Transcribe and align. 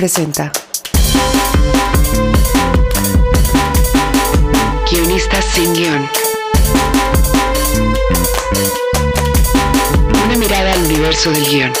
Presenta. 0.00 0.50
Guionistas 4.90 5.44
sin 5.44 5.74
guion. 5.74 6.08
Una 10.24 10.36
mirada 10.38 10.72
al 10.72 10.84
universo 10.84 11.30
del 11.32 11.44
guion. 11.44 11.72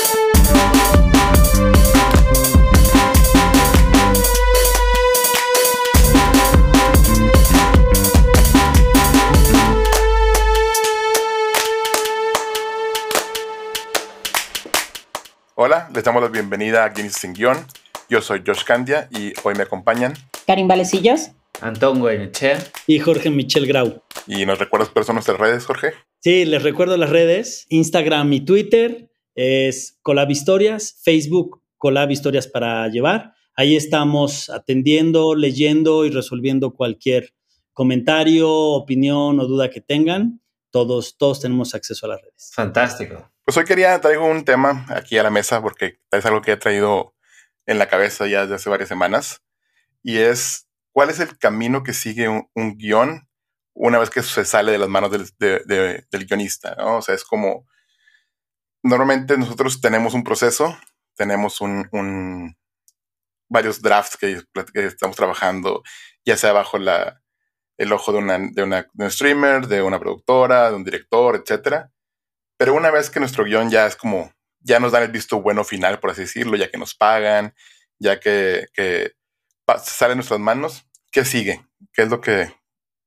Hola, 15.54 15.88
les 15.94 16.04
damos 16.04 16.22
la 16.22 16.28
bienvenida 16.28 16.84
a 16.84 16.90
Guinness 16.90 17.14
sin 17.14 17.32
guion. 17.32 17.79
Yo 18.10 18.20
soy 18.20 18.42
Josh 18.44 18.64
Candia 18.64 19.08
y 19.12 19.32
hoy 19.44 19.54
me 19.54 19.62
acompañan. 19.62 20.14
Karim 20.44 20.66
Valecillos. 20.66 21.30
Antón 21.60 22.00
Goyenechea. 22.00 22.58
Y 22.88 22.98
Jorge 22.98 23.30
Michel 23.30 23.68
Grau. 23.68 24.02
¿Y 24.26 24.44
nos 24.46 24.58
recuerdas 24.58 24.88
cuáles 24.88 25.06
son 25.06 25.14
nuestras 25.14 25.38
redes, 25.38 25.64
Jorge? 25.64 25.92
Sí, 26.18 26.44
les 26.44 26.64
recuerdo 26.64 26.96
las 26.96 27.10
redes, 27.10 27.66
Instagram 27.68 28.32
y 28.32 28.40
Twitter 28.44 29.12
es 29.36 30.00
Colab 30.02 30.28
Historias, 30.28 31.00
Facebook 31.04 31.62
Colab 31.76 32.10
Historias 32.10 32.48
para 32.48 32.88
llevar. 32.88 33.34
Ahí 33.54 33.76
estamos 33.76 34.50
atendiendo, 34.50 35.36
leyendo 35.36 36.04
y 36.04 36.10
resolviendo 36.10 36.72
cualquier 36.72 37.32
comentario, 37.72 38.50
opinión 38.50 39.38
o 39.38 39.46
duda 39.46 39.70
que 39.70 39.80
tengan. 39.80 40.40
Todos, 40.72 41.16
todos 41.16 41.38
tenemos 41.38 41.76
acceso 41.76 42.06
a 42.06 42.08
las 42.08 42.22
redes. 42.22 42.50
Fantástico. 42.56 43.30
Pues 43.44 43.56
hoy 43.56 43.64
quería 43.64 44.00
traigo 44.00 44.26
un 44.26 44.44
tema 44.44 44.84
aquí 44.88 45.16
a 45.16 45.22
la 45.22 45.30
mesa 45.30 45.62
porque 45.62 46.00
es 46.10 46.26
algo 46.26 46.42
que 46.42 46.52
he 46.52 46.56
traído 46.56 47.14
en 47.70 47.78
la 47.78 47.88
cabeza 47.88 48.26
ya 48.26 48.42
desde 48.42 48.56
hace 48.56 48.68
varias 48.68 48.88
semanas 48.88 49.42
y 50.02 50.18
es 50.18 50.68
cuál 50.92 51.10
es 51.10 51.20
el 51.20 51.38
camino 51.38 51.84
que 51.84 51.92
sigue 51.92 52.28
un, 52.28 52.48
un 52.54 52.76
guion 52.76 53.28
una 53.74 53.98
vez 53.98 54.10
que 54.10 54.22
se 54.22 54.44
sale 54.44 54.72
de 54.72 54.78
las 54.78 54.88
manos 54.88 55.12
del, 55.12 55.28
de, 55.38 55.62
de, 55.66 56.04
del 56.10 56.26
guionista, 56.26 56.74
¿no? 56.74 56.96
O 56.96 57.02
sea, 57.02 57.14
es 57.14 57.24
como 57.24 57.68
normalmente 58.82 59.38
nosotros 59.38 59.80
tenemos 59.80 60.14
un 60.14 60.24
proceso, 60.24 60.76
tenemos 61.14 61.60
un, 61.60 61.88
un 61.92 62.56
varios 63.48 63.80
drafts 63.80 64.16
que, 64.16 64.42
que, 64.74 64.86
estamos 64.86 65.16
trabajando, 65.16 65.82
ya 66.24 66.36
sea 66.36 66.52
bajo 66.52 66.78
la, 66.78 67.22
el 67.78 67.92
ojo 67.92 68.12
de, 68.12 68.18
una, 68.18 68.38
de, 68.38 68.62
una, 68.64 68.88
de 68.92 69.04
un 69.04 69.10
streamer, 69.10 69.68
de 69.68 69.82
una 69.82 70.00
productora, 70.00 70.70
de 70.70 70.76
un 70.76 70.84
director, 70.84 71.36
etcétera 71.36 71.92
pero 72.60 72.74
una 72.74 72.90
vez 72.90 73.08
que 73.08 73.20
nuestro 73.20 73.44
guion 73.44 73.70
ya 73.70 73.86
es 73.86 73.96
como, 73.96 74.34
ya 74.60 74.80
nos 74.80 74.92
dan 74.92 75.02
el 75.02 75.10
visto 75.10 75.40
bueno 75.40 75.64
final, 75.64 76.00
por 76.00 76.10
así 76.10 76.22
decirlo, 76.22 76.56
ya 76.56 76.70
que 76.70 76.78
nos 76.78 76.94
pagan, 76.94 77.54
ya 77.98 78.20
que, 78.20 78.66
que 78.72 79.12
sale 79.82 80.12
en 80.12 80.18
nuestras 80.18 80.40
manos, 80.40 80.86
¿qué 81.10 81.24
sigue? 81.24 81.64
¿Qué 81.92 82.02
es 82.02 82.08
lo 82.10 82.20
que, 82.20 82.52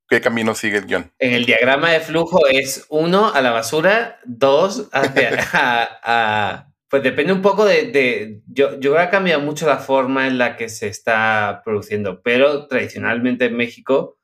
qué 0.08 0.20
camino 0.20 0.54
sigue 0.54 0.78
el 0.78 0.86
guion? 0.86 1.12
En 1.18 1.32
el 1.32 1.46
diagrama 1.46 1.90
de 1.90 2.00
flujo 2.00 2.46
es 2.46 2.86
uno 2.88 3.32
a 3.32 3.40
la 3.40 3.50
basura, 3.50 4.20
dos 4.24 4.88
hacia, 4.92 5.48
a, 5.52 5.88
a, 6.02 6.72
pues 6.88 7.02
depende 7.02 7.32
un 7.32 7.42
poco 7.42 7.64
de, 7.64 7.90
de, 7.90 8.42
yo, 8.46 8.78
yo 8.78 8.92
creo 8.92 8.94
que 8.94 9.02
ha 9.02 9.10
cambiado 9.10 9.40
mucho 9.40 9.66
la 9.66 9.78
forma 9.78 10.26
en 10.26 10.38
la 10.38 10.56
que 10.56 10.68
se 10.68 10.88
está 10.88 11.62
produciendo, 11.64 12.22
pero 12.22 12.66
tradicionalmente 12.66 13.46
en 13.46 13.56
México 13.56 14.18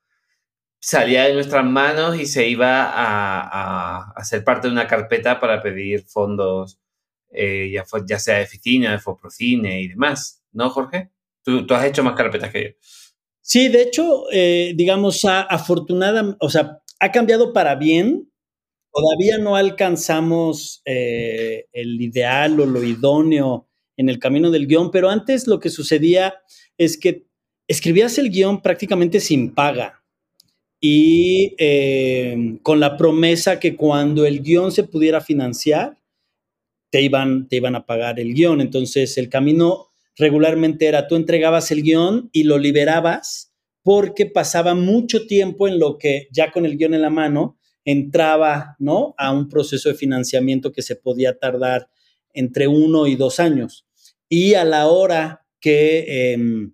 salía 0.81 1.25
de 1.25 1.34
nuestras 1.34 1.64
manos 1.64 2.19
y 2.19 2.27
se 2.27 2.47
iba 2.48 2.85
a, 2.85 3.41
a, 3.41 4.12
a 4.17 4.24
ser 4.24 4.45
parte 4.45 4.68
de 4.68 4.73
una 4.73 4.86
carpeta 4.86 5.39
para 5.39 5.62
pedir 5.62 6.05
fondos, 6.07 6.80
eh, 7.30 7.70
ya, 7.73 7.85
ya 8.07 8.18
sea 8.18 8.39
de 8.39 8.45
oficina, 8.45 8.92
de 8.92 8.98
Foprocine 8.98 9.80
y 9.80 9.89
demás, 9.89 10.42
¿no, 10.52 10.70
Jorge? 10.70 11.11
Tú, 11.42 11.67
tú, 11.67 11.74
has 11.74 11.86
hecho 11.86 12.05
más 12.05 12.14
carpetas 12.14 12.51
que 12.52 12.63
yo. 12.63 12.70
Sí, 13.41 13.68
de 13.68 13.83
hecho, 13.83 14.24
eh, 14.33 14.73
digamos, 14.77 15.24
afortunada, 15.24 16.36
o 16.41 16.51
sea, 16.51 16.80
ha 17.01 17.11
cambiado 17.11 17.52
para 17.52 17.74
bien. 17.74 18.30
Todavía 18.92 19.39
no 19.39 19.57
alcanzamos 19.57 20.83
eh, 20.85 21.67
el 21.73 22.01
ideal 22.01 22.61
o 22.61 22.67
lo 22.67 22.83
idóneo 22.83 23.68
en 23.97 24.08
el 24.08 24.18
camino 24.18 24.51
del 24.51 24.67
guion, 24.67 24.91
pero 24.91 25.11
antes 25.11 25.47
lo 25.47 25.61
que 25.61 25.70
sucedía 25.70 26.35
es 26.77 26.97
que 26.98 27.27
escribías 27.68 28.18
el 28.18 28.30
guion 28.30 28.62
prácticamente 28.62 29.20
sin 29.20 29.55
paga 29.55 30.02
y 30.80 31.55
eh, 31.58 32.58
con 32.62 32.80
la 32.80 32.97
promesa 32.97 33.61
que 33.61 33.77
cuando 33.77 34.24
el 34.24 34.42
guion 34.42 34.73
se 34.73 34.85
pudiera 34.85 35.20
financiar, 35.20 35.99
te 36.90 37.02
iban, 37.02 37.48
te 37.48 37.56
iban 37.56 37.74
a 37.74 37.86
pagar 37.86 38.20
el 38.20 38.34
guion. 38.34 38.61
Entonces 38.61 39.17
el 39.18 39.28
camino 39.28 39.86
regularmente 40.17 40.86
era 40.86 41.08
tú 41.08 41.17
entregabas 41.17 41.70
el 41.70 41.83
guion 41.83 42.30
y 42.33 42.42
lo 42.42 42.58
liberabas 42.58 43.52
porque 43.83 44.27
pasaba 44.27 44.74
mucho 44.74 45.27
tiempo 45.27 45.67
en 45.67 45.79
lo 45.79 45.96
que 45.96 46.29
ya 46.30 46.52
con 46.52 46.67
el 46.67 46.77
guion 46.77 46.95
en 46.95 47.02
la 47.02 47.11
mano 47.11 47.58
entraba 47.84 48.77
¿no? 48.79 49.14
a 49.17 49.33
un 49.33 49.48
proceso 49.48 49.89
de 49.89 49.95
financiamiento 49.95 50.73
que 50.73 50.83
se 50.83 50.96
podía 50.96 51.39
tardar 51.39 51.89
entre 52.34 52.68
uno 52.68 53.06
y 53.06 53.17
dos 53.17 53.40
años. 53.40 53.86
Y 54.29 54.55
a 54.55 54.64
la 54.64 54.89
hora 54.89 55.46
que... 55.61 56.34
Eh, 56.34 56.70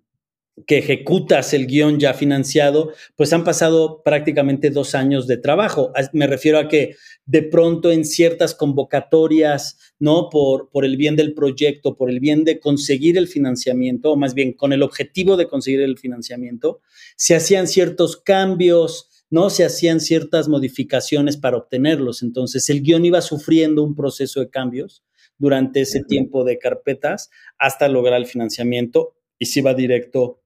que 0.65 0.79
ejecutas 0.79 1.53
el 1.53 1.67
guion 1.67 1.99
ya 1.99 2.13
financiado, 2.13 2.91
pues 3.15 3.31
han 3.31 3.43
pasado 3.43 4.01
prácticamente 4.03 4.71
dos 4.71 4.95
años 4.95 5.27
de 5.27 5.37
trabajo. 5.37 5.91
Me 6.13 6.25
refiero 6.25 6.57
a 6.57 6.67
que 6.67 6.95
de 7.25 7.43
pronto 7.43 7.91
en 7.91 8.05
ciertas 8.05 8.55
convocatorias, 8.55 9.77
¿no? 9.99 10.29
Por, 10.29 10.69
por 10.69 10.83
el 10.83 10.97
bien 10.97 11.15
del 11.15 11.33
proyecto, 11.33 11.95
por 11.95 12.09
el 12.09 12.19
bien 12.19 12.43
de 12.43 12.59
conseguir 12.59 13.17
el 13.17 13.27
financiamiento, 13.27 14.11
o 14.11 14.15
más 14.15 14.33
bien 14.33 14.53
con 14.53 14.73
el 14.73 14.81
objetivo 14.81 15.37
de 15.37 15.47
conseguir 15.47 15.81
el 15.81 15.99
financiamiento, 15.99 16.81
se 17.15 17.35
hacían 17.35 17.67
ciertos 17.67 18.17
cambios, 18.17 19.09
¿no? 19.29 19.51
Se 19.51 19.63
hacían 19.63 19.99
ciertas 19.99 20.47
modificaciones 20.47 21.37
para 21.37 21.57
obtenerlos. 21.57 22.23
Entonces 22.23 22.67
el 22.69 22.81
guion 22.81 23.05
iba 23.05 23.21
sufriendo 23.21 23.83
un 23.83 23.95
proceso 23.95 24.39
de 24.39 24.49
cambios 24.49 25.03
durante 25.37 25.81
ese 25.81 26.03
tiempo 26.03 26.43
de 26.43 26.57
carpetas 26.57 27.29
hasta 27.59 27.87
lograr 27.87 28.19
el 28.19 28.25
financiamiento 28.25 29.13
y 29.37 29.45
se 29.45 29.59
iba 29.59 29.75
directo 29.75 30.41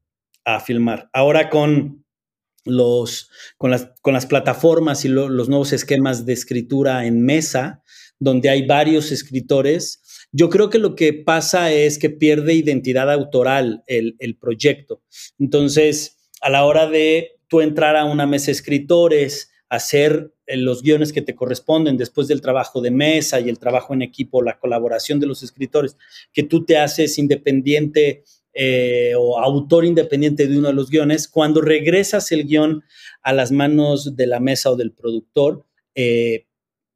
a 0.46 0.60
filmar. 0.60 1.10
Ahora 1.14 1.50
con 1.50 2.06
los, 2.66 3.30
con 3.58 3.72
las, 3.72 3.92
con 4.02 4.14
las 4.14 4.26
plataformas 4.26 5.06
y 5.06 5.08
lo, 5.08 5.30
los 5.30 5.50
nuevos 5.50 5.74
esquemas 5.74 6.26
de 6.26 6.34
escritura 6.34 7.06
en 7.06 7.26
mesa, 7.26 7.84
donde 8.20 8.50
hay 8.50 8.66
varios 8.66 9.12
escritores, 9.12 10.28
yo 10.32 10.50
creo 10.50 10.70
que 10.70 10.78
lo 10.78 10.96
que 10.96 11.14
pasa 11.14 11.72
es 11.72 11.98
que 11.98 12.10
pierde 12.10 12.54
identidad 12.54 13.12
autoral 13.12 13.84
el, 13.88 14.16
el 14.20 14.38
proyecto. 14.38 15.02
Entonces, 15.40 16.20
a 16.42 16.50
la 16.50 16.66
hora 16.66 16.88
de 16.88 17.40
tú 17.48 17.62
entrar 17.62 17.96
a 17.96 18.06
una 18.06 18.28
mesa 18.28 18.48
de 18.48 18.54
escritores, 18.54 19.52
hacer 19.72 20.34
eh, 20.48 20.58
los 20.58 20.84
guiones 20.84 21.14
que 21.14 21.22
te 21.22 21.34
corresponden 21.34 21.98
después 21.98 22.28
del 22.28 22.42
trabajo 22.42 22.82
de 22.82 22.92
mesa 22.92 23.40
y 23.40 23.50
el 23.50 23.58
trabajo 23.58 23.94
en 23.94 24.02
equipo, 24.02 24.42
la 24.42 24.60
colaboración 24.60 25.20
de 25.20 25.28
los 25.28 25.44
escritores, 25.44 25.98
que 26.34 26.44
tú 26.44 26.66
te 26.66 26.78
haces 26.78 27.18
independiente 27.18 28.24
eh, 28.54 29.14
o 29.18 29.40
autor 29.40 29.86
independiente 29.86 30.48
de 30.48 30.58
uno 30.58 30.68
de 30.68 30.74
los 30.74 30.90
guiones, 30.90 31.28
cuando 31.28 31.62
regresas 31.62 32.32
el 32.32 32.46
guion 32.46 32.84
a 33.22 33.34
las 33.34 33.52
manos 33.52 34.16
de 34.16 34.28
la 34.28 34.40
mesa 34.40 34.72
o 34.72 34.76
del 34.76 34.92
productor, 34.92 35.66
eh, 35.96 36.48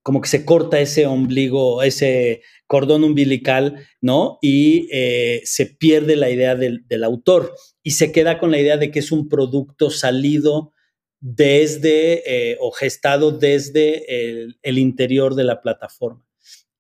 como 0.04 0.22
que 0.22 0.30
se 0.30 0.46
corta 0.46 0.80
ese 0.80 1.06
ombligo, 1.06 1.82
ese 1.82 2.42
cordón 2.68 3.04
umbilical, 3.04 3.88
¿no? 4.02 4.38
Y 4.42 4.88
eh, 4.92 5.42
se 5.46 5.66
pierde 5.66 6.16
la 6.16 6.30
idea 6.30 6.56
del, 6.56 6.84
autor 7.04 7.56
y 7.82 7.92
se 7.92 8.12
queda 8.12 8.38
con 8.38 8.52
la 8.52 8.60
idea 8.60 8.78
de 8.78 8.92
que 8.92 9.00
es 9.00 9.12
un 9.12 9.30
producto 9.30 9.90
salido 9.90 10.74
desde 11.22 12.58
o 12.60 12.72
gestado 12.72 13.32
desde 13.32 14.44
el, 14.44 14.60
el 14.62 14.78
interior 14.78 15.34
de 15.34 15.44
la 15.44 15.62
plataforma. 15.62 16.24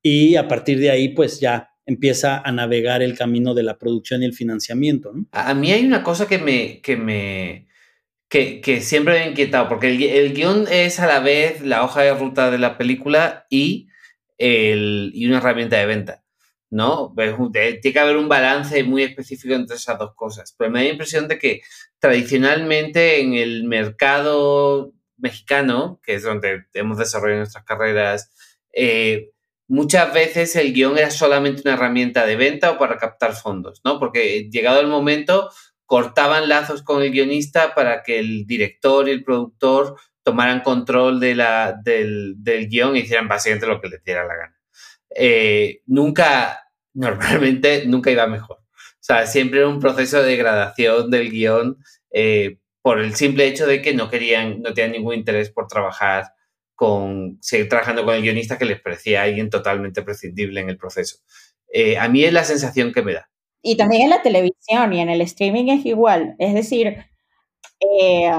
Y 0.03 0.35
a 0.35 0.47
partir 0.47 0.79
de 0.79 0.91
ahí, 0.91 1.09
pues 1.09 1.39
ya 1.39 1.74
empieza 1.85 2.39
a 2.39 2.51
navegar 2.51 3.01
el 3.01 3.17
camino 3.17 3.53
de 3.53 3.63
la 3.63 3.77
producción 3.77 4.23
y 4.23 4.25
el 4.25 4.33
financiamiento. 4.33 5.13
¿no? 5.13 5.25
A 5.31 5.53
mí 5.53 5.71
hay 5.71 5.85
una 5.85 6.03
cosa 6.03 6.27
que 6.27 6.37
me, 6.37 6.81
que 6.81 6.97
me 6.97 7.67
que, 8.27 8.59
que 8.61 8.81
siempre 8.81 9.13
me 9.13 9.19
ha 9.19 9.29
inquietado, 9.29 9.69
porque 9.69 9.87
el, 9.87 10.01
el, 10.01 10.33
guion 10.33 10.65
es 10.69 10.99
a 10.99 11.07
la 11.07 11.19
vez 11.19 11.61
la 11.61 11.83
hoja 11.83 12.01
de 12.01 12.13
ruta 12.13 12.49
de 12.51 12.57
la 12.57 12.77
película 12.77 13.45
y, 13.49 13.87
el, 14.37 15.11
y 15.13 15.27
una 15.27 15.37
herramienta 15.37 15.77
de 15.77 15.85
venta. 15.85 16.25
¿no? 16.69 17.13
Tiene 17.53 17.79
que 17.79 17.99
haber 17.99 18.17
un 18.17 18.27
balance 18.27 18.83
muy 18.83 19.03
específico 19.03 19.53
entre 19.53 19.77
esas 19.77 19.97
dos 19.97 20.13
cosas. 20.15 20.53
Pero 20.57 20.71
me 20.71 20.79
da 20.79 20.85
la 20.85 20.91
impresión 20.91 21.27
de 21.27 21.37
que 21.37 21.61
tradicionalmente 21.99 23.21
en 23.21 23.35
el 23.35 23.63
mercado 23.63 24.93
mexicano, 25.17 25.99
que 26.03 26.15
es 26.15 26.23
donde 26.23 26.65
hemos 26.73 26.97
desarrollado 26.97 27.39
nuestras 27.39 27.63
carreras, 27.63 28.31
eh, 28.73 29.31
muchas 29.67 30.13
veces 30.13 30.55
el 30.55 30.73
guion 30.73 30.97
era 30.97 31.11
solamente 31.11 31.61
una 31.65 31.73
herramienta 31.73 32.25
de 32.25 32.35
venta 32.35 32.71
o 32.71 32.77
para 32.77 32.97
captar 32.97 33.33
fondos, 33.33 33.81
¿no? 33.83 33.99
Porque 33.99 34.49
llegado 34.51 34.79
el 34.79 34.87
momento 34.87 35.49
cortaban 35.85 36.49
lazos 36.49 36.81
con 36.83 37.01
el 37.01 37.11
guionista 37.11 37.75
para 37.75 38.03
que 38.03 38.19
el 38.19 38.45
director 38.45 39.07
y 39.07 39.11
el 39.11 39.23
productor 39.23 39.95
tomaran 40.23 40.61
control 40.61 41.19
de 41.19 41.35
la, 41.35 41.79
del, 41.83 42.35
del 42.37 42.67
guion 42.67 42.95
y 42.95 43.01
hicieran 43.01 43.27
básicamente 43.27 43.67
lo 43.67 43.79
que 43.79 43.89
les 43.89 44.03
diera 44.03 44.25
la 44.25 44.35
gana. 44.35 44.59
Eh, 45.15 45.81
nunca, 45.85 46.59
normalmente, 46.93 47.85
nunca 47.85 48.11
iba 48.11 48.27
mejor. 48.27 48.57
O 48.57 49.07
sea, 49.07 49.27
siempre 49.27 49.59
era 49.59 49.69
un 49.69 49.79
proceso 49.79 50.21
de 50.21 50.29
degradación 50.29 51.11
del 51.11 51.29
guion 51.29 51.77
eh, 52.11 52.57
por 52.81 52.99
el 52.99 53.13
simple 53.15 53.45
hecho 53.47 53.67
de 53.67 53.81
que 53.81 53.93
no 53.93 54.09
querían, 54.09 54.61
no 54.61 54.73
tenían 54.73 54.93
ningún 54.93 55.13
interés 55.13 55.51
por 55.51 55.67
trabajar 55.67 56.33
con, 56.75 57.37
seguir 57.41 57.69
trabajando 57.69 58.05
con 58.05 58.13
el 58.13 58.21
guionista 58.21 58.57
que 58.57 58.65
les 58.65 58.81
parecía 58.81 59.23
alguien 59.23 59.49
totalmente 59.49 60.01
prescindible 60.01 60.61
en 60.61 60.69
el 60.69 60.77
proceso. 60.77 61.17
Eh, 61.71 61.97
a 61.97 62.07
mí 62.07 62.23
es 62.23 62.33
la 62.33 62.43
sensación 62.43 62.93
que 62.93 63.01
me 63.01 63.13
da. 63.13 63.29
Y 63.61 63.77
también 63.77 64.03
en 64.03 64.09
la 64.11 64.21
televisión 64.21 64.93
y 64.93 64.99
en 64.99 65.09
el 65.09 65.21
streaming 65.21 65.69
es 65.69 65.85
igual. 65.85 66.35
Es 66.37 66.53
decir, 66.53 66.97
eh, 67.79 68.31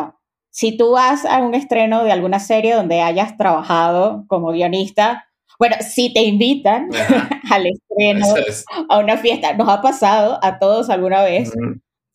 si 0.51 0.77
tú 0.77 0.93
vas 0.93 1.25
a 1.25 1.39
un 1.39 1.55
estreno 1.55 2.05
de 2.05 2.13
alguna 2.13 2.39
serie 2.39 2.75
donde 2.75 3.01
hayas 3.01 3.37
trabajado 3.37 4.25
como 4.29 4.53
guionista, 4.53 5.29
bueno, 5.59 5.77
si 5.81 6.13
te 6.13 6.23
invitan 6.23 6.89
al 7.51 7.67
estreno, 7.67 8.27
a 8.89 8.99
una 8.99 9.17
fiesta, 9.17 9.55
nos 9.55 9.69
ha 9.69 9.83
pasado 9.83 10.39
a 10.43 10.59
todos 10.59 10.91
alguna 10.91 11.23
vez 11.23 11.53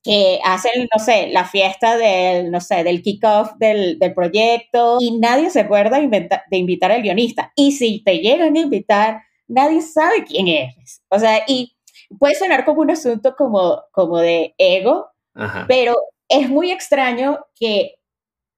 que 0.04 0.40
hacen, 0.44 0.88
no 0.96 1.04
sé, 1.04 1.28
la 1.28 1.46
fiesta 1.46 1.98
del, 1.98 2.52
no 2.52 2.60
sé, 2.60 2.84
del 2.84 3.04
kickoff 3.04 3.54
del, 3.58 4.00
del 4.00 4.14
proyecto 4.14 4.98
y 5.00 5.20
nadie 5.20 5.50
se 5.50 5.60
acuerda 5.60 6.00
de 6.00 6.58
invitar 6.58 6.92
al 6.92 7.02
guionista. 7.02 7.52
Y 7.56 7.74
si 7.74 8.04
te 8.04 8.18
llegan 8.20 8.56
a 8.56 8.60
invitar, 8.60 9.22
nadie 9.48 9.82
sabe 9.82 10.24
quién 10.24 10.48
eres. 10.48 11.04
O 11.10 11.20
sea, 11.20 11.44
y 11.48 11.76
puede 12.20 12.36
sonar 12.36 12.66
como 12.66 12.82
un 12.82 12.92
asunto 12.92 13.36
como, 13.36 13.84
como 13.92 14.18
de 14.18 14.56
ego, 14.58 15.08
pero 15.68 15.96
es 16.28 16.50
muy 16.50 16.72
extraño 16.72 17.40
que 17.56 17.96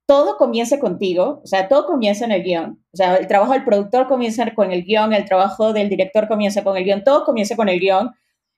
todo 0.06 0.38
comience 0.38 0.80
contigo, 0.80 1.42
o 1.44 1.48
sea, 1.48 1.68
todo 1.68 1.86
comienza 1.86 2.26
en 2.26 2.32
el 2.32 2.44
guion. 2.44 2.84
O 2.94 2.98
sea, 2.98 3.16
el 3.16 3.28
trabajo 3.28 3.54
del 3.54 3.64
productor 3.64 4.08
comienza 4.08 4.46
con 4.54 4.72
el 4.72 4.84
guion, 4.84 5.14
el 5.14 5.26
trabajo 5.26 5.74
del 5.74 5.90
director 5.90 6.28
comienza 6.28 6.64
con 6.64 6.78
el 6.78 6.84
guion, 6.84 7.04
todo 7.04 7.26
comienza 7.26 7.56
con 7.56 7.70
el 7.70 7.80
guion, 7.80 8.12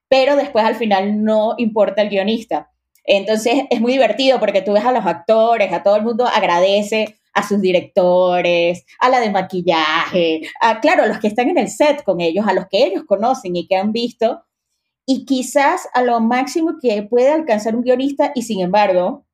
pero 0.09 0.35
después 0.35 0.65
al 0.65 0.75
final 0.75 1.23
no 1.23 1.55
importa 1.57 2.01
el 2.01 2.09
guionista. 2.09 2.71
Entonces 3.05 3.63
es 3.69 3.81
muy 3.81 3.93
divertido 3.93 4.39
porque 4.39 4.61
tú 4.61 4.73
ves 4.73 4.85
a 4.85 4.91
los 4.91 5.05
actores, 5.05 5.71
a 5.71 5.83
todo 5.83 5.95
el 5.95 6.03
mundo 6.03 6.25
agradece 6.25 7.17
a 7.33 7.47
sus 7.47 7.59
directores, 7.59 8.85
a 8.99 9.09
la 9.09 9.19
de 9.19 9.29
maquillaje, 9.29 10.41
a, 10.61 10.79
claro, 10.79 11.03
a 11.03 11.07
los 11.07 11.19
que 11.19 11.27
están 11.27 11.49
en 11.49 11.57
el 11.57 11.69
set 11.69 12.03
con 12.03 12.21
ellos, 12.21 12.47
a 12.47 12.53
los 12.53 12.65
que 12.67 12.85
ellos 12.85 13.03
conocen 13.05 13.55
y 13.55 13.67
que 13.67 13.75
han 13.75 13.91
visto, 13.91 14.43
y 15.05 15.25
quizás 15.25 15.87
a 15.93 16.01
lo 16.01 16.19
máximo 16.21 16.75
que 16.81 17.03
puede 17.03 17.29
alcanzar 17.29 17.75
un 17.75 17.83
guionista 17.83 18.31
y 18.33 18.43
sin 18.43 18.61
embargo 18.61 19.25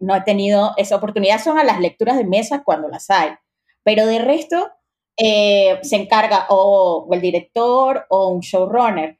no 0.00 0.14
ha 0.14 0.24
tenido 0.24 0.74
esa 0.76 0.96
oportunidad 0.96 1.42
son 1.42 1.58
a 1.58 1.64
las 1.64 1.80
lecturas 1.80 2.16
de 2.18 2.24
mesa 2.24 2.62
cuando 2.64 2.88
las 2.88 3.08
hay, 3.08 3.30
pero 3.84 4.06
de 4.06 4.18
resto 4.18 4.70
eh, 5.16 5.80
se 5.82 5.96
encarga 5.96 6.46
o, 6.50 7.08
el 7.12 7.20
director 7.20 8.06
o 8.08 8.28
un 8.28 8.40
showrunner, 8.40 9.18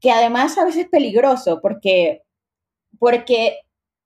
que 0.00 0.12
además 0.12 0.56
a 0.58 0.64
veces 0.64 0.82
es 0.82 0.88
peligroso 0.88 1.60
porque, 1.60 2.22
porque 3.00 3.58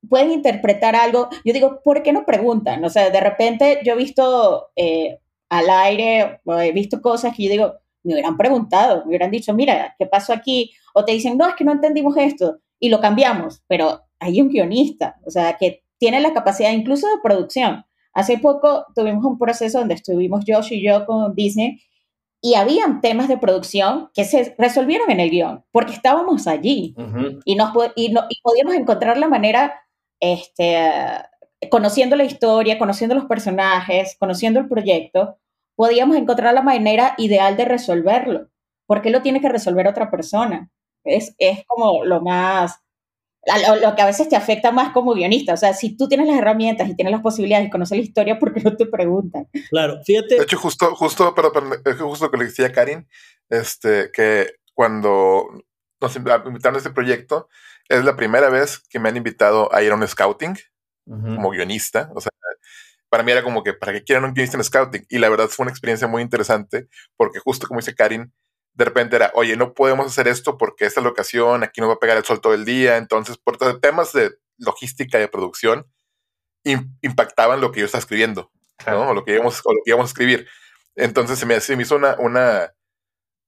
pueden 0.08 0.30
interpretar 0.30 0.96
algo. 0.96 1.28
Yo 1.44 1.52
digo, 1.52 1.82
¿por 1.84 2.02
qué 2.02 2.12
no 2.12 2.24
preguntan? 2.24 2.82
O 2.84 2.88
sea, 2.88 3.10
de 3.10 3.20
repente 3.20 3.80
yo 3.84 3.92
he 3.92 3.96
visto 3.96 4.68
eh, 4.76 5.18
al 5.50 5.68
aire, 5.68 6.40
he 6.46 6.72
visto 6.72 7.02
cosas 7.02 7.36
que 7.36 7.44
yo 7.44 7.50
digo, 7.50 7.74
me 8.02 8.14
hubieran 8.14 8.38
preguntado, 8.38 9.02
me 9.02 9.08
hubieran 9.08 9.30
dicho, 9.30 9.52
mira, 9.52 9.94
¿qué 9.98 10.06
pasó 10.06 10.32
aquí? 10.32 10.72
O 10.94 11.04
te 11.04 11.12
dicen, 11.12 11.36
no, 11.36 11.46
es 11.46 11.54
que 11.54 11.64
no 11.64 11.72
entendimos 11.72 12.16
esto 12.16 12.58
y 12.78 12.88
lo 12.88 13.00
cambiamos, 13.00 13.62
pero 13.66 14.02
hay 14.20 14.40
un 14.40 14.48
guionista, 14.48 15.16
o 15.26 15.30
sea, 15.30 15.56
que 15.58 15.82
tiene 15.98 16.20
la 16.20 16.32
capacidad 16.32 16.70
incluso 16.70 17.06
de 17.08 17.22
producción. 17.22 17.84
Hace 18.12 18.38
poco 18.38 18.86
tuvimos 18.94 19.24
un 19.24 19.38
proceso 19.38 19.78
donde 19.78 19.94
estuvimos 19.94 20.44
Josh 20.46 20.72
y 20.72 20.82
yo 20.82 21.04
con 21.04 21.34
Disney 21.34 21.80
y 22.44 22.56
habían 22.56 23.00
temas 23.00 23.26
de 23.26 23.38
producción 23.38 24.10
que 24.12 24.26
se 24.26 24.54
resolvieron 24.58 25.10
en 25.10 25.18
el 25.18 25.30
guion, 25.30 25.64
porque 25.72 25.94
estábamos 25.94 26.46
allí 26.46 26.94
y, 27.46 27.54
nos, 27.54 27.72
y, 27.96 28.14
y 28.14 28.40
podíamos 28.42 28.74
encontrar 28.74 29.16
la 29.16 29.28
manera 29.28 29.80
este, 30.20 30.90
conociendo 31.70 32.16
la 32.16 32.24
historia, 32.24 32.78
conociendo 32.78 33.14
los 33.14 33.24
personajes, 33.24 34.14
conociendo 34.20 34.60
el 34.60 34.68
proyecto, 34.68 35.38
podíamos 35.74 36.18
encontrar 36.18 36.52
la 36.52 36.60
manera 36.60 37.14
ideal 37.16 37.56
de 37.56 37.64
resolverlo. 37.64 38.48
¿Por 38.86 39.00
qué 39.00 39.08
lo 39.08 39.22
tiene 39.22 39.40
que 39.40 39.48
resolver 39.48 39.88
otra 39.88 40.10
persona? 40.10 40.70
Es, 41.02 41.34
es 41.38 41.64
como 41.66 42.04
lo 42.04 42.20
más, 42.20 42.78
lo, 43.82 43.94
que 43.94 44.02
a 44.02 44.06
veces 44.06 44.28
te 44.28 44.36
afecta 44.36 44.72
más 44.72 44.92
como 44.92 45.14
guionista. 45.14 45.54
O 45.54 45.56
sea, 45.56 45.74
si 45.74 45.96
tú 45.96 46.08
tienes 46.08 46.26
las 46.26 46.38
herramientas 46.38 46.88
y 46.88 46.96
tienes 46.96 47.12
las 47.12 47.22
posibilidades 47.22 47.66
de 47.66 47.70
conocer 47.70 47.98
la 47.98 48.04
historia, 48.04 48.38
¿por 48.38 48.52
qué 48.52 48.60
no 48.60 48.76
te 48.76 48.86
preguntan? 48.86 49.48
Claro, 49.70 50.00
fíjate. 50.04 50.36
De 50.36 50.42
hecho, 50.42 50.58
justo, 50.58 50.94
justo, 50.94 51.34
pero, 51.34 51.52
justo 51.98 52.30
que 52.30 52.36
le 52.38 52.44
decía 52.44 52.72
Karin, 52.72 53.06
este, 53.50 54.10
que 54.12 54.52
cuando 54.72 55.46
nos 56.00 56.16
invitaron 56.16 56.74
a 56.74 56.78
este 56.78 56.90
proyecto, 56.90 57.48
es 57.88 58.04
la 58.04 58.16
primera 58.16 58.48
vez 58.48 58.80
que 58.88 58.98
me 58.98 59.08
han 59.08 59.16
invitado 59.16 59.72
a 59.74 59.82
ir 59.82 59.92
a 59.92 59.94
un 59.94 60.06
scouting 60.06 60.56
como 61.06 61.50
guionista. 61.50 62.10
O 62.14 62.20
sea, 62.20 62.30
para 63.10 63.22
mí 63.22 63.32
era 63.32 63.42
como 63.42 63.62
que, 63.62 63.74
¿para 63.74 63.92
qué 63.92 64.02
quieren 64.02 64.24
un 64.24 64.32
guionista 64.32 64.56
en 64.56 64.64
scouting? 64.64 65.06
Y 65.08 65.18
la 65.18 65.28
verdad 65.28 65.48
fue 65.48 65.64
una 65.64 65.70
experiencia 65.70 66.08
muy 66.08 66.22
interesante 66.22 66.88
porque 67.16 67.38
justo 67.38 67.66
como 67.66 67.80
dice 67.80 67.94
Karin, 67.94 68.32
de 68.74 68.84
repente 68.84 69.16
era, 69.16 69.30
oye, 69.34 69.56
no 69.56 69.72
podemos 69.72 70.06
hacer 70.06 70.28
esto 70.28 70.58
porque 70.58 70.84
esta 70.84 71.00
locación, 71.00 71.62
aquí 71.62 71.80
nos 71.80 71.90
va 71.90 71.94
a 71.94 71.98
pegar 71.98 72.16
el 72.16 72.24
sol 72.24 72.40
todo 72.40 72.54
el 72.54 72.64
día. 72.64 72.96
Entonces, 72.96 73.38
por 73.38 73.56
temas 73.80 74.12
de 74.12 74.32
logística 74.58 75.18
y 75.18 75.22
de 75.22 75.28
producción, 75.28 75.86
impactaban 77.02 77.60
lo 77.60 77.72
que 77.72 77.80
yo 77.80 77.86
estaba 77.86 78.00
escribiendo, 78.00 78.50
¿no? 78.86 79.10
O 79.10 79.14
lo 79.14 79.24
que 79.24 79.34
íbamos, 79.34 79.60
o 79.64 79.72
lo 79.72 79.80
que 79.84 79.90
íbamos 79.90 80.06
a 80.06 80.12
escribir. 80.12 80.48
Entonces 80.96 81.38
se 81.38 81.46
me, 81.46 81.60
se 81.60 81.76
me 81.76 81.82
hizo 81.82 81.96
una, 81.96 82.16
una, 82.18 82.72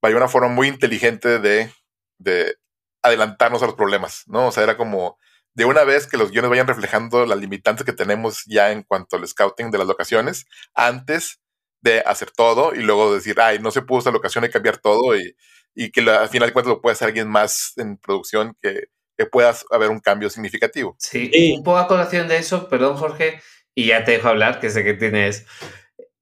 una 0.01 0.27
forma 0.27 0.49
muy 0.49 0.67
inteligente 0.67 1.39
de, 1.39 1.71
de 2.19 2.55
adelantarnos 3.01 3.63
a 3.63 3.65
los 3.65 3.75
problemas, 3.75 4.23
¿no? 4.27 4.47
O 4.47 4.51
sea, 4.51 4.63
era 4.63 4.77
como 4.77 5.17
de 5.53 5.65
una 5.65 5.83
vez 5.83 6.05
que 6.07 6.17
los 6.17 6.31
guiones 6.31 6.49
vayan 6.49 6.67
reflejando 6.67 7.25
las 7.25 7.39
limitantes 7.39 7.85
que 7.85 7.93
tenemos 7.93 8.43
ya 8.45 8.71
en 8.71 8.83
cuanto 8.83 9.15
al 9.15 9.27
scouting 9.27 9.71
de 9.71 9.79
las 9.79 9.87
locaciones, 9.87 10.45
antes 10.75 11.39
de 11.81 11.99
hacer 12.01 12.31
todo 12.31 12.73
y 12.73 12.79
luego 12.79 13.13
decir, 13.13 13.39
ay, 13.39 13.59
no 13.59 13.71
se 13.71 13.81
pudo 13.81 13.99
esa 13.99 14.11
locación, 14.11 14.43
que 14.43 14.49
cambiar 14.49 14.77
todo 14.77 15.17
y, 15.17 15.35
y 15.75 15.91
que 15.91 16.01
al 16.01 16.29
final 16.29 16.49
de 16.49 16.53
cuentas 16.53 16.73
lo 16.73 16.81
puede 16.81 16.93
hacer 16.93 17.09
alguien 17.09 17.27
más 17.27 17.73
en 17.77 17.97
producción 17.97 18.55
que, 18.61 18.89
que 19.17 19.25
pueda 19.25 19.55
haber 19.71 19.89
un 19.89 19.99
cambio 19.99 20.29
significativo. 20.29 20.95
Sí, 20.99 21.53
un 21.55 21.63
poco 21.63 21.77
a 21.77 21.87
colación 21.87 22.27
de 22.27 22.37
eso, 22.37 22.67
perdón 22.69 22.97
Jorge, 22.97 23.41
y 23.75 23.87
ya 23.87 24.03
te 24.03 24.13
dejo 24.13 24.29
hablar, 24.29 24.59
que 24.59 24.69
sé 24.69 24.83
que 24.83 24.93
tienes 24.93 25.45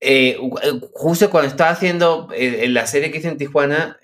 eh, 0.07 0.37
eh, 0.61 0.81
justo 0.93 1.31
cuando 1.31 1.49
estaba 1.49 1.71
haciendo 1.71 2.27
eh, 2.31 2.65
en 2.65 2.75
la 2.75 2.85
serie 2.85 3.09
que 3.09 3.17
hice 3.17 3.29
en 3.29 3.37
Tijuana, 3.37 3.97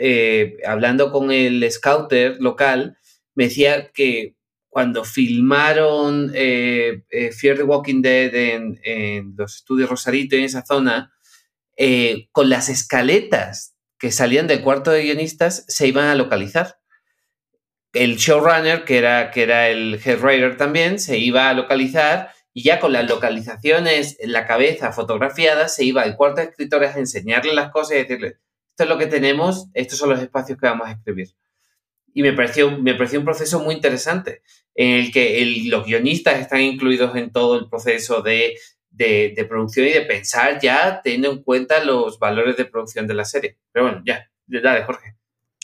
hablando 0.66 1.12
con 1.12 1.32
el 1.32 1.70
scouter 1.72 2.38
local, 2.40 2.98
me 3.36 3.46
decía 3.46 3.92
que 3.92 4.36
cuando 4.70 5.04
filmaron 5.04 6.32
Fear 6.32 7.58
the 7.58 7.64
Walking 7.64 8.02
Dead 8.02 8.34
en, 8.34 9.36
los 9.38 9.58
estudios 9.58 9.90
Rosarito, 9.90 10.36
en 10.36 10.46
esa 10.46 10.66
zona, 10.66 11.14
con 12.32 12.50
las 12.50 12.70
escaletas 12.70 13.75
que 13.98 14.12
salían 14.12 14.48
del 14.48 14.62
cuarto 14.62 14.92
de 14.92 15.04
guionistas 15.04 15.63
se 15.68 15.88
iban 15.88 16.06
a 16.06 16.16
localizar. 16.16 16.80
El 17.94 18.18
showrunner, 18.18 18.84
que 18.84 18.98
era, 18.98 19.32
que 19.32 19.44
era 19.44 19.70
el 19.70 20.01
head 20.04 20.20
writer 20.20 20.58
también, 20.58 21.00
se 21.00 21.18
iba 21.18 21.50
a 21.50 21.54
localizar 21.54 22.32
y 22.54 22.63
ya 22.63 22.80
con 22.80 22.94
las 22.94 23.08
localizaciones 23.08 24.18
en 24.20 24.34
la 24.34 24.48
cabeza 24.48 24.92
fotografiadas 24.92 25.75
se 25.75 25.86
iba 25.86 26.01
al 26.01 26.16
cuarto 26.16 26.42
de 26.42 26.48
escritores 26.48 26.96
a 26.96 27.00
enseñarle 27.00 27.54
las 27.54 27.72
cosas 27.72 27.92
y 27.92 28.00
decirle, 28.00 28.38
esto 28.72 28.84
es 28.84 28.90
lo 28.90 28.98
que 28.98 29.08
tenemos, 29.08 29.68
estos 29.74 30.00
son 30.00 30.10
los 30.10 30.22
espacios 30.22 30.58
que 30.60 30.66
vamos 30.66 30.88
a 30.88 30.94
escribir. 30.94 31.30
Y 32.13 32.24
me 32.24 32.34
pareció, 32.34 32.72
me 32.72 32.96
pareció 32.96 33.20
un 33.20 33.25
proceso 33.25 33.60
muy 33.60 33.75
interesante, 33.75 34.42
en 34.75 35.00
el 35.00 35.12
que 35.12 35.46
los 35.68 35.86
guionistas 35.86 36.40
están 36.40 36.62
incluidos 36.62 37.16
en 37.16 37.32
todo 37.32 37.58
el 37.58 37.70
proceso 37.70 38.22
de, 38.22 38.56
de, 38.92 39.46
producción 39.48 39.88
y 39.88 39.92
de 39.92 40.02
pensar 40.02 40.60
ya 40.62 41.02
teniendo 41.04 41.32
en 41.32 41.44
cuenta 41.44 41.84
los 41.84 42.20
valores 42.20 42.58
de 42.58 42.66
producción 42.66 43.08
de 43.08 43.14
la 43.14 43.26
serie. 43.26 43.58
Pero 43.72 43.86
bueno, 43.86 44.04
ya, 44.06 44.30
dale, 44.48 44.84
Jorge. 44.84 45.16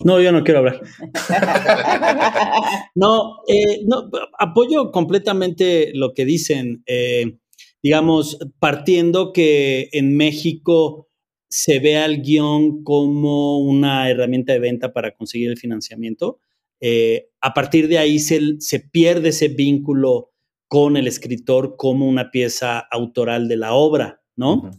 No, 0.04 0.22
yo 0.22 0.32
no 0.32 0.44
quiero 0.44 0.60
hablar. 0.60 0.80
no, 2.96 3.40
eh, 3.48 3.80
no, 3.86 4.10
apoyo 4.38 4.92
completamente 4.92 5.92
lo 5.94 6.14
que 6.14 6.26
dicen. 6.26 6.84
Eh, 6.86 7.38
digamos, 7.82 8.38
partiendo 8.60 9.34
que 9.34 9.90
en 9.92 10.16
México 10.18 11.10
se 11.50 11.80
ve 11.80 11.98
al 11.98 12.22
guion 12.22 12.84
como 12.84 13.60
una 13.60 14.10
herramienta 14.10 14.54
de 14.54 14.60
venta 14.60 14.94
para 14.94 15.16
conseguir 15.16 15.50
el 15.50 15.58
financiamiento. 15.58 16.40
Eh, 16.80 17.30
a 17.42 17.54
partir 17.54 17.88
de 17.88 17.98
ahí 17.98 18.20
se, 18.20 18.40
se, 18.60 18.80
pierde 18.80 19.30
ese 19.30 19.48
vínculo 19.48 20.32
con 20.68 20.98
el 20.98 21.08
escritor 21.08 21.76
como 21.78 22.08
una 22.08 22.32
pieza 22.32 22.80
autoral 22.80 23.48
de 23.48 23.58
la 23.58 23.74
obra, 23.74 24.22
¿no? 24.36 24.72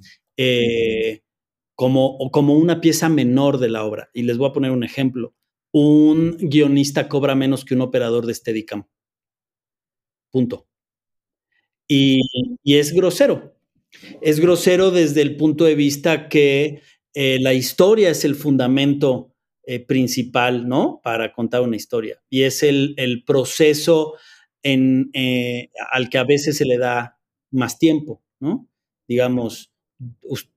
como, 1.78 2.18
como 2.32 2.54
una 2.54 2.80
pieza 2.80 3.08
menor 3.08 3.58
de 3.58 3.68
la 3.68 3.84
obra. 3.84 4.10
Y 4.12 4.22
les 4.22 4.36
voy 4.36 4.48
a 4.48 4.52
poner 4.52 4.72
un 4.72 4.82
ejemplo. 4.82 5.36
Un 5.72 6.36
guionista 6.40 7.08
cobra 7.08 7.36
menos 7.36 7.64
que 7.64 7.74
un 7.74 7.82
operador 7.82 8.26
de 8.26 8.34
Steadicam. 8.34 8.88
Punto. 10.32 10.66
Y, 11.86 12.20
es 12.64 12.92
grosero. 12.92 13.54
Es 14.20 14.40
grosero 14.40 14.90
desde 14.90 15.22
el 15.22 15.36
punto 15.36 15.64
de 15.64 15.76
vista 15.76 16.28
que 16.28 16.82
eh, 17.14 17.38
la 17.40 17.54
historia 17.54 18.10
es 18.10 18.24
el 18.24 18.34
fundamento 18.34 19.34
eh, 19.64 19.78
principal, 19.78 20.68
¿no? 20.68 21.00
Para 21.04 21.32
contar 21.32 21.62
una 21.62 21.76
historia. 21.76 22.20
Y 22.28 22.42
es 22.42 22.64
el, 22.64 22.94
el 22.96 23.24
proceso 23.24 24.14
en, 24.62 25.10
eh, 25.12 25.70
al 25.92 26.08
que 26.08 26.18
a 26.18 26.24
veces 26.24 26.56
se 26.56 26.64
le 26.64 26.78
da 26.78 27.18
más 27.50 27.78
tiempo, 27.78 28.22
¿no? 28.40 28.68
Digamos, 29.06 29.72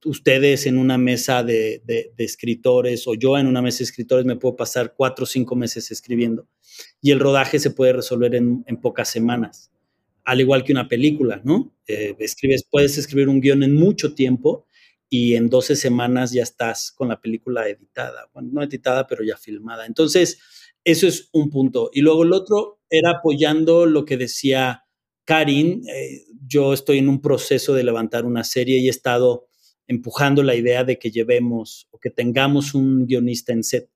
ustedes 0.04 0.68
en 0.68 0.78
una 0.78 0.98
mesa 0.98 1.44
de, 1.44 1.82
escritores 2.18 3.08
o 3.08 3.16
yo 3.16 3.38
en 3.38 3.48
una 3.48 3.62
mesa 3.62 3.80
de 3.80 3.86
escritores 3.86 4.26
me 4.26 4.36
puedo 4.36 4.56
pasar 4.56 4.94
cuatro 4.96 5.24
o 5.24 5.28
cinco 5.28 5.56
meses 5.56 5.90
escribiendo 5.90 6.48
y 7.02 7.12
el 7.12 7.20
rodaje 7.20 7.58
se 7.58 7.72
puede 7.72 7.94
resolver 7.94 8.36
en, 8.36 8.64
pocas 8.82 9.10
semanas, 9.10 9.72
al 10.24 10.42
igual 10.42 10.64
que 10.64 10.74
una 10.74 10.88
película, 10.88 11.42
¿no? 11.44 11.74
Eh, 11.88 12.16
puedes 12.70 12.98
escribir 12.98 13.30
un 13.30 13.42
guion 13.42 13.64
en 13.64 13.74
mucho 13.74 14.14
tiempo 14.14 14.68
y 15.10 15.36
en 15.36 15.50
12 15.50 15.76
semanas 15.76 16.32
ya 16.32 16.44
estás 16.44 16.92
con 16.92 17.10
la 17.10 17.20
película 17.20 17.68
editada, 17.68 18.30
no 18.34 18.64
editada, 18.64 19.08
pero 19.08 19.24
ya 19.24 19.36
filmada. 19.36 19.86
Entonces, 19.86 20.40
eso 20.84 21.08
es 21.08 21.30
un 21.34 21.50
punto. 21.50 21.90
Y 21.94 22.02
luego 22.02 22.24
el 22.24 22.34
otro 22.34 22.80
era 22.90 23.12
apoyando 23.12 23.86
lo 23.86 24.06
que 24.06 24.18
decía 24.18 24.86
Karin. 25.26 25.84
Eh, 25.88 26.26
yo 26.48 26.74
estoy 26.74 27.00
en 27.00 27.10
un 27.10 27.22
proceso 27.22 27.74
de 27.74 27.84
levantar 27.84 28.26
una 28.26 28.44
serie 28.44 28.80
y 28.80 28.88
he 28.88 28.90
estado 28.90 29.48
empujando 29.88 30.44
la 30.44 30.56
idea 30.56 30.84
de 30.84 30.98
que 30.98 31.12
llevemos 31.12 31.88
o 31.92 32.00
que 32.00 32.10
tengamos 32.10 32.74
un 32.74 33.06
guionista 33.06 33.54
en 33.54 33.64
set. 33.64 33.90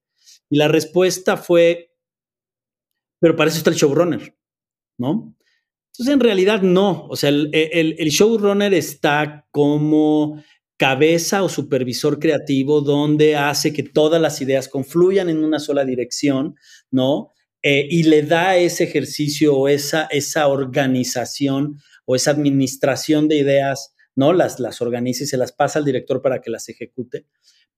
Y 0.50 0.58
la 0.58 0.68
respuesta 0.68 1.38
fue, 1.38 1.92
pero 3.20 3.36
para 3.36 3.50
eso 3.50 3.58
está 3.58 3.70
el 3.70 3.78
showrunner, 3.78 4.36
¿no? 4.98 5.36
Entonces, 5.92 6.14
en 6.14 6.20
realidad 6.20 6.62
no. 6.62 7.08
O 7.08 7.16
sea, 7.16 7.30
el, 7.30 7.50
el 7.54 8.10
showrunner 8.10 8.74
está 8.74 9.48
como 9.52 10.44
cabeza 10.78 11.44
o 11.44 11.50
supervisor 11.50 12.20
creativo 12.20 12.82
donde 12.82 13.36
hace 13.36 13.72
que 13.74 13.84
todas 13.84 14.22
las 14.22 14.42
ideas 14.42 14.68
confluyan 14.68 15.30
en 15.30 15.44
una 15.44 15.60
sola 15.60 15.86
dirección, 15.86 16.56
¿no? 16.92 17.32
Eh, 17.62 17.88
y 17.90 18.04
le 18.04 18.22
da 18.22 18.58
ese 18.58 18.84
ejercicio 18.84 19.56
o 19.56 19.68
esa, 19.68 20.06
esa 20.12 20.48
organización 20.48 21.80
o 22.06 22.16
esa 22.16 22.32
administración 22.32 23.28
de 23.28 23.38
ideas, 23.38 23.96
¿no? 24.16 24.34
Las, 24.34 24.60
las 24.60 24.82
organiza 24.82 25.24
y 25.24 25.28
se 25.28 25.38
las 25.38 25.52
pasa 25.52 25.80
al 25.80 25.86
director 25.86 26.22
para 26.22 26.42
que 26.42 26.52
las 26.52 26.70
ejecute. 26.70 27.26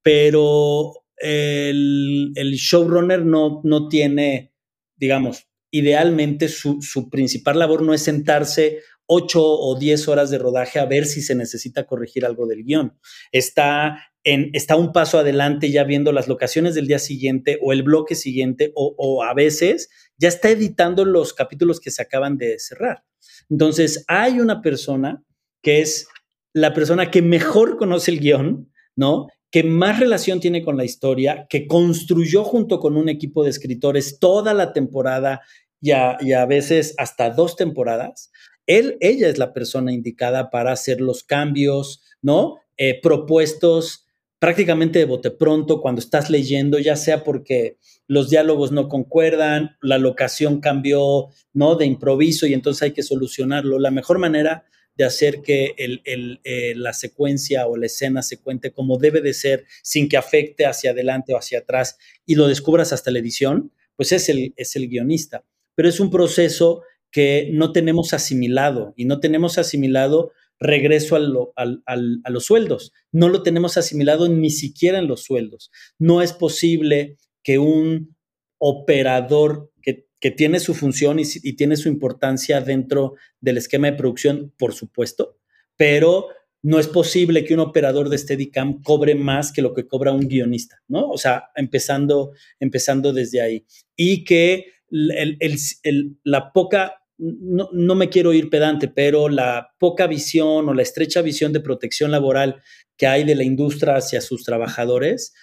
Pero 0.02 0.94
el, 1.18 2.32
el 2.36 2.54
showrunner 2.54 3.26
no, 3.26 3.62
no 3.64 3.88
tiene, 3.88 4.54
digamos, 4.96 5.48
idealmente 5.72 6.48
su, 6.48 6.82
su 6.82 7.10
principal 7.10 7.60
labor 7.60 7.82
no 7.82 7.94
es 7.94 8.02
sentarse 8.02 8.80
ocho 9.08 9.42
o 9.42 9.78
diez 9.80 10.08
horas 10.08 10.30
de 10.30 10.38
rodaje 10.38 10.80
a 10.80 10.86
ver 10.86 11.06
si 11.06 11.22
se 11.22 11.34
necesita 11.34 11.86
corregir 11.86 12.26
algo 12.26 12.46
del 12.46 12.64
guion. 12.64 13.00
Está, 13.32 14.04
en, 14.24 14.52
está 14.54 14.76
un 14.76 14.92
paso 14.92 15.18
adelante 15.18 15.72
ya 15.72 15.86
viendo 15.86 16.12
las 16.12 16.28
locaciones 16.28 16.76
del 16.76 16.88
día 16.88 17.00
siguiente 17.00 17.58
o 17.62 17.74
el 17.74 17.84
bloque 17.84 18.16
siguiente 18.16 18.72
o, 18.76 19.24
a 19.24 19.34
veces 19.34 19.90
ya 20.18 20.28
está 20.28 20.50
editando 20.50 21.06
los 21.06 21.34
capítulos 21.34 21.80
que 21.80 21.92
se 21.92 22.02
acaban 22.02 22.38
de 22.38 22.60
cerrar. 22.60 23.04
Entonces, 23.50 24.04
hay 24.08 24.40
una 24.40 24.62
persona 24.62 25.24
que 25.64 25.82
es 25.82 26.08
la 26.54 26.74
persona 26.74 27.10
que 27.10 27.22
mejor 27.22 27.78
conoce 27.78 28.12
el 28.12 28.20
guion, 28.20 28.72
¿no? 28.96 29.28
que 29.50 29.64
más 29.64 30.00
relación 30.00 30.42
tiene 30.42 30.62
con 30.62 30.76
la 30.76 30.84
historia, 30.84 31.48
que 31.50 31.68
construyó 31.68 32.44
junto 32.44 32.80
con 32.80 32.98
un 32.98 33.08
equipo 33.08 33.44
de 33.46 33.50
escritores 33.52 34.20
toda 34.20 34.54
la 34.54 34.74
temporada 34.74 35.42
y 35.80 35.92
y 35.92 36.34
a 36.34 36.46
veces 36.48 36.96
hasta 36.98 37.30
dos 37.30 37.56
temporadas, 37.56 38.32
él, 38.68 38.98
ella 39.00 39.30
es 39.30 39.38
la 39.38 39.54
persona 39.54 39.92
indicada 39.92 40.50
para 40.52 40.72
hacer 40.72 41.02
los 41.02 41.24
cambios, 41.24 42.04
¿no? 42.22 42.58
Eh, 42.78 43.00
propuestos 43.02 44.08
prácticamente 44.40 45.00
de 45.00 45.06
bote 45.06 45.32
pronto 45.32 45.82
cuando 45.82 46.00
estás 46.00 46.30
leyendo, 46.30 46.78
ya 46.78 46.96
sea 46.96 47.24
porque 47.24 47.78
los 48.08 48.30
diálogos 48.30 48.72
no 48.72 48.88
concuerdan, 48.88 49.78
la 49.82 49.98
locación 49.98 50.60
cambió, 50.62 51.30
¿no? 51.54 51.76
De 51.76 51.86
improviso 51.86 52.46
y 52.46 52.54
entonces 52.54 52.84
hay 52.84 52.92
que 52.92 53.04
solucionarlo. 53.04 53.80
La 53.80 53.90
mejor 53.90 54.20
manera 54.20 54.66
de 54.96 55.06
hacer 55.06 55.42
que 55.42 55.76
eh, 55.78 56.74
la 56.76 56.94
secuencia 56.94 57.68
o 57.68 57.78
la 57.78 57.86
escena 57.86 58.22
se 58.22 58.40
cuente 58.40 58.72
como 58.72 58.98
debe 58.98 59.22
de 59.22 59.34
ser 59.34 59.66
sin 59.84 60.10
que 60.10 60.18
afecte 60.18 60.66
hacia 60.66 60.92
adelante 60.92 61.34
o 61.34 61.38
hacia 61.38 61.60
atrás 61.60 61.98
y 62.26 62.36
lo 62.36 62.48
descubras 62.48 62.94
hasta 62.94 63.12
la 63.12 63.20
edición, 63.20 63.72
pues 63.96 64.12
es 64.12 64.28
el, 64.30 64.54
es 64.56 64.76
el 64.76 64.88
guionista. 64.88 65.44
Pero 65.76 65.88
es 65.90 66.00
un 66.00 66.10
proceso 66.10 66.82
que 67.12 67.50
no 67.54 67.72
tenemos 67.72 68.14
asimilado 68.14 68.94
y 68.96 69.06
no 69.06 69.20
tenemos 69.20 69.58
asimilado 69.58 70.32
regreso 70.60 71.16
a 71.16 72.30
los 72.30 72.46
sueldos. 72.46 72.94
No 73.12 73.30
lo 73.30 73.44
tenemos 73.44 73.78
asimilado 73.78 74.28
ni 74.28 74.50
siquiera 74.50 75.00
en 75.00 75.08
los 75.08 75.24
sueldos. 75.24 75.72
No 76.00 76.22
es 76.22 76.34
posible 76.34 77.18
que 77.44 77.60
un 77.60 78.16
operador 78.58 79.72
que, 80.20 80.32
tiene 80.32 80.60
su 80.60 80.74
función 80.74 81.20
y, 81.20 81.24
y, 81.44 81.54
tiene 81.54 81.78
su 81.78 81.88
importancia 81.88 82.60
dentro 82.60 83.14
del 83.40 83.58
esquema 83.58 83.92
de 83.92 83.98
producción, 83.98 84.52
por 84.58 84.74
supuesto, 84.74 85.38
pero 85.78 86.28
no 86.64 86.80
es 86.80 86.88
posible 86.88 87.46
que 87.46 87.54
un 87.54 87.60
operador 87.62 88.10
de 88.10 88.18
Steadicam 88.18 88.82
cobre 88.82 89.16
más 89.16 89.54
que 89.54 89.62
lo 89.62 89.74
que 89.74 89.88
cobra 89.88 90.12
un 90.12 90.28
guionista, 90.28 90.82
¿no? 90.88 91.08
O 91.10 91.18
sea, 91.18 91.52
empezando, 91.56 92.34
empezando 92.60 93.14
desde 93.14 93.42
ahí. 93.42 93.66
Y 93.96 94.26
que 94.26 94.66
la 94.90 96.52
poca, 96.54 97.02
no, 97.18 97.70
no, 97.72 97.96
me 97.96 98.10
quiero 98.10 98.34
ir 98.34 98.50
pedante, 98.50 98.88
pero 98.88 99.30
la 99.30 99.70
poca 99.80 100.08
visión 100.08 100.70
o 100.70 100.74
la 100.74 100.82
estrecha 100.82 101.22
visión 101.22 101.54
de 101.54 101.60
protección 101.60 102.12
laboral 102.12 102.62
que 102.96 103.08
hay 103.08 103.24
de 103.24 103.36
la 103.36 103.44
industria 103.44 103.98
hacia 103.98 104.22
sus 104.22 104.44
trabajadores 104.44 105.34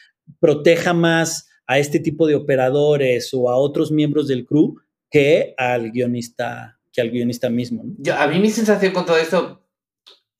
proteja 0.40 0.92
más 0.92 1.48
a 1.66 1.78
este 1.78 1.98
tipo 1.98 2.26
de 2.26 2.34
operadores 2.34 3.30
o 3.32 3.50
a 3.50 3.56
otros 3.56 3.90
miembros 3.90 4.28
del 4.28 4.44
crew 4.44 4.76
que 5.10 5.54
al 5.56 5.90
guionista, 5.90 6.78
que 6.92 7.00
al 7.00 7.10
guionista 7.10 7.48
mismo. 7.48 7.84
a 8.16 8.26
mí 8.26 8.38
mi 8.38 8.50
sensación 8.50 8.92
con 8.92 9.06
todo 9.06 9.16
esto 9.16 9.60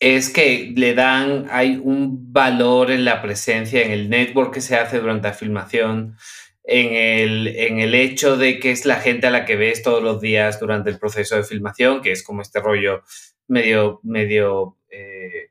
es 0.01 0.29
que 0.29 0.73
le 0.77 0.95
dan, 0.95 1.47
hay 1.51 1.81
un 1.83 2.33
valor 2.33 2.91
en 2.91 3.05
la 3.05 3.23
presencia, 3.23 3.83
en 3.83 3.91
el 3.91 4.11
network 4.11 4.53
que 4.53 4.61
se 4.61 4.77
hace 4.77 4.99
durante 4.99 5.29
la 5.29 5.35
filmación, 5.35 6.17
en 6.65 6.95
el, 6.95 7.49
en 7.49 7.79
el 7.79 7.95
hecho 7.95 8.37
de 8.37 8.59
que 8.59 8.71
es 8.71 8.87
la 8.87 8.97
gente 8.97 9.27
a 9.27 9.31
la 9.31 9.45
que 9.45 9.57
ves 9.57 9.83
todos 9.83 10.03
los 10.03 10.21
días 10.21 10.59
durante 10.59 10.91
el 10.91 10.99
proceso 10.99 11.37
de 11.37 11.45
filmación, 11.45 12.01
que 12.01 12.11
es 12.11 12.23
como 12.23 12.41
este 12.41 12.61
rollo 12.61 13.03
medio, 13.47 14.01
medio 14.03 14.79
eh, 14.91 15.51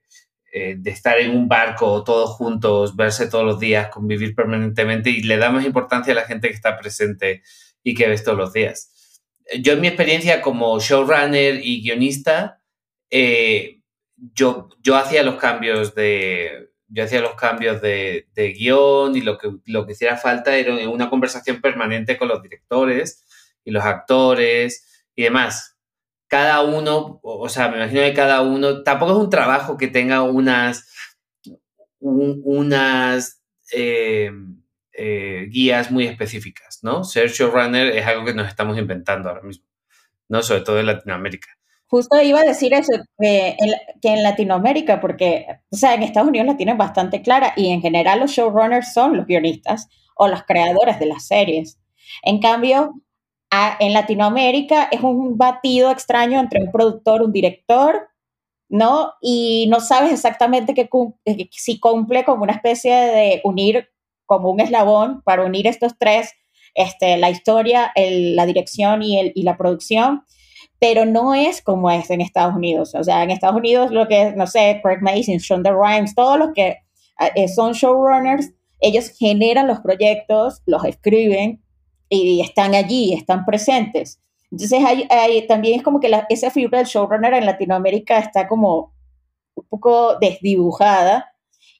eh, 0.51 0.75
de 0.77 0.89
estar 0.89 1.20
en 1.20 1.36
un 1.36 1.48
barco 1.48 2.03
todos 2.03 2.32
juntos, 2.32 2.96
verse 2.96 3.27
todos 3.27 3.46
los 3.46 3.60
días, 3.60 3.89
convivir 3.89 4.34
permanentemente 4.34 5.12
y 5.12 5.22
le 5.22 5.38
damos 5.38 5.63
importancia 5.65 6.13
a 6.13 6.15
la 6.15 6.25
gente 6.25 6.48
que 6.48 6.55
está 6.55 6.79
presente 6.79 7.43
y 7.84 7.93
que 7.93 8.08
ves 8.08 8.24
todos 8.24 8.38
los 8.38 8.53
días. 8.53 9.22
Yo 9.62 9.74
en 9.74 9.82
mi 9.82 9.88
experiencia 9.88 10.41
como 10.41 10.79
showrunner 10.79 11.60
y 11.63 11.84
guionista, 11.84 12.62
eh, 13.12 13.82
yo, 14.17 14.70
yo 14.82 14.96
hacía 14.96 15.22
los 15.22 15.36
cambios 15.36 15.93
de, 15.93 16.73
yo 16.93 17.03
hacía 17.03 17.21
los 17.21 17.33
cambios 17.33 17.81
de, 17.81 18.27
de, 18.35 18.53
guion 18.53 19.17
y 19.17 19.21
lo 19.21 19.38
que, 19.39 19.50
lo 19.65 19.85
que 19.85 19.93
hiciera 19.93 20.15
falta 20.15 20.55
era 20.55 20.88
una 20.89 21.09
conversación 21.09 21.59
permanente 21.59 22.17
con 22.17 22.27
los 22.27 22.41
directores 22.43 23.25
y 23.65 23.71
los 23.71 23.83
actores 23.83 25.07
y 25.15 25.23
demás. 25.23 25.75
Cada 26.27 26.62
uno, 26.62 27.19
o 27.23 27.50
sea, 27.50 27.69
me 27.69 27.77
imagino 27.77 28.01
que 28.01 28.13
cada 28.13 28.41
uno, 28.41 28.83
tampoco 28.83 29.13
es 29.13 29.17
un 29.17 29.29
trabajo 29.31 29.75
que 29.75 29.88
tenga 29.88 30.21
unas, 30.21 30.88
unas 32.00 33.41
eh, 33.71 34.31
eh, 34.93 35.47
guías 35.50 35.89
muy 35.89 36.05
específicas, 36.05 36.79
¿no? 36.83 37.03
Ser 37.03 37.31
showrunner 37.31 37.88
es 37.88 38.05
algo 38.05 38.25
que 38.25 38.35
nos 38.35 38.47
estamos 38.47 38.77
inventando 38.77 39.29
ahora 39.29 39.41
mismo, 39.41 39.65
¿no? 40.29 40.43
Sobre 40.43 40.62
todo 40.62 40.79
en 40.79 40.85
Latinoamérica. 40.85 41.57
Justo 41.93 42.19
iba 42.19 42.39
a 42.39 42.43
decir 42.43 42.73
eso, 42.73 42.91
que 43.19 43.55
en, 44.01 44.23
Latinoamérica, 44.23 45.00
porque, 45.00 45.45
o 45.69 45.75
sea, 45.75 45.93
en 45.93 46.01
Estados 46.01 46.27
Unidos 46.27 46.47
la 46.47 46.57
tienen 46.57 46.75
bastante 46.75 47.21
clara 47.21 47.53
y 47.55 47.69
en 47.69 47.83
general 47.83 48.19
los 48.19 48.31
showrunners 48.31 48.95
son 48.95 49.15
los 49.15 49.27
guionistas 49.27 49.89
o 50.15 50.27
los 50.27 50.41
creadores 50.41 50.97
de 50.97 51.05
las 51.05 51.27
series. 51.27 51.79
En 52.23 52.39
cambio, 52.39 52.95
en 53.79 53.93
Latinoamérica 53.93 54.89
es 54.91 55.01
un 55.01 55.38
batido 55.38 55.91
extraño 55.91 56.39
entre 56.39 56.63
un 56.63 56.71
productor, 56.71 57.21
un 57.21 57.31
director, 57.31 58.07
¿no? 58.69 59.12
Y 59.21 59.67
no 59.69 59.79
sabes 59.79 60.13
exactamente 60.13 60.73
qué, 60.73 60.89
eh, 61.25 61.47
si 61.51 61.79
cumple 61.79 62.25
como 62.25 62.41
una 62.41 62.53
especie 62.53 62.91
de 62.91 63.41
unir 63.43 63.88
como 64.25 64.50
un 64.50 64.62
eslabón 64.62 65.21
para 65.21 65.45
unir 65.45 65.67
estos 65.67 65.95
tres, 66.00 66.33
este, 66.73 67.17
la 67.17 67.29
historia, 67.29 67.93
la 67.95 68.47
dirección 68.47 69.03
y, 69.03 69.19
el, 69.19 69.31
y 69.35 69.43
la 69.43 69.57
producción 69.57 70.23
pero 70.84 71.06
no 71.06 71.34
es 71.34 71.62
como 71.62 71.90
es 71.90 72.10
en 72.10 72.20
Estados 72.20 72.58
Unidos. 72.58 72.94
O 72.94 73.02
sea, 73.06 73.24
en 73.24 73.32
Estados 73.32 73.56
Unidos 73.56 73.90
lo 73.90 74.06
que, 74.06 74.34
no 74.36 74.46
sé, 74.48 74.82
Craig 74.84 74.98
Mason, 75.00 75.38
Shonda 75.38 75.72
Rhimes, 75.72 76.13
todos 76.13 76.38
los 76.38 76.52
que 76.54 76.80
eh, 77.36 77.48
son 77.48 77.72
showrunners, 77.72 78.52
ellos 78.82 79.08
generan 79.18 79.66
los 79.66 79.80
proyectos, 79.80 80.62
los 80.66 80.84
escriben 80.84 81.63
y 82.10 82.42
están 82.42 82.75
allí, 82.75 83.13
están 83.13 83.46
presentes. 83.46 84.20
Entonces, 84.52 84.84
hay, 85.10 85.48
también 85.48 85.78
es 85.78 85.84
como 85.84 86.02
que 86.02 86.10
la, 86.10 86.25
esa 86.28 86.52
figura 86.52 86.80
del 86.80 86.88
showrunner 86.88 87.34
en 87.34 87.46
Latinoamérica 87.46 88.20
está 88.20 88.50
como 88.50 88.94
un 89.56 89.63
poco 89.70 90.18
desdibujada 90.20 91.34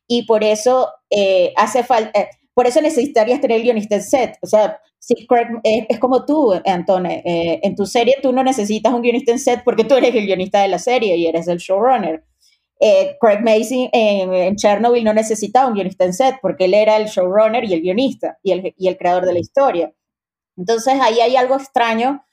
y 0.08 0.24
por 0.24 0.46
eso 0.46 0.88
eh, 1.10 1.52
hace 1.58 1.84
falta, 1.84 2.18
eh, 2.18 2.30
por 2.54 2.68
eso 2.68 2.82
necesitarías 2.82 3.42
tener 3.42 3.62
guionista 3.62 3.96
en 3.96 4.04
set. 4.04 4.38
O 4.42 4.48
sea, 4.48 4.80
si 5.00 5.28
Craig, 5.28 5.48
eh, 5.64 5.86
es 5.90 6.00
como 6.00 6.26
tú, 6.26 6.54
Antonio, 6.66 7.12
eh, 7.12 7.60
en 7.64 7.76
tu 7.76 7.86
serie 7.86 8.16
tú 8.22 8.32
no 8.32 8.44
necesitas 8.44 8.94
un 8.94 9.02
guionista 9.02 9.32
en 9.32 9.40
set 9.40 9.62
porque 9.66 9.84
tú 9.84 9.96
eres 9.96 10.16
el 10.16 10.26
guionista 10.26 10.62
de 10.62 10.70
la 10.70 10.80
serie 10.80 11.18
y 11.18 11.28
eres 11.28 11.48
el 11.48 11.58
showrunner. 11.58 12.24
Eh, 12.80 13.18
Craig 13.20 13.42
Mason 13.42 13.90
en, 13.92 14.56
Chernobyl 14.56 15.04
no 15.04 15.14
necesitaba 15.14 15.68
un 15.68 15.74
guionista 15.74 16.06
en 16.06 16.14
set 16.14 16.36
porque 16.42 16.66
él 16.66 16.74
era 16.74 16.98
el 16.98 17.08
showrunner 17.08 17.64
y 17.66 17.74
el 17.74 17.82
guionista 17.82 18.38
y 18.44 18.52
el, 18.52 18.74
y 18.78 18.88
el 18.88 18.98
creador 18.98 19.26
de 19.26 19.34
la 19.34 19.40
historia. 19.40 19.94
Entonces 20.58 20.96
ahí 21.02 21.20
hay 21.20 21.36
algo 21.36 21.56
extraño 21.56 22.24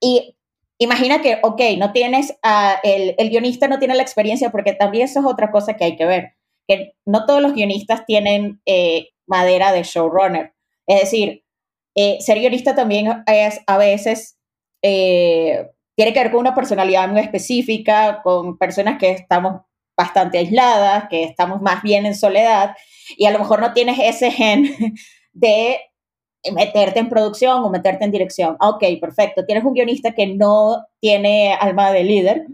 y 0.00 0.36
imagina 0.78 1.22
que, 1.22 1.38
ok, 1.42 1.60
no 1.78 1.92
tienes, 1.92 2.34
el, 2.82 3.14
el 3.16 3.30
guionista 3.30 3.68
no 3.68 3.78
tiene 3.78 3.94
la 3.94 4.02
experiencia 4.02 4.50
porque 4.50 4.72
también 4.72 5.04
eso 5.04 5.20
es 5.20 5.26
otra 5.26 5.50
cosa 5.50 5.74
que 5.74 5.84
hay 5.84 5.96
que 5.96 6.06
ver, 6.06 6.34
que 6.66 6.94
no 7.06 7.26
todos 7.26 7.40
los 7.42 7.54
guionistas 7.54 8.04
tienen 8.06 8.60
eh, 8.66 9.08
madera 9.28 9.72
de 9.72 9.82
showrunner. 9.82 10.54
Es 10.86 11.00
decir, 11.02 11.44
eh, 11.94 12.18
ser 12.20 12.38
guionista 12.38 12.74
también 12.74 13.22
es 13.26 13.60
a 13.66 13.78
veces, 13.78 14.38
eh, 14.82 15.68
tiene 15.96 16.12
que 16.12 16.20
ver 16.20 16.30
con 16.30 16.40
una 16.40 16.54
personalidad 16.54 17.08
muy 17.08 17.20
específica, 17.20 18.20
con 18.22 18.56
personas 18.58 18.98
que 18.98 19.10
estamos 19.10 19.62
bastante 19.96 20.38
aisladas, 20.38 21.08
que 21.08 21.24
estamos 21.24 21.60
más 21.60 21.82
bien 21.82 22.06
en 22.06 22.14
soledad, 22.14 22.76
y 23.16 23.26
a 23.26 23.32
lo 23.32 23.40
mejor 23.40 23.60
no 23.60 23.72
tienes 23.72 23.98
ese 23.98 24.30
gen 24.30 24.68
de 25.32 25.80
meterte 26.52 27.00
en 27.00 27.08
producción 27.08 27.64
o 27.64 27.70
meterte 27.70 28.04
en 28.04 28.12
dirección. 28.12 28.56
Ok, 28.60 28.84
perfecto. 29.00 29.44
Tienes 29.44 29.64
un 29.64 29.74
guionista 29.74 30.12
que 30.12 30.26
no 30.26 30.86
tiene 31.00 31.54
alma 31.54 31.92
de 31.92 32.04
líder. 32.04 32.46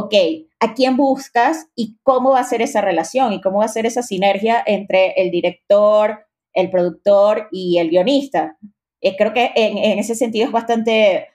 Ok, 0.00 0.14
¿a 0.60 0.74
quién 0.74 0.96
buscas 0.96 1.66
y 1.74 1.96
cómo 2.04 2.30
va 2.30 2.38
a 2.38 2.44
ser 2.44 2.62
esa 2.62 2.80
relación 2.80 3.32
y 3.32 3.40
cómo 3.40 3.58
va 3.58 3.64
a 3.64 3.68
ser 3.68 3.84
esa 3.84 4.00
sinergia 4.00 4.62
entre 4.64 5.12
el 5.16 5.32
director, 5.32 6.24
el 6.52 6.70
productor 6.70 7.48
y 7.50 7.78
el 7.78 7.90
guionista? 7.90 8.56
Eh, 9.00 9.16
creo 9.16 9.34
que 9.34 9.50
en, 9.56 9.98
ese 9.98 10.14
sentido 10.14 10.46
es 10.46 10.52
bastante, 10.52 11.26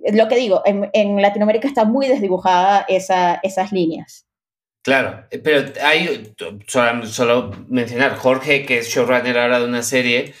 lo 0.00 0.26
que 0.26 0.34
digo, 0.34 0.60
en, 0.64 1.22
Latinoamérica 1.22 1.68
está 1.68 1.84
muy 1.84 2.08
desdibujada 2.08 2.84
esa, 2.88 3.38
esas 3.44 3.70
líneas. 3.70 4.26
Claro, 4.82 5.24
eh, 5.30 5.38
pero 5.38 5.72
hay, 5.80 6.34
solo, 6.66 7.06
solo 7.06 7.52
mencionar, 7.68 8.16
Jorge, 8.16 8.66
que 8.66 8.78
es 8.78 8.88
showrunner 8.88 9.38
ahora 9.38 9.60
de 9.60 9.66
una 9.66 9.84
serie, 9.84 10.34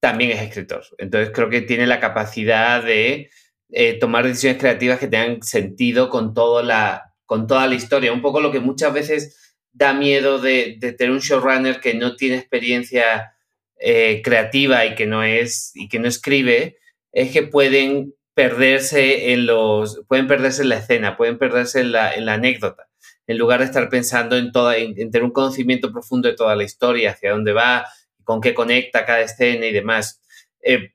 también 0.00 0.32
es 0.32 0.42
escritor. 0.42 0.82
Entonces 0.98 1.30
creo 1.32 1.48
que 1.50 1.62
tiene 1.62 1.86
la 1.86 2.00
capacidad 2.00 2.82
de 2.82 3.30
eh, 3.72 3.98
tomar 3.98 4.26
decisiones 4.26 4.60
creativas 4.60 4.98
que 4.98 5.08
tengan 5.08 5.42
sentido 5.42 6.10
con, 6.10 6.34
todo 6.34 6.62
la, 6.62 7.14
con 7.26 7.46
toda 7.46 7.66
la 7.66 7.74
historia. 7.74 8.12
Un 8.12 8.22
poco 8.22 8.40
lo 8.40 8.50
que 8.50 8.60
muchas 8.60 8.92
veces 8.92 9.54
da 9.72 9.92
miedo 9.92 10.38
de, 10.38 10.78
tener 10.98 11.12
un 11.12 11.20
showrunner 11.20 11.80
que 11.80 11.94
no 11.94 12.16
tiene 12.16 12.36
experiencia 12.36 13.34
eh, 13.76 14.20
creativa 14.22 14.84
y 14.86 14.94
que 14.94 15.06
no 15.06 15.22
es 15.22 15.72
y 15.74 15.88
que 15.88 15.98
no 15.98 16.08
escribe, 16.08 16.78
es 17.12 17.32
que 17.32 17.44
pueden 17.44 18.14
perderse 18.34 19.32
en 19.32 19.46
los 19.46 20.02
pueden 20.08 20.26
perderse 20.26 20.62
en 20.62 20.70
la 20.70 20.78
escena, 20.78 21.16
pueden 21.16 21.38
perderse 21.38 21.80
en 21.80 21.92
la, 21.92 22.12
en 22.14 22.26
la 22.26 22.34
anécdota, 22.34 22.88
en 23.26 23.38
lugar 23.38 23.60
de 23.60 23.66
estar 23.66 23.88
pensando 23.88 24.36
en 24.36 24.52
toda 24.52 24.76
en 24.76 24.94
tener 24.94 25.22
un 25.24 25.32
conocimiento 25.32 25.92
profundo 25.92 26.28
de 26.28 26.36
toda 26.36 26.56
la 26.56 26.64
historia, 26.64 27.12
hacia 27.12 27.30
dónde 27.30 27.52
va, 27.52 27.86
con 28.24 28.40
qué 28.40 28.54
conecta 28.54 29.04
cada 29.06 29.20
escena 29.20 29.66
y 29.66 29.72
demás. 29.72 30.20
Eh, 30.62 30.92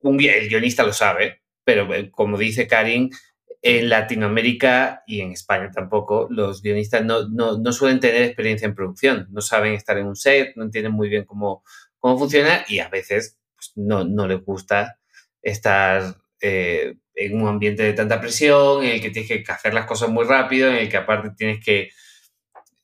un, 0.00 0.20
el 0.20 0.48
guionista 0.48 0.82
lo 0.82 0.92
sabe, 0.92 1.42
pero 1.64 1.92
eh, 1.94 2.10
como 2.10 2.38
dice 2.38 2.66
Karin, 2.66 3.10
en 3.62 3.88
Latinoamérica 3.90 5.02
y 5.06 5.20
en 5.20 5.32
España 5.32 5.70
tampoco, 5.70 6.26
los 6.30 6.62
guionistas 6.62 7.04
no, 7.04 7.28
no, 7.28 7.72
suelen 7.72 8.00
tener 8.00 8.22
experiencia 8.22 8.66
en 8.66 8.74
producción, 8.74 9.26
no 9.30 9.42
saben 9.42 9.74
estar 9.74 9.98
en 9.98 10.06
un 10.06 10.16
set, 10.16 10.52
no 10.56 10.64
entienden 10.64 10.92
muy 10.92 11.08
bien 11.08 11.24
cómo, 11.24 11.62
cómo 11.98 12.18
funciona 12.18 12.64
y 12.68 12.78
a 12.78 12.88
veces 12.88 13.38
pues, 13.54 13.72
no, 13.76 14.04
no 14.04 14.26
les 14.26 14.42
gusta 14.42 14.98
estar 15.42 16.16
eh, 16.40 16.94
en 17.14 17.40
un 17.40 17.48
ambiente 17.48 17.82
de 17.82 17.92
tanta 17.92 18.20
presión, 18.20 18.82
en 18.82 18.92
el 18.92 19.02
que 19.02 19.10
tienes 19.10 19.28
que 19.28 19.52
hacer 19.52 19.74
las 19.74 19.84
cosas 19.84 20.08
muy 20.08 20.24
rápido, 20.24 20.70
en 20.70 20.76
el 20.76 20.88
que 20.88 20.96
aparte 20.96 21.30
tienes 21.36 21.62
que 21.62 21.90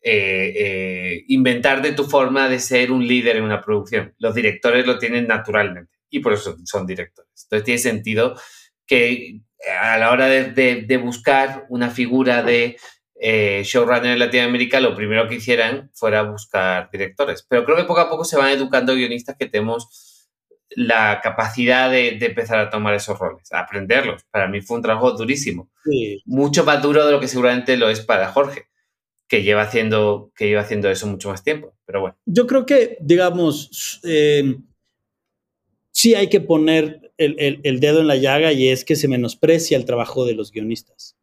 eh, 0.03 0.53
eh, 0.55 1.25
inventar 1.29 1.83
de 1.83 1.93
tu 1.93 2.05
forma 2.05 2.49
de 2.49 2.61
ser 2.61 2.93
un 2.93 3.07
líder 3.07 3.37
en 3.37 3.45
una 3.45 3.61
producción. 3.61 4.15
Los 4.19 4.35
directores 4.35 4.87
lo 4.87 4.99
tienen 4.99 5.27
naturalmente 5.27 5.95
y 6.11 6.21
por 6.21 6.35
eso 6.35 6.57
son 6.65 6.87
directores. 6.87 7.45
Entonces 7.45 7.65
tiene 7.65 7.79
sentido 7.79 8.37
que 8.87 9.41
a 9.81 9.99
la 9.99 10.11
hora 10.11 10.29
de, 10.29 11.01
buscar 11.03 11.67
una 11.69 11.91
figura 11.91 12.43
de 12.43 12.77
eh, 13.21 13.63
showrunner 13.65 14.13
en 14.13 14.19
Latinoamérica, 14.19 14.81
lo 14.81 14.95
primero 14.95 15.29
que 15.29 15.37
hicieran 15.37 15.91
fuera 15.95 16.23
buscar 16.23 16.91
directores. 16.91 17.45
Pero 17.49 17.65
creo 17.65 17.77
que 17.77 17.85
poco 17.85 18.01
a 18.01 18.11
poco 18.11 18.25
se 18.25 18.37
van 18.37 18.51
educando 18.51 18.95
guionistas 18.95 19.37
que 19.37 19.47
tenemos 19.47 20.29
la 20.71 21.21
capacidad 21.23 21.91
de, 21.91 22.19
empezar 22.21 22.59
a 22.59 22.71
tomar 22.71 22.95
esos 22.95 23.19
roles, 23.19 23.51
a 23.53 23.61
aprenderlos. 23.61 24.25
Para 24.31 24.49
mí 24.49 24.61
fue 24.61 24.77
un 24.77 24.83
trabajo 24.83 25.13
durísimo. 25.13 25.71
Mucho 26.25 26.65
más 26.65 26.83
duro 26.83 27.07
de 27.07 27.13
lo 27.13 27.21
que 27.21 27.29
seguramente 27.29 27.77
lo 27.77 27.89
es 27.89 28.01
para 28.01 28.33
Jorge 28.33 28.67
que 29.29 29.43
lleva 29.43 29.63
haciendo, 29.63 30.33
que 30.37 30.47
lleva 30.47 30.63
haciendo 30.63 30.89
eso 30.91 31.07
mucho 31.07 31.31
más 31.31 31.43
tiempo. 31.43 31.75
Pero 31.85 32.01
bueno. 32.01 32.17
Yo 32.27 32.47
creo 32.47 32.67
que, 32.67 32.97
digamos, 33.01 34.01
eh, 34.05 34.57
sí 35.91 36.15
hay 36.15 36.29
que 36.29 36.41
poner 36.41 37.06
el, 37.19 37.81
dedo 37.81 38.01
en 38.01 38.07
la 38.07 38.17
llaga 38.17 38.53
y 38.53 38.69
es 38.69 38.85
que 38.85 38.97
se 38.97 39.09
menosprecia 39.09 39.77
el 39.77 39.85
trabajo 39.85 40.25
de 40.25 40.35
los 40.35 40.51
guionistas. 40.51 41.17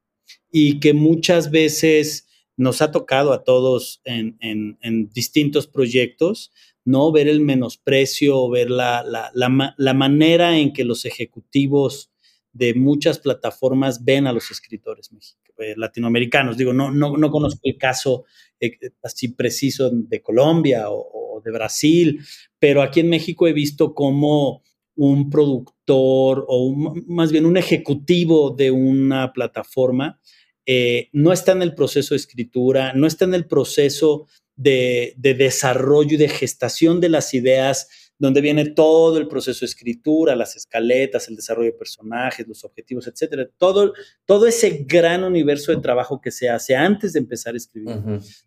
Y 0.51 0.79
que 0.79 0.93
muchas 0.93 1.51
veces 1.51 2.27
nos 2.55 2.81
ha 2.81 2.91
tocado 2.91 3.33
a 3.33 3.43
todos 3.43 4.01
en, 4.05 5.09
distintos 5.13 5.67
proyectos, 5.67 6.51
¿no? 6.85 7.11
Ver 7.11 7.27
el 7.27 7.41
menosprecio, 7.41 8.49
ver 8.49 8.69
la, 8.69 9.03
la 9.33 9.93
manera 9.93 10.57
en 10.57 10.73
que 10.73 10.83
los 10.83 11.05
ejecutivos 11.05 12.11
de 12.53 12.75
muchas 12.75 13.19
plataformas 13.19 14.03
ven 14.05 14.27
a 14.27 14.31
los 14.31 14.51
escritores 14.51 15.09
eh, 15.57 15.73
latinoamericanos. 15.75 16.55
Digo, 16.55 16.71
no, 16.71 16.91
no, 16.91 17.17
no 17.17 17.31
conozco 17.31 17.59
el 17.63 17.77
caso 17.77 18.25
eh, 18.59 18.77
así 19.01 19.29
preciso 19.29 19.89
de 19.91 20.21
Colombia 20.21 20.85
o, 20.89 21.41
de 21.43 21.51
Brasil, 21.51 22.23
pero 22.57 22.81
aquí 22.81 23.01
en 23.01 23.09
México 23.09 23.47
he 23.47 23.53
visto 23.53 23.93
como 23.93 24.63
un 24.95 25.29
productor 25.29 25.72
o 25.87 26.75
más 27.07 27.31
bien 27.31 27.45
un 27.45 27.57
ejecutivo 27.57 28.51
de 28.51 28.71
una 28.71 29.33
plataforma 29.33 30.19
eh, 30.65 31.09
no 31.11 31.33
está 31.33 31.51
en 31.51 31.61
el 31.61 31.75
proceso 31.75 32.13
de 32.13 32.19
escritura, 32.19 32.93
no 32.93 33.05
está 33.05 33.25
en 33.25 33.33
el 33.33 33.47
proceso 33.47 34.27
de, 34.55 35.13
de 35.17 35.33
desarrollo 35.33 36.13
y 36.13 36.17
de 36.17 36.29
gestación 36.29 37.01
de 37.01 37.09
las 37.09 37.33
ideas 37.33 37.87
donde 38.17 38.39
viene 38.39 38.69
todo 38.69 39.17
el 39.17 39.27
proceso 39.27 39.61
de 39.61 39.65
escritura, 39.65 40.35
las 40.35 40.55
escaletas, 40.55 41.27
el 41.27 41.35
desarrollo 41.35 41.71
de 41.71 41.77
personajes, 41.77 42.47
los 42.47 42.63
objetivos, 42.63 43.07
etcétera, 43.07 43.49
todo, 43.57 43.93
todo 44.25 44.47
ese 44.47 44.85
gran 44.87 45.25
universo 45.25 45.73
de 45.73 45.81
trabajo 45.81 46.21
que 46.21 46.31
se 46.31 46.47
hace 46.47 46.75
antes 46.75 47.13
de 47.13 47.19
empezar 47.19 47.53
a 47.53 47.57
escribir, 47.57 47.97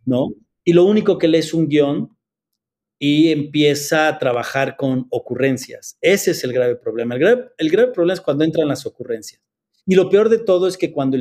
¿no? 0.06 0.32
Y 0.64 0.72
lo 0.72 0.84
único 0.84 1.18
que 1.18 1.28
lee 1.28 1.38
es 1.38 1.52
un 1.52 1.68
guion 1.68 2.15
y 2.98 3.30
empieza 3.30 4.08
a 4.08 4.18
trabajar 4.18 4.76
con 4.76 5.06
ocurrencias. 5.10 5.98
Ese 6.00 6.30
es 6.30 6.44
el 6.44 6.52
grave 6.52 6.76
problema. 6.76 7.14
El 7.14 7.20
grave, 7.70 7.92
problema 7.92 8.14
es 8.14 8.20
cuando 8.20 8.44
entran 8.44 8.68
las 8.68 8.86
ocurrencias. 8.86 9.42
Y 9.86 9.94
lo 9.94 10.08
peor 10.08 10.28
de 10.28 10.38
todo 10.38 10.66
es 10.66 10.76
que 10.76 10.92
cuando, 10.92 11.18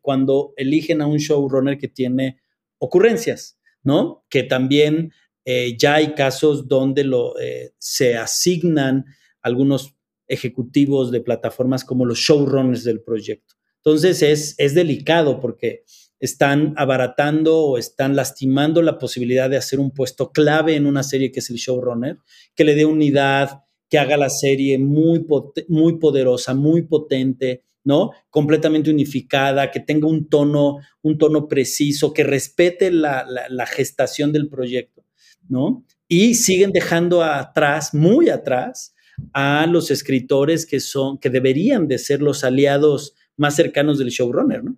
cuando 0.00 0.52
eligen 0.56 1.00
a 1.00 1.06
un 1.06 1.18
showrunner 1.18 1.78
que 1.78 1.88
tiene 1.88 2.40
ocurrencias, 2.78 3.58
¿no? 3.82 4.24
Que 4.28 4.42
también 4.42 5.12
eh, 5.44 5.76
ya 5.76 5.94
hay 5.96 6.14
casos 6.14 6.68
donde 6.68 7.04
lo, 7.04 7.38
eh, 7.38 7.72
se 7.78 8.16
asignan 8.16 9.04
algunos 9.42 9.94
ejecutivos 10.26 11.10
de 11.10 11.20
plataformas 11.20 11.84
como 11.84 12.04
los 12.06 12.18
showrunners 12.18 12.84
del 12.84 13.02
proyecto. 13.02 13.54
Entonces 13.76 14.22
es, 14.22 14.54
es 14.58 14.74
delicado 14.74 15.40
porque 15.40 15.84
están 16.26 16.74
abaratando 16.76 17.58
o 17.58 17.78
están 17.78 18.16
lastimando 18.16 18.82
la 18.82 18.98
posibilidad 18.98 19.50
de 19.50 19.56
hacer 19.56 19.80
un 19.80 19.90
puesto 19.90 20.32
clave 20.32 20.76
en 20.76 20.86
una 20.86 21.02
serie 21.02 21.32
que 21.32 21.40
es 21.40 21.50
el 21.50 21.56
showrunner, 21.56 22.18
que 22.54 22.64
le 22.64 22.74
dé 22.74 22.84
unidad, 22.84 23.64
que 23.88 23.98
haga 23.98 24.16
la 24.16 24.30
serie 24.30 24.78
muy, 24.78 25.24
muy 25.68 25.98
poderosa, 25.98 26.54
muy 26.54 26.82
potente, 26.82 27.62
¿no? 27.84 28.10
Completamente 28.30 28.90
unificada, 28.90 29.70
que 29.70 29.80
tenga 29.80 30.08
un 30.08 30.28
tono, 30.28 30.78
un 31.02 31.18
tono 31.18 31.48
preciso, 31.48 32.12
que 32.12 32.24
respete 32.24 32.90
la, 32.90 33.26
la 33.48 33.66
gestación 33.66 34.32
del 34.32 34.48
proyecto. 34.48 35.04
¿no? 35.48 35.84
Y 36.08 36.34
siguen 36.34 36.72
dejando 36.72 37.22
atrás, 37.22 37.94
muy 37.94 38.28
atrás, 38.28 38.94
a 39.32 39.66
los 39.66 39.90
escritores 39.90 40.66
que 40.66 40.80
son, 40.80 41.18
que 41.18 41.30
deberían 41.30 41.86
de 41.86 41.98
ser 41.98 42.20
los 42.20 42.44
aliados 42.44 43.14
más 43.36 43.56
cercanos 43.56 43.98
del 43.98 44.08
showrunner, 44.08 44.64
¿no? 44.64 44.76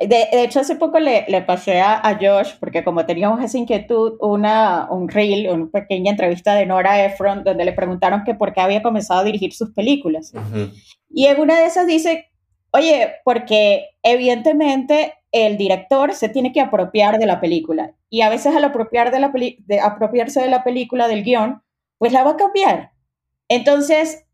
De, 0.00 0.28
hecho, 0.32 0.60
hace 0.60 0.76
poco 0.76 0.98
le, 0.98 1.26
le 1.28 1.42
pasé 1.42 1.80
a, 1.82 2.18
Josh, 2.18 2.54
porque 2.58 2.82
como 2.82 3.04
teníamos 3.04 3.42
esa 3.44 3.58
inquietud, 3.58 4.16
una, 4.20 4.88
un 4.90 5.10
reel, 5.10 5.50
una 5.50 5.70
pequeña 5.70 6.10
entrevista 6.10 6.54
de 6.54 6.64
Nora 6.64 7.04
Ephron, 7.04 7.44
donde 7.44 7.66
le 7.66 7.74
preguntaron 7.74 8.24
que 8.24 8.34
por 8.34 8.54
qué 8.54 8.62
había 8.62 8.82
comenzado 8.82 9.20
a 9.20 9.24
dirigir 9.24 9.52
sus 9.52 9.72
películas. 9.74 10.32
Y 11.10 11.26
en 11.26 11.38
una 11.38 11.58
de 11.58 11.66
esas 11.66 11.86
dice, 11.86 12.30
oye, 12.70 13.16
porque 13.24 13.90
evidentemente 14.02 15.14
el 15.32 15.58
director 15.58 16.14
se 16.14 16.30
tiene 16.30 16.52
que 16.52 16.62
apropiar 16.62 17.18
de 17.18 17.26
la 17.26 17.38
película. 17.38 17.94
Y 18.08 18.22
a 18.22 18.30
veces 18.30 18.56
al 18.56 18.64
apropiar 18.64 19.10
de 19.10 19.20
la 19.20 19.30
de 19.32 19.80
apropiarse 19.80 20.40
de 20.40 20.48
la 20.48 20.64
película, 20.64 21.08
del 21.08 21.24
guion, 21.24 21.62
pues 21.98 22.12
la 22.14 22.24
va 22.24 22.30
a 22.30 22.36
cambiar. 22.36 22.92
Entonces, 23.48 24.24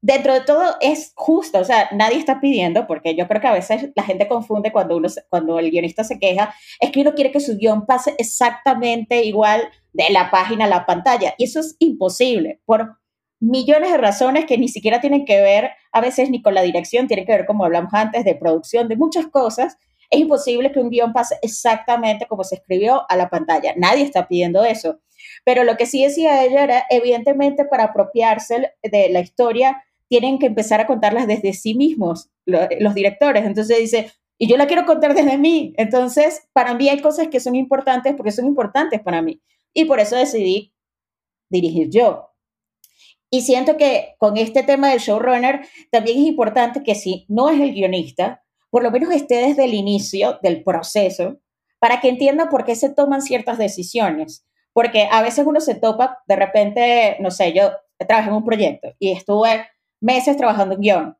dentro 0.00 0.34
de 0.34 0.40
todo 0.40 0.76
es 0.80 1.12
justo, 1.16 1.58
o 1.58 1.64
sea, 1.64 1.88
nadie 1.92 2.18
está 2.18 2.40
pidiendo, 2.40 2.86
porque 2.86 3.16
yo 3.16 3.26
creo 3.26 3.40
que 3.40 3.46
a 3.46 3.52
veces 3.52 3.90
la 3.94 4.02
gente 4.02 4.28
confunde 4.28 4.72
cuando, 4.72 4.96
uno, 4.96 5.08
cuando 5.28 5.58
el 5.58 5.70
guionista 5.70 6.04
se 6.04 6.18
queja, 6.18 6.54
es 6.80 6.90
que 6.90 7.00
uno 7.00 7.14
quiere 7.14 7.32
que 7.32 7.40
su 7.40 7.56
guion 7.56 7.86
pase 7.86 8.14
exactamente 8.18 9.24
igual 9.24 9.68
de 9.92 10.10
la 10.10 10.30
página 10.30 10.66
a 10.66 10.68
la 10.68 10.86
pantalla, 10.86 11.34
y 11.38 11.44
eso 11.44 11.60
es 11.60 11.76
imposible, 11.78 12.60
por 12.64 12.96
millones 13.40 13.90
de 13.90 13.98
razones 13.98 14.46
que 14.46 14.58
ni 14.58 14.68
siquiera 14.68 15.00
tienen 15.00 15.24
que 15.24 15.40
ver 15.40 15.70
a 15.92 16.00
veces 16.00 16.30
ni 16.30 16.42
con 16.42 16.54
la 16.54 16.62
dirección, 16.62 17.06
tienen 17.06 17.26
que 17.26 17.32
ver, 17.32 17.46
como 17.46 17.64
hablamos 17.64 17.92
antes, 17.92 18.24
de 18.24 18.34
producción, 18.34 18.88
de 18.88 18.96
muchas 18.96 19.26
cosas. 19.26 19.76
Es 20.10 20.20
imposible 20.20 20.72
que 20.72 20.80
un 20.80 20.90
guion 20.90 21.12
pase 21.12 21.36
exactamente 21.42 22.26
como 22.26 22.44
se 22.44 22.56
escribió 22.56 23.04
a 23.08 23.16
la 23.16 23.28
pantalla. 23.28 23.74
Nadie 23.76 24.04
está 24.04 24.28
pidiendo 24.28 24.64
eso. 24.64 25.00
Pero 25.46 25.62
lo 25.62 25.76
que 25.76 25.86
sí 25.86 26.02
decía 26.02 26.42
ella 26.44 26.64
era, 26.64 26.84
evidentemente, 26.90 27.64
para 27.64 27.84
apropiarse 27.84 28.72
de 28.82 29.08
la 29.10 29.20
historia, 29.20 29.84
tienen 30.08 30.40
que 30.40 30.46
empezar 30.46 30.80
a 30.80 30.88
contarlas 30.88 31.28
desde 31.28 31.52
sí 31.52 31.76
mismos, 31.76 32.30
los 32.46 32.94
directores. 32.94 33.44
Entonces 33.44 33.78
dice, 33.78 34.12
y 34.38 34.48
yo 34.48 34.56
la 34.56 34.66
quiero 34.66 34.84
contar 34.84 35.14
desde 35.14 35.38
mí. 35.38 35.72
Entonces, 35.76 36.48
para 36.52 36.74
mí 36.74 36.88
hay 36.88 37.00
cosas 37.00 37.28
que 37.28 37.38
son 37.38 37.54
importantes 37.54 38.12
porque 38.16 38.32
son 38.32 38.46
importantes 38.46 39.00
para 39.00 39.22
mí. 39.22 39.40
Y 39.72 39.84
por 39.84 40.00
eso 40.00 40.16
decidí 40.16 40.74
dirigir 41.48 41.90
yo. 41.90 42.30
Y 43.30 43.42
siento 43.42 43.76
que 43.76 44.16
con 44.18 44.38
este 44.38 44.64
tema 44.64 44.90
del 44.90 44.98
showrunner 44.98 45.64
también 45.92 46.18
es 46.18 46.26
importante 46.26 46.82
que 46.82 46.96
si 46.96 47.24
no 47.28 47.50
es 47.50 47.60
el 47.60 47.72
guionista, 47.72 48.42
por 48.68 48.82
lo 48.82 48.90
menos 48.90 49.14
esté 49.14 49.36
desde 49.46 49.66
el 49.66 49.74
inicio 49.74 50.40
del 50.42 50.64
proceso 50.64 51.38
para 51.78 52.00
que 52.00 52.08
entienda 52.08 52.48
por 52.48 52.64
qué 52.64 52.74
se 52.74 52.90
toman 52.90 53.22
ciertas 53.22 53.58
decisiones. 53.58 54.44
Porque 54.76 55.08
a 55.10 55.22
veces 55.22 55.46
uno 55.46 55.58
se 55.62 55.74
topa, 55.74 56.18
de 56.28 56.36
repente, 56.36 57.16
no 57.20 57.30
sé, 57.30 57.54
yo 57.54 57.70
trabajé 57.96 58.28
en 58.28 58.34
un 58.34 58.44
proyecto 58.44 58.88
y 58.98 59.10
estuve 59.10 59.66
meses 60.02 60.36
trabajando 60.36 60.74
en 60.74 60.80
guion. 60.82 61.18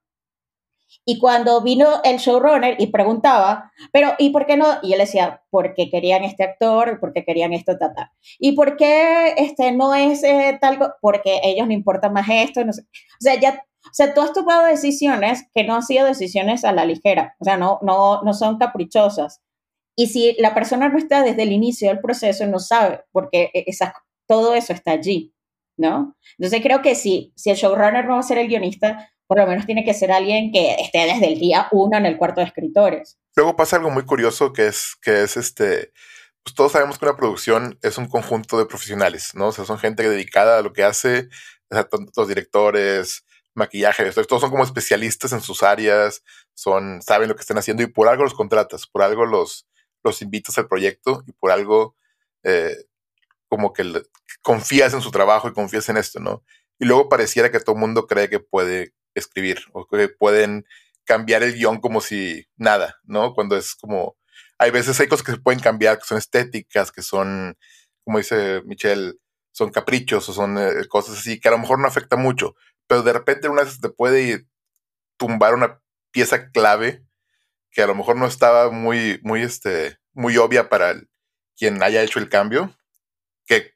Y 1.06 1.18
cuando 1.18 1.62
vino 1.62 2.02
el 2.04 2.18
showrunner 2.18 2.76
y 2.78 2.88
preguntaba, 2.88 3.72
pero 3.94 4.12
¿y 4.18 4.28
por 4.28 4.44
qué 4.44 4.58
no? 4.58 4.66
Y 4.82 4.92
él 4.92 4.98
decía, 4.98 5.42
porque 5.48 5.88
querían 5.88 6.22
este 6.22 6.44
actor, 6.44 6.98
porque 7.00 7.24
querían 7.24 7.54
esto, 7.54 7.78
tal, 7.78 7.94
¿Y 8.38 8.52
por 8.52 8.76
qué 8.76 9.32
este 9.38 9.72
no 9.72 9.94
es 9.94 10.22
eh, 10.22 10.58
tal? 10.60 10.78
Porque 11.00 11.40
ellos 11.42 11.66
no 11.66 11.72
importa 11.72 12.10
más 12.10 12.26
esto. 12.28 12.62
No 12.62 12.74
sé. 12.74 12.82
O 12.82 13.20
sea, 13.20 13.40
ya, 13.40 13.64
o 13.86 13.94
sea, 13.94 14.12
tú 14.12 14.20
has 14.20 14.34
tomado 14.34 14.66
decisiones 14.66 15.48
que 15.54 15.64
no 15.64 15.76
han 15.76 15.82
sido 15.82 16.04
decisiones 16.04 16.62
a 16.62 16.72
la 16.72 16.84
ligera, 16.84 17.36
o 17.40 17.44
sea, 17.46 17.56
no, 17.56 17.78
no, 17.80 18.20
no 18.20 18.34
son 18.34 18.58
caprichosas. 18.58 19.40
Y 19.96 20.08
si 20.08 20.36
la 20.38 20.54
persona 20.54 20.88
no 20.88 20.98
está 20.98 21.22
desde 21.22 21.42
el 21.42 21.52
inicio 21.52 21.88
del 21.88 22.00
proceso, 22.00 22.46
no 22.46 22.58
sabe, 22.58 23.04
porque 23.12 23.50
todo 24.26 24.54
eso 24.54 24.74
está 24.74 24.92
allí, 24.92 25.34
¿no? 25.78 26.16
Entonces 26.38 26.60
creo 26.62 26.82
que 26.82 26.94
si, 26.94 27.32
si 27.34 27.50
el 27.50 27.56
showrunner 27.56 28.04
no 28.04 28.14
va 28.14 28.20
a 28.20 28.22
ser 28.22 28.38
el 28.38 28.48
guionista, 28.48 29.10
por 29.26 29.38
lo 29.38 29.46
menos 29.46 29.66
tiene 29.66 29.84
que 29.84 29.94
ser 29.94 30.12
alguien 30.12 30.52
que 30.52 30.74
esté 30.74 30.98
desde 31.06 31.26
el 31.26 31.38
día 31.38 31.68
uno 31.72 31.96
en 31.96 32.06
el 32.06 32.18
cuarto 32.18 32.40
de 32.40 32.46
escritores. 32.46 33.18
Luego 33.34 33.56
pasa 33.56 33.76
algo 33.76 33.90
muy 33.90 34.04
curioso 34.04 34.52
que 34.52 34.66
es, 34.66 34.96
que 35.00 35.22
es 35.22 35.36
este, 35.36 35.92
pues 36.42 36.54
todos 36.54 36.72
sabemos 36.72 36.98
que 36.98 37.06
una 37.06 37.16
producción 37.16 37.78
es 37.82 37.98
un 37.98 38.06
conjunto 38.06 38.58
de 38.58 38.66
profesionales, 38.66 39.32
¿no? 39.34 39.48
O 39.48 39.52
sea, 39.52 39.64
son 39.64 39.78
gente 39.78 40.08
dedicada 40.08 40.58
a 40.58 40.62
lo 40.62 40.72
que 40.72 40.84
hace, 40.84 41.28
o 41.70 41.74
sea, 41.74 41.88
los 42.16 42.28
directores, 42.28 43.24
maquillaje, 43.54 44.10
todos 44.12 44.42
son 44.42 44.50
como 44.50 44.62
especialistas 44.62 45.32
en 45.32 45.40
sus 45.40 45.62
áreas, 45.62 46.22
son, 46.54 47.02
saben 47.02 47.28
lo 47.28 47.34
que 47.34 47.40
están 47.40 47.58
haciendo 47.58 47.82
y 47.82 47.86
por 47.86 48.08
algo 48.08 48.22
los 48.22 48.34
contratas, 48.34 48.86
por 48.86 49.02
algo 49.02 49.24
los, 49.26 49.66
los 50.06 50.22
invitas 50.22 50.56
al 50.58 50.68
proyecto 50.68 51.22
y 51.26 51.32
por 51.32 51.50
algo 51.50 51.96
eh, 52.42 52.76
como 53.48 53.72
que 53.72 53.84
confías 54.42 54.94
en 54.94 55.02
su 55.02 55.10
trabajo 55.10 55.48
y 55.48 55.52
confías 55.52 55.88
en 55.88 55.96
esto, 55.96 56.20
¿no? 56.20 56.44
Y 56.78 56.86
luego 56.86 57.08
pareciera 57.08 57.50
que 57.50 57.60
todo 57.60 57.74
el 57.74 57.80
mundo 57.80 58.06
cree 58.06 58.28
que 58.28 58.40
puede 58.40 58.94
escribir 59.14 59.60
o 59.72 59.86
que 59.86 60.08
pueden 60.08 60.66
cambiar 61.04 61.42
el 61.42 61.54
guion 61.54 61.80
como 61.80 62.00
si 62.00 62.46
nada, 62.56 62.96
¿no? 63.04 63.34
Cuando 63.34 63.56
es 63.56 63.74
como, 63.74 64.16
hay 64.58 64.70
veces 64.70 64.98
hay 65.00 65.08
cosas 65.08 65.24
que 65.24 65.32
se 65.32 65.38
pueden 65.38 65.60
cambiar, 65.60 65.98
que 65.98 66.04
son 66.04 66.18
estéticas, 66.18 66.92
que 66.92 67.02
son, 67.02 67.56
como 68.04 68.18
dice 68.18 68.62
Michelle, 68.64 69.14
son 69.52 69.70
caprichos 69.70 70.28
o 70.28 70.32
son 70.32 70.58
eh, 70.58 70.86
cosas 70.88 71.18
así, 71.18 71.40
que 71.40 71.48
a 71.48 71.52
lo 71.52 71.58
mejor 71.58 71.78
no 71.78 71.88
afecta 71.88 72.16
mucho, 72.16 72.56
pero 72.86 73.02
de 73.02 73.12
repente 73.12 73.48
una 73.48 73.62
vez 73.64 73.80
te 73.80 73.88
puede 73.88 74.46
tumbar 75.16 75.54
una 75.54 75.80
pieza 76.10 76.50
clave 76.50 77.05
que 77.76 77.82
a 77.82 77.86
lo 77.86 77.94
mejor 77.94 78.16
no 78.16 78.26
estaba 78.26 78.70
muy, 78.70 79.20
muy, 79.22 79.42
este, 79.42 79.98
muy 80.14 80.38
obvia 80.38 80.70
para 80.70 80.94
quien 81.58 81.82
haya 81.82 82.02
hecho 82.02 82.18
el 82.18 82.30
cambio, 82.30 82.74
que 83.44 83.74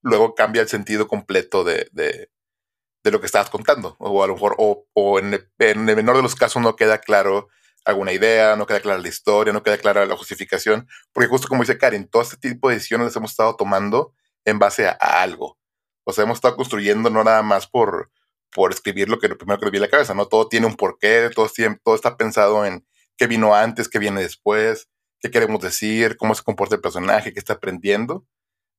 luego 0.00 0.34
cambia 0.34 0.62
el 0.62 0.68
sentido 0.68 1.06
completo 1.06 1.62
de, 1.62 1.90
de 1.92 3.10
lo 3.10 3.20
que 3.20 3.26
estabas 3.26 3.50
contando. 3.50 3.94
O 3.98 4.24
a 4.24 4.26
lo 4.26 4.32
mejor, 4.32 4.56
o, 4.58 5.18
en, 5.18 5.34
el, 5.58 5.76
menor 5.76 6.16
de 6.16 6.22
los 6.22 6.34
casos 6.34 6.62
no 6.62 6.76
queda 6.76 6.98
claro 6.98 7.48
alguna 7.84 8.12
idea, 8.12 8.56
no 8.56 8.66
queda 8.66 8.80
clara 8.80 8.98
la 8.98 9.08
historia, 9.08 9.52
no 9.52 9.62
queda 9.62 9.76
clara 9.76 10.06
la 10.06 10.16
justificación, 10.16 10.88
porque 11.12 11.28
justo 11.28 11.46
como 11.46 11.62
dice 11.62 11.76
Karin, 11.76 12.08
todo 12.08 12.22
este 12.22 12.38
tipo 12.38 12.70
de 12.70 12.76
decisiones 12.76 13.14
hemos 13.16 13.32
estado 13.32 13.54
tomando 13.56 14.14
en 14.46 14.58
base 14.58 14.86
a, 14.86 14.92
algo. 14.92 15.58
O 16.04 16.12
sea, 16.14 16.24
hemos 16.24 16.38
estado 16.38 16.56
construyendo 16.56 17.10
no 17.10 17.22
nada 17.22 17.42
más 17.42 17.66
por, 17.66 18.10
por 18.50 18.72
escribir 18.72 19.10
lo 19.10 19.18
que 19.18 19.28
primero 19.28 19.58
que 19.58 19.66
nos 19.66 19.72
viene 19.72 19.84
a 19.84 19.88
la 19.88 19.90
cabeza, 19.90 20.14
¿no? 20.14 20.26
Todo 20.26 20.48
tiene 20.48 20.66
un 20.66 20.76
porqué, 20.76 21.28
todo, 21.34 21.50
todo 21.84 21.94
está 21.94 22.16
pensado 22.16 22.64
en 22.64 22.86
qué 23.22 23.28
vino 23.28 23.54
antes, 23.54 23.88
qué 23.88 24.00
viene 24.00 24.20
después, 24.20 24.88
qué 25.20 25.30
queremos 25.30 25.62
decir, 25.62 26.16
cómo 26.16 26.34
se 26.34 26.42
comporta 26.42 26.74
el 26.74 26.80
personaje, 26.80 27.32
qué 27.32 27.38
está 27.38 27.52
aprendiendo. 27.52 28.26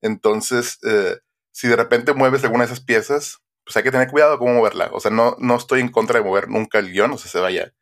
Entonces, 0.02 0.80
eh, 0.86 1.18
si 1.54 1.70
de 1.70 1.78
repente 1.78 2.14
mueves 2.14 2.44
alguna 2.44 2.66
de 2.66 2.74
esas 2.74 2.84
piezas, 2.84 3.38
pues 3.64 3.78
hay 3.78 3.84
que 3.84 3.92
tener 3.92 4.10
cuidado 4.10 4.38
cómo 4.40 4.56
moverla. 4.56 4.90
O 4.92 5.00
sea, 5.00 5.12
no, 5.12 5.38
no 5.40 5.56
estoy 5.56 5.80
en 5.80 5.88
contra 5.88 6.20
de 6.20 6.26
mover 6.26 6.50
nunca 6.50 6.80
el 6.80 6.92
guion, 6.92 7.14
o 7.14 7.18
sea, 7.18 7.32
se 7.32 7.40
vaya. 7.40 7.74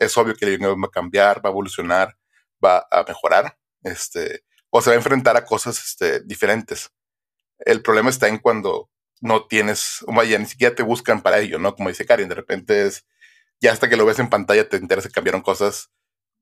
Es 0.00 0.18
obvio 0.18 0.34
que 0.34 0.46
el 0.46 0.58
guion 0.58 0.82
va 0.82 0.88
a 0.88 0.90
cambiar, 0.90 1.44
va 1.44 1.50
a 1.50 1.52
evolucionar, 1.52 2.18
va 2.64 2.88
a 2.90 3.04
mejorar, 3.06 3.56
este, 3.84 4.42
o 4.70 4.82
se 4.82 4.90
va 4.90 4.94
a 4.94 4.98
enfrentar 4.98 5.36
a 5.36 5.44
cosas 5.44 5.78
este, 5.78 6.24
diferentes. 6.24 6.90
El 7.60 7.82
problema 7.82 8.10
está 8.10 8.26
en 8.26 8.38
cuando 8.38 8.90
no 9.20 9.46
tienes, 9.46 10.04
vaya, 10.08 10.40
ni 10.40 10.46
siquiera 10.46 10.74
te 10.74 10.82
buscan 10.82 11.22
para 11.22 11.38
ello, 11.38 11.60
¿no? 11.60 11.76
Como 11.76 11.88
dice 11.88 12.04
Karin, 12.04 12.28
de 12.28 12.34
repente 12.34 12.86
es, 12.86 13.06
ya 13.60 13.70
hasta 13.70 13.88
que 13.88 13.96
lo 13.96 14.06
ves 14.06 14.18
en 14.18 14.28
pantalla 14.28 14.68
te 14.68 14.76
enteras 14.76 15.06
que 15.06 15.12
cambiaron 15.12 15.42
cosas 15.42 15.92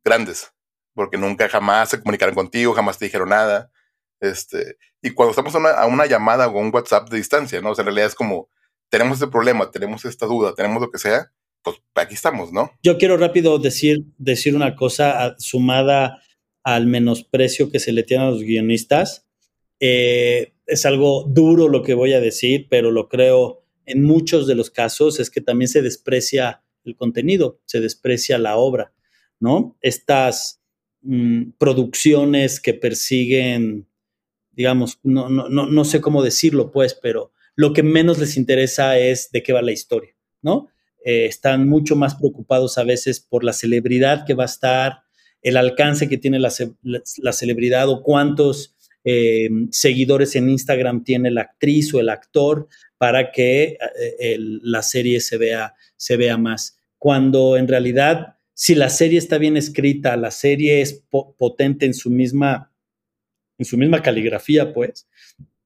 grandes, 0.08 0.52
porque 0.94 1.18
nunca 1.18 1.48
jamás 1.48 1.90
se 1.90 2.00
comunicaron 2.00 2.34
contigo, 2.34 2.72
jamás 2.72 2.98
te 2.98 3.04
dijeron 3.04 3.28
nada. 3.28 3.70
Este, 4.20 4.76
y 5.02 5.10
cuando 5.10 5.30
estamos 5.30 5.54
a 5.54 5.58
una, 5.58 5.70
a 5.70 5.86
una 5.86 6.06
llamada 6.06 6.48
o 6.48 6.58
un 6.58 6.74
WhatsApp 6.74 7.08
de 7.08 7.18
distancia, 7.18 7.60
¿no? 7.60 7.70
O 7.70 7.74
sea, 7.74 7.82
en 7.82 7.86
realidad 7.86 8.08
es 8.08 8.14
como, 8.14 8.48
tenemos 8.90 9.18
este 9.20 9.30
problema, 9.30 9.70
tenemos 9.70 10.04
esta 10.04 10.26
duda, 10.26 10.54
tenemos 10.54 10.82
lo 10.82 10.90
que 10.90 10.98
sea, 10.98 11.30
pues 11.62 11.76
aquí 11.94 12.14
estamos, 12.14 12.52
¿no? 12.52 12.70
Yo 12.82 12.98
quiero 12.98 13.16
rápido 13.16 13.58
decir, 13.58 14.04
decir 14.16 14.56
una 14.56 14.74
cosa 14.74 15.36
sumada 15.38 16.22
al 16.62 16.86
menosprecio 16.86 17.70
que 17.70 17.80
se 17.80 17.92
le 17.92 18.02
tiene 18.02 18.24
a 18.24 18.30
los 18.30 18.42
guionistas. 18.42 19.26
Eh, 19.80 20.54
es 20.66 20.84
algo 20.84 21.24
duro 21.24 21.68
lo 21.68 21.82
que 21.82 21.94
voy 21.94 22.12
a 22.12 22.20
decir, 22.20 22.66
pero 22.68 22.90
lo 22.90 23.08
creo 23.08 23.64
en 23.86 24.02
muchos 24.04 24.46
de 24.46 24.54
los 24.54 24.70
casos 24.70 25.18
es 25.18 25.30
que 25.30 25.40
también 25.40 25.68
se 25.68 25.82
desprecia 25.82 26.62
el 26.84 26.94
contenido, 26.94 27.60
se 27.64 27.80
desprecia 27.80 28.38
la 28.38 28.56
obra, 28.56 28.92
¿no? 29.40 29.76
Estas 29.80 30.60
mm, 31.02 31.50
producciones 31.58 32.60
que 32.60 32.74
persiguen, 32.74 33.88
digamos, 34.52 34.98
no, 35.02 35.28
no, 35.28 35.48
no, 35.48 35.66
no 35.66 35.84
sé 35.84 36.00
cómo 36.00 36.22
decirlo, 36.22 36.70
pues, 36.70 36.94
pero 36.94 37.32
lo 37.58 37.72
que 37.72 37.82
menos 37.82 38.18
les 38.18 38.36
interesa 38.36 38.98
es 38.98 39.30
de 39.32 39.42
qué 39.42 39.52
va 39.52 39.62
la 39.62 39.72
historia, 39.72 40.14
¿no? 40.42 40.68
Eh, 41.04 41.26
están 41.26 41.68
mucho 41.68 41.96
más 41.96 42.14
preocupados 42.14 42.78
a 42.78 42.84
veces 42.84 43.18
por 43.18 43.42
la 43.42 43.52
celebridad 43.52 44.26
que 44.26 44.34
va 44.34 44.44
a 44.44 44.46
estar, 44.46 45.00
el 45.42 45.56
alcance 45.56 46.08
que 46.08 46.18
tiene 46.18 46.38
la, 46.38 46.50
celebridad 47.32 47.88
o 47.88 48.02
cuántos 48.02 48.76
eh, 49.04 49.48
seguidores 49.70 50.36
en 50.36 50.50
Instagram 50.50 51.02
tiene 51.02 51.30
la 51.30 51.42
actriz 51.42 51.94
o 51.94 52.00
el 52.00 52.10
actor 52.10 52.68
para 52.96 53.32
que 53.32 53.78
eh, 54.20 54.36
la 54.38 54.82
serie 54.82 55.20
se 55.20 55.36
vea, 55.36 55.74
se 55.96 56.16
vea 56.16 56.36
más. 56.36 56.78
Cuando 56.98 57.56
en 57.56 57.68
realidad, 57.68 58.36
si 58.60 58.74
la 58.74 58.90
serie 58.90 59.20
está 59.20 59.38
bien 59.38 59.56
escrita, 59.56 60.16
la 60.16 60.32
serie 60.32 60.80
es 60.80 61.04
potente 61.38 61.86
en 61.86 61.94
su 61.94 62.10
misma, 62.10 62.72
en 63.56 63.64
su 63.64 63.78
misma 63.78 64.02
caligrafía, 64.02 64.72
pues, 64.72 65.06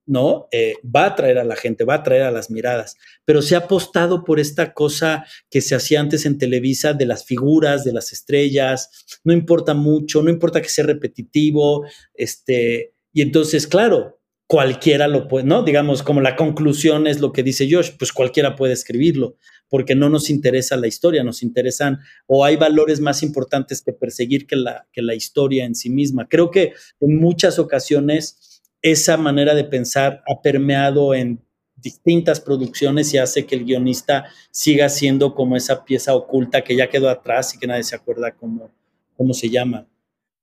¿no? 0.04 0.46
Eh, 0.52 0.74
va 0.84 1.04
a 1.04 1.06
atraer 1.06 1.38
a 1.38 1.44
la 1.44 1.56
gente, 1.56 1.84
va 1.84 1.94
a 1.94 1.96
atraer 1.98 2.24
a 2.24 2.30
las 2.30 2.50
miradas, 2.50 2.98
pero 3.24 3.40
se 3.40 3.54
ha 3.54 3.60
apostado 3.60 4.24
por 4.24 4.38
esta 4.38 4.74
cosa 4.74 5.24
que 5.48 5.62
se 5.62 5.74
hacía 5.74 6.00
antes 6.00 6.26
en 6.26 6.36
Televisa 6.36 6.92
de 6.92 7.06
las 7.06 7.24
figuras, 7.24 7.82
de 7.82 7.94
las 7.94 8.12
estrellas, 8.12 8.90
no 9.24 9.32
importa 9.32 9.72
mucho, 9.72 10.22
no 10.22 10.28
importa 10.28 10.60
que 10.60 10.68
sea 10.68 10.84
repetitivo, 10.84 11.86
este, 12.12 12.92
y 13.14 13.22
entonces, 13.22 13.66
claro, 13.66 14.20
cualquiera 14.46 15.08
lo 15.08 15.28
puede, 15.28 15.46
¿no? 15.46 15.62
Digamos, 15.62 16.02
como 16.02 16.20
la 16.20 16.36
conclusión 16.36 17.06
es 17.06 17.20
lo 17.20 17.32
que 17.32 17.42
dice 17.42 17.66
Josh, 17.70 17.92
pues 17.98 18.12
cualquiera 18.12 18.54
puede 18.54 18.74
escribirlo, 18.74 19.38
porque 19.72 19.94
no 19.94 20.10
nos 20.10 20.28
interesa 20.28 20.76
la 20.76 20.86
historia, 20.86 21.24
nos 21.24 21.42
interesan, 21.42 22.00
o 22.26 22.44
hay 22.44 22.56
valores 22.56 23.00
más 23.00 23.22
importantes 23.22 23.80
que 23.80 23.94
perseguir 23.94 24.46
que 24.46 24.54
la, 24.54 24.86
que 24.92 25.00
la 25.00 25.14
historia 25.14 25.64
en 25.64 25.74
sí 25.74 25.88
misma. 25.88 26.28
Creo 26.28 26.50
que 26.50 26.74
en 27.00 27.18
muchas 27.18 27.58
ocasiones 27.58 28.60
esa 28.82 29.16
manera 29.16 29.54
de 29.54 29.64
pensar 29.64 30.22
ha 30.28 30.42
permeado 30.42 31.14
en 31.14 31.42
distintas 31.74 32.38
producciones 32.38 33.14
y 33.14 33.18
hace 33.18 33.46
que 33.46 33.54
el 33.54 33.64
guionista 33.64 34.26
siga 34.50 34.90
siendo 34.90 35.34
como 35.34 35.56
esa 35.56 35.86
pieza 35.86 36.14
oculta 36.14 36.62
que 36.62 36.76
ya 36.76 36.90
quedó 36.90 37.08
atrás 37.08 37.54
y 37.54 37.58
que 37.58 37.66
nadie 37.66 37.84
se 37.84 37.96
acuerda 37.96 38.30
cómo, 38.32 38.70
cómo 39.16 39.32
se 39.32 39.48
llama. 39.48 39.86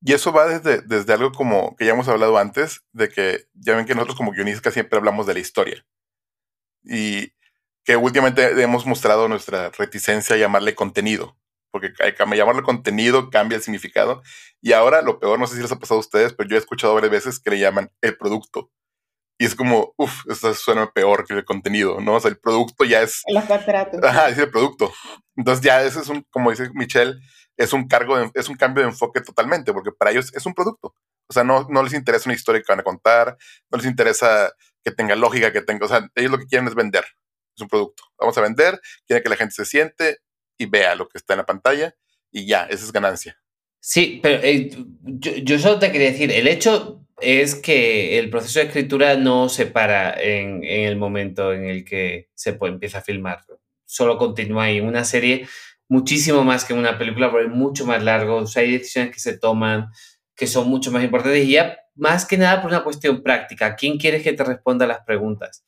Y 0.04 0.14
eso 0.14 0.34
va 0.34 0.48
desde, 0.48 0.82
desde 0.82 1.14
algo 1.14 1.32
como 1.34 1.76
que 1.76 1.86
ya 1.86 1.92
hemos 1.92 2.08
hablado 2.08 2.36
antes, 2.40 2.82
de 2.94 3.10
que 3.10 3.46
ya 3.54 3.76
ven 3.76 3.86
que 3.86 3.94
nosotros 3.94 4.18
como 4.18 4.32
guionistas 4.32 4.74
siempre 4.74 4.98
hablamos 4.98 5.28
de 5.28 5.36
la 5.36 5.40
historia. 5.40 5.86
Y 6.84 7.32
que 7.84 7.96
últimamente 7.96 8.62
hemos 8.62 8.86
mostrado 8.86 9.28
nuestra 9.28 9.70
reticencia 9.72 10.36
a 10.36 10.40
llamarle 10.40 10.76
contenido, 10.76 11.38
porque 11.72 11.92
llamarle 12.36 12.64
contenido 12.64 13.30
cambia 13.30 13.56
el 13.56 13.62
significado. 13.62 14.22
Y 14.62 14.74
ahora 14.74 15.02
lo 15.02 15.20
peor, 15.20 15.40
no 15.40 15.48
sé 15.48 15.56
si 15.56 15.62
les 15.62 15.72
ha 15.72 15.80
pasado 15.80 16.00
a 16.00 16.02
ustedes, 16.02 16.34
pero 16.34 16.50
yo 16.50 16.56
he 16.56 16.60
escuchado 16.60 16.94
varias 16.94 17.12
veces 17.12 17.40
que 17.40 17.52
le 17.52 17.60
llaman 17.60 17.92
el 18.02 18.18
producto. 18.18 18.72
Y 19.42 19.46
es 19.46 19.56
como, 19.56 19.94
uff, 19.96 20.26
esto 20.30 20.54
suena 20.54 20.92
peor 20.92 21.26
que 21.26 21.34
el 21.34 21.46
contenido, 21.46 22.02
¿no? 22.02 22.16
O 22.16 22.20
sea, 22.20 22.30
el 22.30 22.38
producto 22.38 22.84
ya 22.84 23.02
es... 23.02 23.24
Los 23.30 23.46
contratos. 23.46 24.04
Ajá, 24.04 24.28
es 24.28 24.38
el 24.38 24.52
producto. 24.52 24.92
Entonces 25.38 25.64
ya 25.64 25.82
ese 25.82 26.02
es 26.02 26.10
un, 26.10 26.26
como 26.30 26.50
dice 26.50 26.70
Michelle, 26.74 27.16
es 27.56 27.72
un, 27.72 27.88
cargo 27.88 28.18
es 28.34 28.50
un 28.50 28.56
cambio 28.56 28.84
de 28.84 28.90
enfoque 28.90 29.22
totalmente, 29.22 29.72
porque 29.72 29.92
para 29.92 30.12
ellos 30.12 30.34
es 30.34 30.46
un 30.46 30.54
producto. 30.54 30.94
O 31.30 31.34
sea, 31.34 31.44
no, 31.44 31.68
no 31.70 31.84
les 31.84 31.94
interesa 31.94 32.28
una 32.28 32.36
historia 32.36 32.62
que 32.62 32.72
van 32.72 32.82
a 32.82 32.84
contar, 32.84 33.38
no 33.72 33.78
les 33.78 33.86
interesa 33.86 34.52
que 34.84 34.92
tenga 34.92 35.16
lógica, 35.16 35.54
que 35.54 35.62
tenga, 35.62 35.86
o 35.86 35.90
sea, 35.90 36.10
ellos 36.16 36.32
lo 36.32 36.40
que 36.40 36.48
quieren 36.48 36.68
es 36.68 36.76
vender. 36.76 37.06
Es 37.60 37.62
un 37.62 37.68
producto. 37.68 38.04
Vamos 38.18 38.38
a 38.38 38.42
vender, 38.42 38.80
quieren 39.06 39.22
que 39.22 39.30
la 39.30 39.36
gente 39.36 39.54
se 39.54 39.66
siente 39.66 40.20
y 40.58 40.66
vea 40.66 40.96
lo 40.96 41.10
que 41.10 41.18
está 41.18 41.34
en 41.34 41.40
la 41.40 41.46
pantalla 41.46 41.94
y 42.32 42.46
ya, 42.46 42.64
esa 42.64 42.86
es 42.86 42.92
ganancia. 42.94 43.38
Sí, 43.82 44.20
pero 44.24 44.42
eh, 44.44 44.70
yo, 45.04 45.36
yo, 45.38 45.60
solo 45.60 45.80
te 45.80 45.92
quería 45.92 46.12
decir, 46.12 46.32
el 46.32 46.48
hecho 46.48 47.06
es 47.20 47.56
que 47.56 48.18
el 48.18 48.30
proceso 48.30 48.60
de 48.60 48.66
escritura 48.66 49.16
no 49.16 49.50
se 49.50 49.66
para 49.66 50.14
en, 50.14 50.64
en 50.64 50.86
el 50.86 50.96
momento 50.96 51.54
en 51.54 51.66
el 51.66 51.84
que 51.84 52.30
se 52.34 52.58
empieza 52.62 53.00
a 53.00 53.02
filmar. 53.02 53.44
Solo 53.86 54.18
continúa 54.18 54.66
ahí. 54.66 54.80
Una 54.80 55.04
serie 55.04 55.48
muchísimo 55.90 56.44
más 56.44 56.64
que 56.64 56.74
una 56.74 56.98
película, 56.98 57.30
porque 57.30 57.48
es 57.48 57.52
mucho 57.52 57.86
más 57.86 58.02
largo. 58.02 58.38
O 58.38 58.48
sea, 58.48 58.64
hay 58.64 58.72
decisiones 58.78 59.14
que 59.14 59.20
se 59.20 59.38
toman 59.38 59.90
que 60.36 60.48
son 60.48 60.70
mucho 60.70 60.92
más 60.92 61.04
importantes 61.04 61.46
y 61.46 61.52
ya 61.52 61.78
más 61.96 62.26
que 62.26 62.38
nada 62.38 62.62
por 62.62 62.72
una 62.72 62.84
cuestión 62.84 63.22
práctica. 63.22 63.76
¿Quién 63.76 63.98
quieres 63.98 64.24
que 64.24 64.32
te 64.32 64.44
responda 64.44 64.88
las 64.88 65.02
preguntas? 65.02 65.66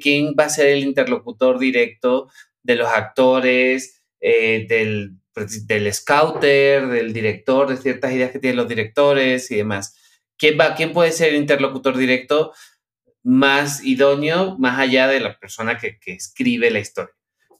¿Quién, 0.00 0.34
va 0.38 0.44
a 0.44 0.48
ser 0.48 0.68
el 0.68 0.80
interlocutor 0.80 1.58
directo 1.58 2.30
de 2.62 2.76
los 2.76 2.88
actores, 2.88 4.02
eh, 4.20 4.66
del, 4.68 5.16
del 5.66 5.92
scouter, 5.92 6.86
del 6.88 7.12
director, 7.12 7.68
de 7.68 7.76
ciertas 7.76 8.12
ideas 8.12 8.32
que 8.32 8.38
tienen 8.38 8.56
los 8.56 8.68
directores 8.68 9.50
y 9.50 9.56
demás? 9.56 9.96
¿Quién, 10.36 10.58
va, 10.58 10.74
¿Quién 10.74 10.92
puede 10.92 11.12
ser 11.12 11.30
el 11.30 11.40
interlocutor 11.40 11.96
directo 11.96 12.52
más 13.22 13.84
idóneo, 13.84 14.56
más 14.58 14.78
allá 14.78 15.08
de 15.08 15.20
la 15.20 15.38
persona 15.38 15.78
que, 15.78 15.98
que 15.98 16.12
escribe 16.12 16.70
la 16.70 16.78
historia? 16.78 17.14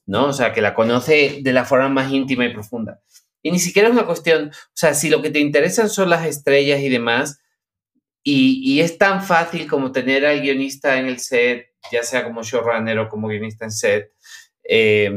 ¿no? 0.09 0.29
O 0.29 0.33
sea, 0.33 0.53
que 0.53 0.63
la 0.63 0.75
conoce 0.75 1.41
de 1.43 1.53
la 1.53 1.67
forma 1.67 1.91
más 1.91 2.11
íntima 2.11 2.47
y 2.47 2.53
profunda. 2.53 3.03
Y 3.43 3.53
ni 3.53 3.59
siquiera 3.59 3.89
es 3.89 3.95
una 3.95 4.07
cuestión, 4.07 4.49
o 4.49 4.71
sea, 4.73 4.95
si 4.95 5.11
lo 5.11 5.23
que 5.23 5.31
te 5.31 5.39
interesan 5.39 5.91
son 5.91 6.11
las 6.11 6.27
estrellas 6.27 6.81
y 6.81 6.89
demás, 6.89 7.41
y, 8.25 8.61
y, 8.65 8.81
es 8.81 8.99
tan 8.99 9.23
fácil 9.23 9.69
como 9.69 9.93
tener 9.93 10.27
al 10.27 10.41
guionista 10.41 10.99
en 10.99 11.07
el 11.07 11.19
set, 11.19 11.68
ya 11.91 12.03
sea 12.03 12.25
como 12.25 12.43
showrunner 12.43 12.99
o 12.99 13.09
como 13.09 13.29
guionista 13.29 13.65
en 13.65 13.73
set, 13.73 14.13
eh, 14.65 15.11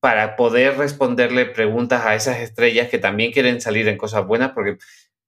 para 0.00 0.36
poder 0.36 0.78
responderle 0.78 1.46
preguntas 1.46 2.04
a 2.04 2.14
esas 2.14 2.38
estrellas 2.38 2.88
que 2.88 2.98
también 2.98 3.32
quieren 3.32 3.60
salir 3.60 3.86
en 3.88 3.98
cosas 3.98 4.26
buenas, 4.26 4.52
porque 4.52 4.78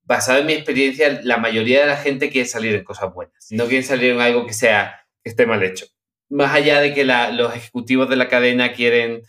basado 0.04 0.40
en 0.40 0.46
mi 0.46 0.54
experiencia, 0.54 1.20
la 1.22 1.36
mayoría 1.36 1.80
de 1.80 1.86
la 1.86 1.96
gente 1.96 2.30
quiere 2.30 2.48
salir 2.48 2.74
en 2.74 2.84
cosas 2.84 3.12
buenas. 3.12 3.46
No 3.50 3.66
quiere 3.66 3.82
salir 3.82 4.12
en 4.12 4.20
algo 4.20 4.46
que 4.46 4.54
sea 4.54 5.06
esté 5.24 5.46
mal 5.46 5.62
hecho. 5.62 5.86
Más 6.28 6.54
allá 6.54 6.80
de 6.80 6.94
que 6.94 7.04
los 7.04 7.54
ejecutivos 7.54 8.08
de 8.08 8.16
la 8.16 8.28
cadena 8.28 8.72
quieren, 8.72 9.22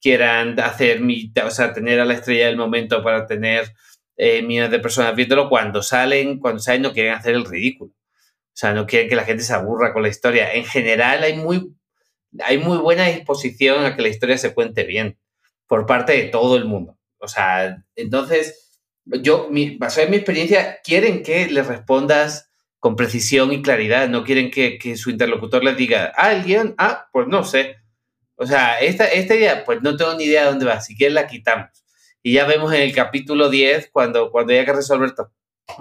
quieran 0.00 0.58
hacer, 0.60 1.00
o 1.44 1.50
sea, 1.50 1.72
tener 1.72 2.00
a 2.00 2.04
la 2.04 2.14
estrella 2.14 2.46
del 2.46 2.56
momento 2.56 3.02
para 3.02 3.26
tener 3.26 3.72
eh, 4.16 4.42
millones 4.42 4.70
de 4.70 4.78
personas 4.78 5.16
viéndolo, 5.16 5.48
cuando 5.48 5.82
salen, 5.82 6.38
cuando 6.38 6.60
salen 6.60 6.82
no 6.82 6.92
quieren 6.92 7.14
hacer 7.14 7.34
el 7.34 7.46
ridículo. 7.46 7.92
Sea, 8.60 8.74
no 8.74 8.86
quieren 8.86 9.08
que 9.08 9.16
la 9.16 9.24
gente 9.24 9.42
se 9.42 9.54
aburra 9.54 9.94
con 9.94 10.02
la 10.02 10.10
historia. 10.10 10.52
En 10.52 10.66
general 10.66 11.22
hay 11.22 11.34
muy, 11.34 11.74
hay 12.40 12.58
muy 12.58 12.76
buena 12.76 13.06
disposición 13.06 13.86
a 13.86 13.96
que 13.96 14.02
la 14.02 14.08
historia 14.08 14.36
se 14.36 14.52
cuente 14.52 14.84
bien 14.84 15.18
por 15.66 15.86
parte 15.86 16.12
de 16.12 16.24
todo 16.24 16.58
el 16.58 16.66
mundo. 16.66 16.98
O 17.20 17.26
sea, 17.26 17.82
entonces 17.96 18.78
yo, 19.06 19.48
mi, 19.50 19.78
basado 19.78 20.04
en 20.04 20.10
mi 20.10 20.18
experiencia, 20.18 20.78
quieren 20.84 21.22
que 21.22 21.46
les 21.46 21.66
respondas 21.66 22.50
con 22.78 22.96
precisión 22.96 23.50
y 23.50 23.62
claridad, 23.62 24.10
no 24.10 24.24
quieren 24.24 24.50
que, 24.50 24.76
que 24.76 24.98
su 24.98 25.08
interlocutor 25.08 25.64
les 25.64 25.78
diga, 25.78 26.12
ah, 26.14 26.34
el 26.34 26.44
guion, 26.44 26.74
ah, 26.76 27.08
pues 27.14 27.28
no 27.28 27.44
sé. 27.44 27.76
O 28.36 28.44
sea, 28.44 28.78
esta, 28.80 29.06
esta 29.06 29.34
idea, 29.34 29.64
pues 29.64 29.80
no 29.80 29.96
tengo 29.96 30.12
ni 30.16 30.24
idea 30.24 30.42
de 30.42 30.48
dónde 30.50 30.66
va, 30.66 30.82
si 30.82 30.94
quieres 30.94 31.14
la 31.14 31.26
quitamos. 31.26 31.70
Y 32.22 32.34
ya 32.34 32.44
vemos 32.44 32.74
en 32.74 32.82
el 32.82 32.94
capítulo 32.94 33.48
10, 33.48 33.88
cuando, 33.90 34.30
cuando 34.30 34.52
haya 34.52 34.66
que 34.66 34.74
resolver 34.74 35.14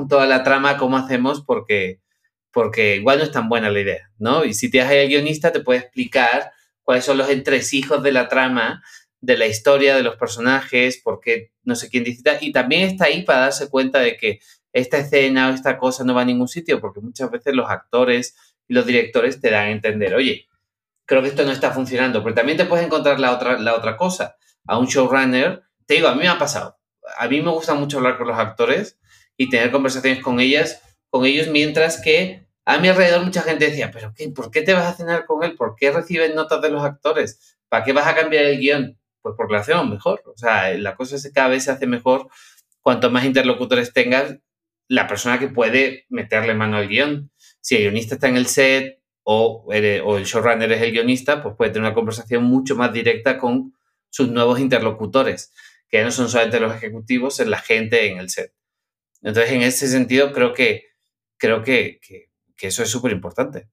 toda 0.08 0.26
la 0.28 0.44
trama, 0.44 0.78
cómo 0.78 0.96
hacemos, 0.96 1.44
porque, 1.44 2.00
porque 2.60 2.98
igual 2.98 3.19
no 3.19 3.24
es 3.24 3.32
tan 3.32 3.48
buena 3.48 3.69
la 3.69 3.80
idea, 3.80 4.12
¿no? 4.17 4.43
Y 4.43 4.54
si 4.54 4.69
te 4.69 4.82
haces 4.82 4.98
el 4.98 5.08
guionista, 5.08 5.54
te 5.54 5.62
puede 5.62 5.80
explicar 5.80 6.52
cuáles 6.84 7.06
son 7.06 7.17
los 7.17 7.30
entresijos 7.30 8.04
de 8.04 8.12
la 8.12 8.28
trama 8.28 8.84
de 9.22 9.38
la 9.38 9.48
historia 9.48 9.95
de 9.95 10.04
los 10.04 10.17
personajes, 10.17 11.00
porque 11.02 11.54
no 11.63 11.76
sé 11.76 11.88
quién 11.88 12.04
dice, 12.04 12.22
y 12.41 12.52
también 12.52 12.82
está 12.82 13.06
ahí 13.06 13.24
para 13.24 13.39
darse 13.39 13.69
cuenta 13.69 14.00
de 14.00 14.17
que 14.17 14.41
esta 14.74 14.98
escena 14.98 15.48
o 15.48 15.54
esta 15.54 15.78
cosa 15.78 16.04
no 16.04 16.13
va 16.13 16.24
a 16.24 16.26
ningún 16.26 16.50
sitio, 16.50 16.82
porque 16.82 17.00
muchas 17.00 17.32
veces 17.32 17.56
los 17.56 17.69
actores 17.69 18.36
y 18.67 18.74
los 18.74 18.86
directores 18.86 19.39
te 19.39 19.52
dan 19.52 19.67
a 19.67 19.72
entender, 19.72 20.13
oye, 20.13 20.50
creo 21.06 21.22
que 21.22 21.30
esto 21.30 21.45
no 21.45 21.54
está 21.54 21.72
funcionando, 21.72 22.22
pero 22.22 22.36
también 22.36 22.58
te 22.58 22.65
puedes 22.65 22.86
encontrar 22.86 23.22
la 23.22 23.32
otra, 23.32 23.58
la 23.58 23.74
otra 23.74 23.95
cosa. 23.95 24.36
A 24.67 24.78
un 24.78 24.88
showrunner, 24.88 25.63
te 25.86 25.93
digo, 25.93 26.10
a 26.10 26.13
mí 26.13 26.24
me 26.24 26.28
ha 26.28 26.38
pasado. 26.38 26.78
A 27.19 27.30
mí 27.30 27.41
me 27.41 27.52
gusta 27.52 27.74
mucho 27.74 28.00
hablar 28.00 28.17
con 28.17 28.28
los 28.28 28.38
actores 28.38 29.00
y 29.38 29.50
tener 29.50 29.72
conversaciones 29.72 30.22
con 30.22 30.41
ellas, 30.41 30.82
con 31.10 31.26
ellos, 31.26 31.48
mientras 31.48 32.02
que 32.02 32.48
a 32.75 32.79
mi 32.79 32.88
alrededor 32.88 33.23
mucha 33.23 33.41
gente 33.41 33.69
decía, 33.69 33.91
pero 33.91 34.13
qué, 34.15 34.29
¿por 34.29 34.51
qué 34.51 34.62
te 34.62 34.73
vas 34.73 34.86
a 34.86 34.93
cenar 34.95 35.25
con 35.25 35.43
él? 35.43 35.55
¿Por 35.55 35.75
qué 35.75 35.91
reciben 35.91 36.36
notas 36.36 36.62
de 36.62 36.69
los 36.69 36.84
actores? 36.84 37.58
¿Para 37.67 37.84
qué 37.84 37.93
vas 37.93 38.08
a 38.08 38.15
cambiar 38.15 38.45
el 38.45 38.60
guion? 38.60 38.99
pues 39.21 39.36
porque 39.38 39.53
lo 39.53 39.60
hacemos 39.60 39.89
mejor. 39.89 40.23
O 40.25 40.38
sea, 40.38 40.73
la 40.77 40.95
cosa 40.95 41.15
es 41.15 41.23
que 41.23 41.32
cada 41.32 41.49
vez 41.49 41.63
se 41.63 41.71
hace 41.71 41.88
mejor 41.88 42.27
cuanto 42.82 43.10
más 43.12 43.25
interlocutores 43.25 43.93
tengas, 43.93 44.38
la 44.88 45.08
persona 45.08 45.38
que 45.38 45.47
puede 45.47 46.05
meterle 46.10 46.53
mano 46.53 46.77
al 46.77 46.88
guion. 46.88 47.32
Si 47.62 47.75
el 47.75 47.82
guionista 47.84 48.15
está 48.15 48.27
en 48.27 48.38
el 48.38 48.47
set 48.47 48.99
o, 49.23 49.65
o 49.67 49.73
el 49.73 50.23
showrunner 50.25 50.71
es 50.71 50.82
el 50.82 50.91
guionista, 50.91 51.43
pues 51.43 51.55
puede 51.55 51.71
tener 51.71 51.88
una 51.88 51.95
conversación 51.95 52.43
mucho 52.43 52.75
más 52.75 52.91
directa 52.93 53.38
con 53.38 53.73
sus 54.10 54.29
nuevos 54.29 54.60
interlocutores, 54.60 55.53
que 55.89 56.03
no 56.03 56.12
son 56.12 56.29
solamente 56.29 56.60
los 56.60 56.73
ejecutivos, 56.73 57.39
es 57.39 57.47
la 57.47 57.60
gente 57.60 58.08
en 58.08 58.17
el 58.17 58.29
set. 58.29 58.53
Entonces, 59.21 59.51
en 59.51 59.62
ese 59.62 59.88
sentido, 59.88 60.32
creo 60.32 60.53
que, 60.53 60.86
creo 61.38 61.62
que, 61.62 61.99
que, 62.01 62.29
que 62.60 62.67
eso 62.67 62.84
es 62.84 62.89
súper 62.89 63.13
importante. 63.13 63.69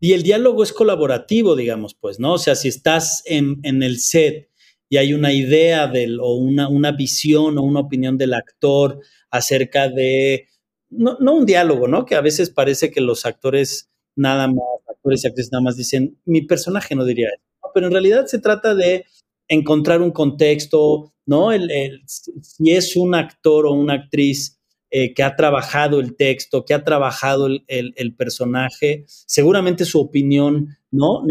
Y 0.00 0.12
el 0.12 0.22
diálogo 0.22 0.62
es 0.62 0.72
colaborativo, 0.72 1.54
digamos, 1.54 1.94
pues, 1.94 2.18
¿no? 2.18 2.34
O 2.34 2.38
sea, 2.38 2.54
si 2.54 2.68
estás 2.68 3.22
en, 3.26 3.58
en 3.62 3.82
el 3.82 3.98
set 3.98 4.50
y 4.88 4.96
hay 4.96 5.12
una 5.12 5.32
idea 5.32 5.86
del, 5.88 6.20
o 6.20 6.34
una, 6.34 6.68
una 6.68 6.92
visión 6.92 7.58
o 7.58 7.62
una 7.62 7.80
opinión 7.80 8.16
del 8.18 8.34
actor 8.34 9.00
acerca 9.30 9.88
de, 9.88 10.48
no, 10.90 11.16
no, 11.20 11.34
un 11.34 11.46
diálogo, 11.46 11.88
¿no? 11.88 12.04
Que 12.04 12.14
a 12.14 12.20
veces 12.20 12.50
parece 12.50 12.90
que 12.90 13.00
los 13.00 13.26
actores 13.26 13.90
nada 14.16 14.46
más, 14.46 14.64
actores 14.88 15.24
y 15.24 15.28
actrices 15.28 15.52
nada 15.52 15.62
más 15.62 15.76
dicen, 15.76 16.20
mi 16.24 16.42
personaje 16.42 16.94
no 16.94 17.04
diría 17.04 17.28
eso, 17.28 17.70
pero 17.74 17.86
en 17.86 17.92
realidad 17.92 18.26
se 18.26 18.38
trata 18.38 18.74
de 18.74 19.06
encontrar 19.48 20.00
un 20.00 20.10
contexto, 20.10 21.12
¿no? 21.26 21.52
El, 21.52 21.70
si 22.06 22.70
es 22.70 22.96
un 22.96 23.14
actor 23.14 23.66
o 23.66 23.72
una 23.72 23.94
actriz 23.94 24.61
eh, 24.94 25.14
que 25.14 25.22
ha 25.22 25.36
trabajado 25.36 26.00
el 26.00 26.16
texto, 26.16 26.66
que 26.66 26.74
ha 26.74 26.84
trabajado 26.84 27.46
el, 27.46 27.64
el, 27.66 28.14
personaje, 28.14 29.06
seguramente 29.06 29.86
su 29.86 29.98
opinión, 29.98 30.76
¿no? 30.90 31.22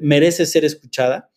Merece 0.00 0.46
ser 0.46 0.64
escuchada 0.64 1.28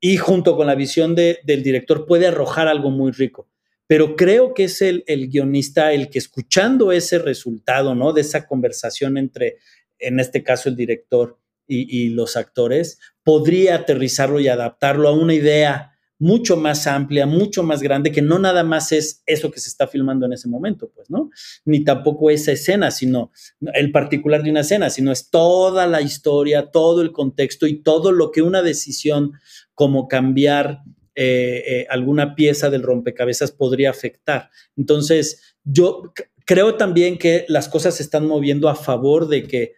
y 0.00 0.16
junto 0.16 0.56
con 0.56 0.66
la 0.66 0.74
visión 0.74 1.14
de, 1.14 1.40
del 1.44 1.62
director 1.62 2.06
puede 2.06 2.26
arrojar 2.26 2.68
algo 2.68 2.88
muy 2.88 3.12
rico. 3.12 3.50
Pero 3.86 4.16
creo 4.16 4.54
que 4.54 4.64
es 4.64 4.80
el, 4.80 5.04
el, 5.06 5.28
guionista 5.28 5.92
el 5.92 6.08
que 6.08 6.18
escuchando 6.18 6.90
ese 6.90 7.18
resultado, 7.18 7.94
¿no? 7.94 8.14
De 8.14 8.22
esa 8.22 8.46
conversación 8.46 9.18
entre, 9.18 9.58
en 9.98 10.20
este 10.20 10.42
caso, 10.42 10.70
el 10.70 10.76
director 10.76 11.38
y, 11.66 12.04
y 12.04 12.08
los 12.08 12.34
actores, 12.34 12.98
podría 13.22 13.74
aterrizarlo 13.74 14.40
y 14.40 14.48
adaptarlo 14.48 15.10
a 15.10 15.12
una 15.12 15.34
idea 15.34 15.93
mucho 16.24 16.56
más 16.56 16.86
amplia, 16.86 17.26
mucho 17.26 17.62
más 17.62 17.82
grande, 17.82 18.10
que 18.10 18.22
no 18.22 18.38
nada 18.38 18.64
más 18.64 18.92
es 18.92 19.22
eso 19.26 19.50
que 19.50 19.60
se 19.60 19.68
está 19.68 19.86
filmando 19.86 20.24
en 20.24 20.32
ese 20.32 20.48
momento, 20.48 20.90
pues, 20.94 21.10
¿no? 21.10 21.28
Ni 21.66 21.84
tampoco 21.84 22.30
esa 22.30 22.50
escena, 22.52 22.90
sino 22.90 23.30
el 23.74 23.92
particular 23.92 24.42
de 24.42 24.50
una 24.50 24.60
escena, 24.60 24.88
sino 24.88 25.12
es 25.12 25.28
toda 25.28 25.86
la 25.86 26.00
historia, 26.00 26.70
todo 26.70 27.02
el 27.02 27.12
contexto 27.12 27.66
y 27.66 27.82
todo 27.82 28.10
lo 28.10 28.30
que 28.30 28.40
una 28.40 28.62
decisión 28.62 29.34
como 29.74 30.08
cambiar 30.08 30.80
eh, 31.14 31.62
eh, 31.66 31.86
alguna 31.90 32.34
pieza 32.34 32.70
del 32.70 32.82
rompecabezas 32.82 33.52
podría 33.52 33.90
afectar. 33.90 34.48
Entonces, 34.78 35.56
yo 35.62 36.14
creo 36.46 36.76
también 36.76 37.18
que 37.18 37.44
las 37.48 37.68
cosas 37.68 37.96
se 37.96 38.02
están 38.02 38.26
moviendo 38.26 38.70
a 38.70 38.76
favor 38.76 39.28
de 39.28 39.42
que 39.42 39.74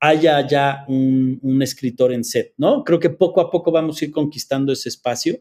haya 0.00 0.46
ya 0.46 0.84
un, 0.86 1.40
un, 1.42 1.60
escritor 1.60 2.12
en 2.12 2.22
set, 2.22 2.54
¿no? 2.56 2.84
Creo 2.84 3.00
que 3.00 3.10
poco 3.10 3.40
a 3.40 3.50
poco 3.50 3.72
vamos 3.72 4.00
a 4.00 4.04
ir 4.04 4.12
conquistando 4.12 4.72
ese 4.72 4.88
espacio 4.90 5.40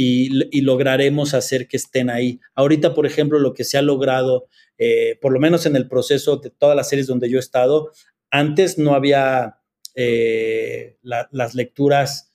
y, 0.00 0.60
lograremos 0.60 1.34
hacer 1.34 1.66
que 1.66 1.76
estén 1.76 2.08
ahí. 2.08 2.38
Ahorita, 2.54 2.94
por 2.94 3.04
ejemplo, 3.04 3.40
lo 3.40 3.52
que 3.52 3.64
se 3.64 3.78
ha 3.78 3.82
logrado, 3.82 4.46
eh, 4.78 5.18
por 5.20 5.32
lo 5.32 5.40
menos 5.40 5.66
en 5.66 5.74
el 5.74 5.88
proceso 5.88 6.36
de 6.36 6.50
todas 6.50 6.76
las 6.76 6.88
series 6.88 7.08
donde 7.08 7.28
yo 7.28 7.36
he 7.38 7.40
estado, 7.40 7.90
antes 8.30 8.78
no 8.78 8.94
había 8.94 9.58
eh, 9.96 10.98
la, 11.02 11.28
las 11.32 11.56
lecturas 11.56 12.32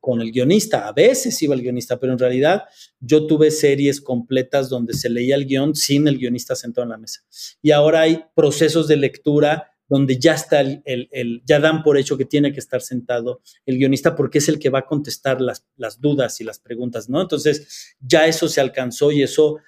con 0.00 0.20
el 0.20 0.32
guionista. 0.32 0.88
A 0.88 0.92
veces 0.92 1.40
iba 1.42 1.54
el 1.54 1.62
guionista, 1.62 2.00
pero 2.00 2.12
en 2.12 2.18
realidad 2.18 2.64
yo 2.98 3.28
tuve 3.28 3.52
series 3.52 4.00
completas 4.00 4.68
donde 4.68 4.94
se 4.94 5.08
leía 5.08 5.36
el 5.36 5.46
guion 5.46 5.76
sin 5.76 6.08
el 6.08 6.18
guionista 6.18 6.56
sentado 6.56 6.86
en 6.86 6.90
la 6.90 6.98
mesa. 6.98 7.20
Y 7.62 7.70
ahora 7.70 8.00
hay 8.00 8.24
procesos 8.34 8.88
de 8.88 8.96
lectura 8.96 9.75
donde 9.88 10.18
ya 10.18 10.34
está 10.34 10.60
el, 10.60 10.82
el, 10.84 11.42
ya 11.44 11.60
dan 11.60 11.82
por 11.82 11.98
hecho 11.98 12.16
que 12.18 12.24
tiene 12.24 12.52
que 12.52 12.60
estar 12.60 12.80
sentado 12.80 13.40
el 13.64 13.78
guionista 13.78 14.16
porque 14.16 14.38
es 14.38 14.48
el 14.48 14.58
que 14.58 14.70
va 14.70 14.80
a 14.80 14.86
contestar 14.86 15.40
las, 15.40 15.66
las 15.76 16.00
dudas 16.00 16.40
y 16.40 16.44
las 16.44 16.58
preguntas, 16.58 17.08
¿no? 17.08 17.20
Entonces, 17.20 17.96
ya 18.00 18.26
eso 18.26 18.48
se 18.48 18.60
alcanzó 18.60 19.12
y 19.12 19.22
eso, 19.22 19.58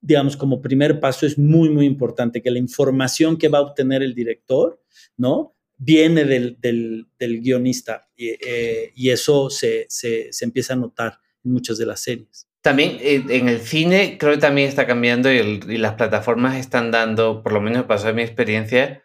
digamos, 0.00 0.36
como 0.36 0.60
primer 0.60 1.00
paso 1.00 1.26
es 1.26 1.38
muy, 1.38 1.70
muy 1.70 1.86
importante, 1.86 2.42
que 2.42 2.50
la 2.50 2.58
información 2.58 3.36
que 3.36 3.48
va 3.48 3.58
a 3.58 3.62
obtener 3.62 4.02
el 4.02 4.14
director, 4.14 4.82
¿no? 5.16 5.56
Viene 5.78 6.24
del, 6.24 6.58
del, 6.60 7.40
guionista 7.40 8.08
y, 8.16 8.28
eh, 8.28 8.92
y 8.94 9.10
eso 9.10 9.50
se, 9.50 9.86
se, 9.88 10.32
se 10.32 10.44
empieza 10.44 10.74
a 10.74 10.76
notar 10.76 11.18
en 11.44 11.52
muchas 11.52 11.78
de 11.78 11.86
las 11.86 12.00
series. 12.00 12.46
También 12.62 12.98
eh, 13.00 13.24
en 13.28 13.48
el 13.48 13.60
cine 13.60 14.16
creo 14.18 14.34
que 14.34 14.38
también 14.38 14.68
está 14.68 14.86
cambiando 14.86 15.30
y, 15.32 15.58
las 15.78 15.94
plataformas 15.94 16.56
están 16.56 16.92
dando, 16.92 17.42
por 17.42 17.52
lo 17.52 17.60
menos 17.60 17.84
pasó 17.84 18.08
en 18.08 18.16
mi 18.16 18.22
experiencia, 18.22 19.02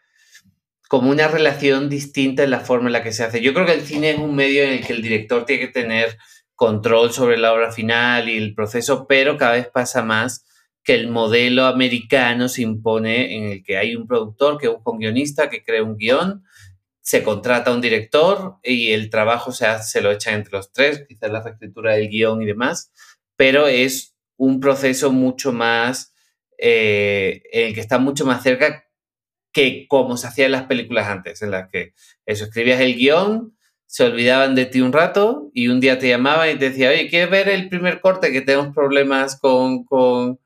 como 0.87 1.09
una 1.09 1.27
relación 1.27 1.89
distinta 1.89 2.43
en 2.43 2.51
la 2.51 2.61
forma 2.61 2.87
en 2.87 2.93
la 2.93 3.03
que 3.03 3.11
se 3.11 3.23
hace. 3.23 3.41
Yo 3.41 3.53
creo 3.53 3.65
que 3.65 3.73
el 3.73 3.81
cine 3.81 4.11
es 4.11 4.19
un 4.19 4.35
medio 4.35 4.63
en 4.63 4.71
el 4.71 4.85
que 4.85 4.93
el 4.93 5.01
director 5.01 5.45
tiene 5.45 5.65
que 5.65 5.71
tener 5.71 6.17
control 6.55 7.11
sobre 7.11 7.37
la 7.37 7.53
obra 7.53 7.71
final 7.71 8.29
y 8.29 8.37
el 8.37 8.55
proceso, 8.55 9.05
pero 9.07 9.37
cada 9.37 9.53
vez 9.53 9.67
pasa 9.67 10.01
más 10.01 10.45
que 10.83 10.95
el 10.95 11.09
modelo 11.09 11.65
americano 11.65 12.47
se 12.47 12.61
impone 12.61 13.35
en 13.35 13.43
el 13.51 13.63
que 13.63 13.77
hay 13.77 13.95
un 13.95 14.07
productor 14.07 14.57
que 14.57 14.69
busca 14.69 14.91
un 14.91 14.99
guionista 14.99 15.49
que 15.49 15.63
crea 15.63 15.83
un 15.83 15.97
guion, 15.97 16.43
se 17.01 17.23
contrata 17.23 17.71
a 17.71 17.73
un 17.73 17.81
director 17.81 18.55
y 18.63 18.91
el 18.93 19.09
trabajo 19.09 19.51
se, 19.51 19.65
se 19.83 20.01
lo 20.01 20.11
echan 20.11 20.35
entre 20.35 20.53
los 20.53 20.71
tres, 20.71 21.05
quizás 21.07 21.29
la 21.29 21.43
reescritura 21.43 21.93
del 21.93 22.09
guion 22.09 22.41
y 22.41 22.45
demás, 22.45 22.91
pero 23.35 23.67
es 23.67 24.15
un 24.37 24.59
proceso 24.59 25.11
mucho 25.11 25.51
más, 25.51 26.13
eh, 26.57 27.43
en 27.51 27.67
el 27.67 27.73
que 27.73 27.81
está 27.81 27.99
mucho 27.99 28.25
más 28.25 28.41
cerca 28.41 28.86
que 29.57 29.87
como 29.87 30.17
se 30.17 30.27
hacía 30.27 30.45
en 30.45 30.51
las 30.51 30.65
películas 30.67 31.07
antes, 31.07 31.41
en 31.41 31.49
las 31.49 31.67
que 31.69 31.93
eso, 32.27 32.43
escribías 32.43 32.79
el 32.79 32.95
guion, 32.95 33.57
se 33.87 34.03
olvidaban 34.03 34.53
de 34.53 34.67
ti 34.67 34.81
un 34.81 34.93
rato 34.93 35.49
y 35.51 35.69
un 35.69 35.79
día 35.79 35.97
te 35.97 36.09
llamaban 36.09 36.51
y 36.51 36.59
te 36.59 36.69
decía, 36.69 36.91
oye, 36.91 37.09
¿quieres 37.09 37.31
ver 37.31 37.49
el 37.49 37.67
primer 37.67 37.99
corte? 37.99 38.31
Que 38.31 38.41
tenemos 38.41 38.75
problemas 38.75 39.39
con, 39.39 39.83
con, 39.83 40.39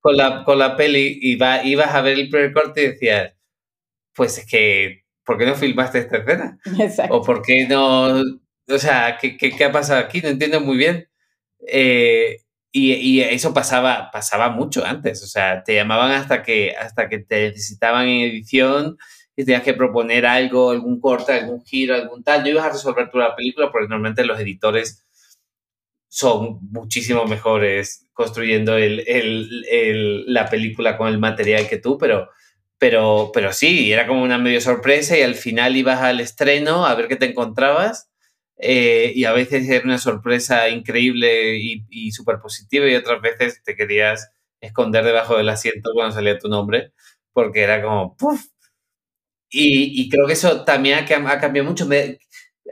con, 0.00 0.16
la, 0.16 0.42
con 0.42 0.58
la 0.58 0.74
peli 0.74 1.16
y 1.22 1.36
va, 1.36 1.62
ibas 1.62 1.94
a 1.94 2.00
ver 2.00 2.18
el 2.18 2.28
primer 2.28 2.52
corte 2.52 2.82
y 2.82 2.88
decías, 2.88 3.34
pues 4.16 4.36
es 4.38 4.46
que, 4.46 5.04
¿por 5.24 5.38
qué 5.38 5.46
no 5.46 5.54
filmaste 5.54 6.00
esta 6.00 6.16
escena? 6.16 6.58
Exacto. 6.80 7.18
O 7.18 7.22
¿por 7.22 7.42
qué 7.42 7.68
no? 7.68 8.20
O 8.68 8.78
sea, 8.78 9.16
¿qué, 9.20 9.36
qué, 9.36 9.52
qué 9.52 9.64
ha 9.64 9.70
pasado 9.70 10.00
aquí? 10.00 10.20
No 10.22 10.28
entiendo 10.28 10.60
muy 10.60 10.76
bien. 10.76 11.08
Eh, 11.68 12.38
y, 12.78 13.20
eso 13.20 13.54
pasaba, 13.54 14.10
pasaba 14.10 14.50
mucho 14.50 14.84
antes, 14.84 15.22
o 15.22 15.26
sea, 15.26 15.62
te 15.64 15.74
llamaban 15.74 16.12
hasta 16.12 16.42
que, 16.42 16.74
hasta 16.76 17.08
que 17.08 17.20
te 17.20 17.50
necesitaban 17.50 18.08
en 18.08 18.20
edición 18.22 18.98
y 19.34 19.44
tenías 19.44 19.62
que 19.62 19.74
proponer 19.74 20.26
algo, 20.26 20.70
algún 20.70 21.00
corte, 21.00 21.32
algún 21.32 21.64
giro, 21.64 21.94
algún 21.94 22.22
tal. 22.22 22.42
No 22.42 22.48
ibas 22.48 22.64
a 22.64 22.70
resolver 22.70 23.10
toda 23.10 23.28
la 23.28 23.36
película 23.36 23.70
porque 23.70 23.88
normalmente 23.88 24.26
los 24.26 24.38
editores 24.40 25.06
son 26.08 26.58
muchísimo 26.70 27.26
mejores 27.26 28.06
construyendo 28.12 28.76
el, 28.76 29.04
el, 29.06 29.64
el, 29.70 30.32
la 30.32 30.48
película 30.48 30.96
con 30.96 31.08
el 31.08 31.18
material 31.18 31.68
que 31.68 31.78
tú, 31.78 31.98
pero, 31.98 32.30
pero, 32.78 33.30
pero 33.32 33.52
sí, 33.52 33.92
era 33.92 34.06
como 34.06 34.22
una 34.22 34.38
medio 34.38 34.60
sorpresa 34.60 35.18
y 35.18 35.22
al 35.22 35.34
final 35.34 35.76
ibas 35.76 36.00
al 36.00 36.20
estreno 36.20 36.86
a 36.86 36.94
ver 36.94 37.08
qué 37.08 37.16
te 37.16 37.26
encontrabas 37.26 38.10
eh, 38.58 39.12
y 39.14 39.24
a 39.24 39.32
veces 39.32 39.68
era 39.68 39.84
una 39.84 39.98
sorpresa 39.98 40.68
increíble 40.68 41.56
y, 41.58 41.84
y 41.90 42.12
súper 42.12 42.38
positiva 42.40 42.88
y 42.88 42.94
otras 42.94 43.20
veces 43.20 43.62
te 43.64 43.76
querías 43.76 44.30
esconder 44.60 45.04
debajo 45.04 45.36
del 45.36 45.48
asiento 45.48 45.90
cuando 45.94 46.14
salía 46.14 46.38
tu 46.38 46.48
nombre 46.48 46.92
porque 47.32 47.60
era 47.62 47.82
como 47.82 48.16
¡puf! 48.16 48.46
Y, 49.50 50.02
y 50.02 50.08
creo 50.08 50.26
que 50.26 50.32
eso 50.32 50.64
también 50.64 50.98
ha, 50.98 51.30
ha 51.32 51.40
cambiado 51.40 51.68
mucho. 51.68 51.86
Me, 51.86 52.18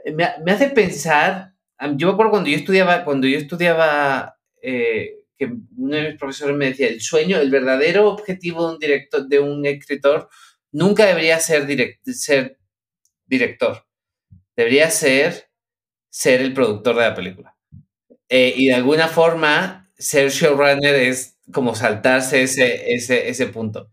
me, 0.05 0.27
me, 0.43 0.51
hace 0.51 0.69
pensar, 0.69 1.53
yo 1.95 2.07
me 2.07 2.13
acuerdo 2.13 2.31
cuando 2.31 2.49
yo 2.49 2.57
estudiaba, 2.57 3.03
cuando 3.05 3.27
yo 3.27 3.37
estudiaba, 3.37 4.37
eh, 4.61 5.19
que 5.37 5.51
uno 5.77 5.95
de 5.95 6.09
mis 6.09 6.19
profesores 6.19 6.55
me 6.55 6.67
decía, 6.67 6.87
el 6.87 7.01
sueño, 7.01 7.37
el 7.37 7.51
verdadero 7.51 8.09
objetivo 8.09 8.67
de 8.67 8.73
un, 8.73 8.79
director, 8.79 9.27
de 9.27 9.39
un 9.39 9.65
escritor 9.65 10.29
nunca 10.71 11.05
debería 11.05 11.39
ser, 11.39 11.65
direct, 11.65 12.05
ser 12.07 12.57
director, 13.25 13.85
debería 14.55 14.89
ser 14.89 15.44
ser 16.15 16.39
el 16.39 16.53
productor 16.53 16.95
de 16.95 17.01
la 17.01 17.13
película. 17.13 17.57
Eh, 18.29 18.53
y 18.55 18.67
de 18.67 18.73
alguna 18.73 19.09
forma, 19.09 19.91
ser 19.97 20.29
showrunner 20.29 20.95
es 20.95 21.37
como 21.51 21.75
saltarse 21.75 22.41
ese, 22.41 22.93
ese, 22.93 23.27
ese 23.27 23.47
punto. 23.47 23.91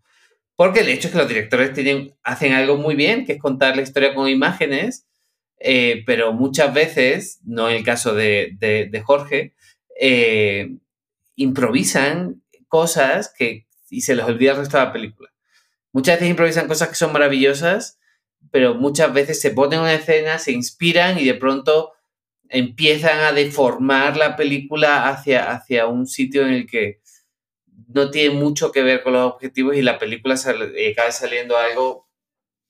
Porque 0.55 0.81
el 0.81 0.89
hecho 0.89 1.09
es 1.09 1.13
que 1.13 1.19
los 1.19 1.27
directores 1.27 1.73
tienen, 1.73 2.15
hacen 2.23 2.53
algo 2.53 2.77
muy 2.77 2.95
bien, 2.95 3.27
que 3.27 3.33
es 3.33 3.41
contar 3.41 3.75
la 3.75 3.83
historia 3.83 4.15
con 4.15 4.29
imágenes, 4.29 5.05
eh, 5.59 6.05
pero 6.07 6.33
muchas 6.33 6.73
veces, 6.73 7.41
no 7.43 7.69
en 7.69 7.79
el 7.79 7.85
caso 7.85 8.15
de, 8.15 8.57
de, 8.57 9.01
Jorge, 9.01 9.55
eh, 10.01 10.77
improvisan 11.35 12.41
cosas 12.69 13.35
que, 13.37 13.67
y 13.91 14.03
se 14.03 14.15
les 14.15 14.25
olvida 14.25 14.53
el 14.53 14.59
resto 14.59 14.79
de 14.79 14.85
la 14.85 14.93
película. 14.93 15.33
Muchas 15.91 16.19
veces 16.19 16.31
improvisan 16.31 16.69
cosas 16.69 16.89
que 16.89 16.95
son 16.95 17.13
maravillosas, 17.13 17.99
pero 18.53 18.77
muchas 18.77 19.13
veces 19.13 19.41
se 19.41 19.51
ponen 19.51 19.81
una 19.81 19.95
escena, 19.95 20.39
se 20.39 20.53
inspiran 20.53 21.19
y 21.19 21.25
de 21.25 21.35
pronto 21.35 21.95
empiezan 22.53 23.21
a 23.21 23.33
deformar 23.33 24.17
la 24.17 24.37
película 24.37 25.09
hacia, 25.09 25.51
hacia 25.51 25.87
un 25.87 26.07
sitio 26.07 26.43
en 26.43 26.53
el 26.53 26.67
que 26.67 27.01
no 27.89 28.11
tiene 28.11 28.35
mucho 28.35 28.71
que 28.71 28.83
ver 28.83 29.03
con 29.03 29.15
los 29.15 29.33
objetivos 29.33 29.75
y 29.75 29.83
la 29.83 29.99
película 29.99 30.37
sale, 30.37 30.71
eh, 30.77 30.95
cae 30.95 31.11
saliendo 31.13 31.57
algo 31.57 32.09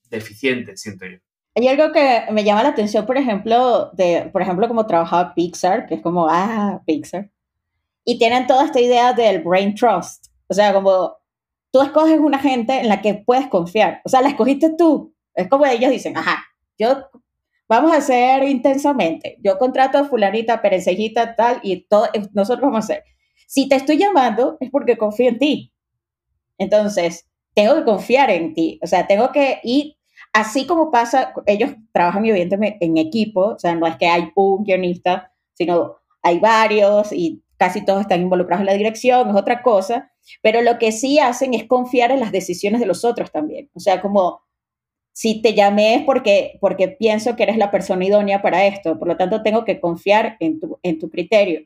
deficiente, 0.09 0.77
siento 0.77 1.05
yo. 1.05 1.17
Hay 1.55 1.67
algo 1.67 1.91
que 1.91 2.23
me 2.31 2.43
llama 2.43 2.63
la 2.63 2.69
atención, 2.69 3.05
por 3.05 3.17
ejemplo, 3.17 3.91
de, 3.93 4.29
por 4.31 4.41
ejemplo, 4.41 4.67
como 4.67 4.87
trabajaba 4.87 5.35
Pixar, 5.35 5.85
que 5.85 5.95
es 5.95 6.01
como, 6.01 6.27
ah, 6.29 6.81
Pixar, 6.85 7.29
y 8.05 8.17
tienen 8.17 8.47
toda 8.47 8.65
esta 8.65 8.79
idea 8.79 9.13
del 9.13 9.43
brain 9.43 9.75
trust, 9.75 10.27
o 10.47 10.53
sea, 10.53 10.73
como 10.73 11.17
tú 11.71 11.81
escoges 11.81 12.19
una 12.19 12.39
gente 12.39 12.79
en 12.79 12.87
la 12.87 13.01
que 13.01 13.15
puedes 13.15 13.47
confiar, 13.47 14.01
o 14.05 14.09
sea, 14.09 14.21
la 14.21 14.29
escogiste 14.29 14.73
tú, 14.77 15.13
es 15.35 15.47
como 15.49 15.65
ellos 15.65 15.91
dicen, 15.91 16.17
ajá, 16.17 16.43
yo 16.77 17.09
vamos 17.67 17.91
a 17.91 17.97
hacer 17.97 18.43
intensamente. 18.43 19.37
Yo 19.43 19.57
contrato 19.57 19.97
a 19.97 20.05
fulanita, 20.05 20.61
perecejita, 20.61 21.35
tal, 21.35 21.59
y 21.63 21.87
todo, 21.87 22.07
nosotros 22.33 22.61
vamos 22.61 22.89
a 22.89 22.93
hacer. 22.93 23.03
Si 23.47 23.67
te 23.67 23.75
estoy 23.75 23.97
llamando 23.97 24.57
es 24.59 24.69
porque 24.71 24.97
confío 24.97 25.29
en 25.29 25.39
ti. 25.39 25.73
Entonces, 26.57 27.27
tengo 27.53 27.75
que 27.75 27.83
confiar 27.83 28.29
en 28.31 28.53
ti. 28.53 28.79
O 28.83 28.87
sea, 28.87 29.07
tengo 29.07 29.31
que 29.31 29.59
ir, 29.63 29.95
así 30.33 30.65
como 30.65 30.91
pasa, 30.91 31.33
ellos 31.45 31.71
trabajan 31.91 32.25
evidentemente 32.25 32.85
en 32.85 32.97
equipo, 32.97 33.49
o 33.49 33.59
sea, 33.59 33.75
no 33.75 33.87
es 33.87 33.95
que 33.97 34.07
hay 34.07 34.31
un 34.35 34.63
guionista, 34.63 35.31
sino 35.53 35.97
hay 36.21 36.39
varios 36.39 37.11
y 37.11 37.43
casi 37.57 37.85
todos 37.85 38.01
están 38.01 38.21
involucrados 38.21 38.61
en 38.61 38.67
la 38.67 38.73
dirección, 38.73 39.29
es 39.29 39.35
otra 39.35 39.61
cosa, 39.61 40.11
pero 40.41 40.61
lo 40.61 40.79
que 40.79 40.91
sí 40.91 41.19
hacen 41.19 41.53
es 41.53 41.65
confiar 41.65 42.11
en 42.11 42.19
las 42.19 42.31
decisiones 42.31 42.79
de 42.79 42.87
los 42.87 43.05
otros 43.05 43.31
también. 43.31 43.69
O 43.73 43.79
sea, 43.79 44.01
como 44.01 44.41
si 45.13 45.41
te 45.41 45.53
llamé 45.53 45.95
es 45.95 46.03
porque, 46.03 46.57
porque 46.59 46.89
pienso 46.89 47.35
que 47.35 47.43
eres 47.43 47.57
la 47.57 47.71
persona 47.71 48.03
idónea 48.03 48.41
para 48.41 48.65
esto, 48.65 48.99
por 48.99 49.07
lo 49.07 49.15
tanto 49.15 49.43
tengo 49.43 49.63
que 49.63 49.79
confiar 49.79 50.37
en 50.39 50.59
tu, 50.59 50.79
en 50.83 50.99
tu 50.99 51.09
criterio. 51.09 51.61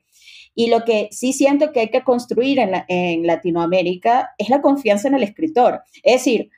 Y 0.54 0.70
lo 0.70 0.84
que 0.84 1.08
sí 1.12 1.34
siento 1.34 1.72
que 1.72 1.80
hay 1.82 1.90
que 1.90 2.04
construir 2.04 2.60
en, 2.60 2.72
en 2.88 3.26
Latinoamérica 3.26 4.32
es 4.38 4.50
la 4.50 4.62
confianza 4.62 5.08
en 5.08 5.16
el 5.16 5.24
escritor. 5.24 5.82
Es 6.04 6.16
decir, 6.16 6.50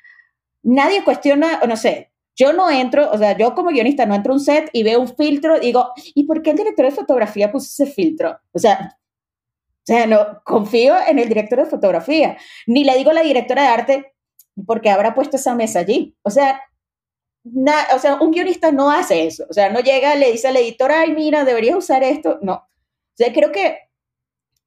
nadie 0.64 1.04
cuestiona, 1.04 1.60
o 1.64 1.68
no 1.68 1.78
sé, 1.78 2.12
yo 2.36 2.54
no 2.54 2.70
entro, 2.72 3.12
o 3.12 3.18
sea, 3.18 3.38
yo 3.38 3.54
como 3.54 3.70
guionista 3.70 4.06
no 4.06 4.16
entro 4.16 4.32
a 4.34 4.38
un 4.38 4.40
set 4.40 4.70
y 4.72 4.84
veo 4.84 5.02
un 5.02 5.14
filtro 5.14 5.60
digo, 5.60 5.92
¿y 6.16 6.24
por 6.24 6.42
qué 6.42 6.52
el 6.52 6.58
director 6.58 6.86
de 6.86 6.92
fotografía 6.92 7.52
puso 7.52 7.84
ese 7.84 7.92
filtro? 7.92 8.40
O 8.54 8.60
sea, 8.60 8.98
o 9.90 9.92
sea, 9.92 10.08
no, 10.08 10.42
confío 10.44 10.96
en 11.08 11.20
el 11.20 11.28
director 11.28 11.60
de 11.60 11.66
fotografía. 11.66 12.38
Ni 12.68 12.84
le 12.84 12.96
digo 12.96 13.10
a 13.10 13.16
la 13.16 13.24
directora 13.24 13.64
de 13.64 13.68
arte, 13.68 14.14
¿por 14.66 14.82
qué 14.82 14.90
habrá 14.90 15.16
puesto 15.16 15.36
esa 15.38 15.56
mesa 15.56 15.80
allí? 15.80 16.16
O 16.22 16.30
sea, 16.30 16.62
na, 17.54 17.76
o 17.96 18.00
sea, 18.00 18.16
un 18.16 18.32
guionista 18.32 18.72
no 18.72 18.92
hace 18.92 19.26
eso. 19.28 19.46
O 19.50 19.54
sea, 19.54 19.70
no 19.70 19.80
llega, 19.80 20.16
le 20.16 20.32
dice 20.32 20.48
al 20.48 20.58
editor, 20.58 20.92
ay, 20.92 21.12
mira, 21.12 21.46
deberías 21.46 21.78
usar 21.78 22.04
esto. 22.04 22.40
No. 22.42 22.54
O 22.56 23.16
sea, 23.16 23.34
creo 23.34 23.52
que 23.52 23.78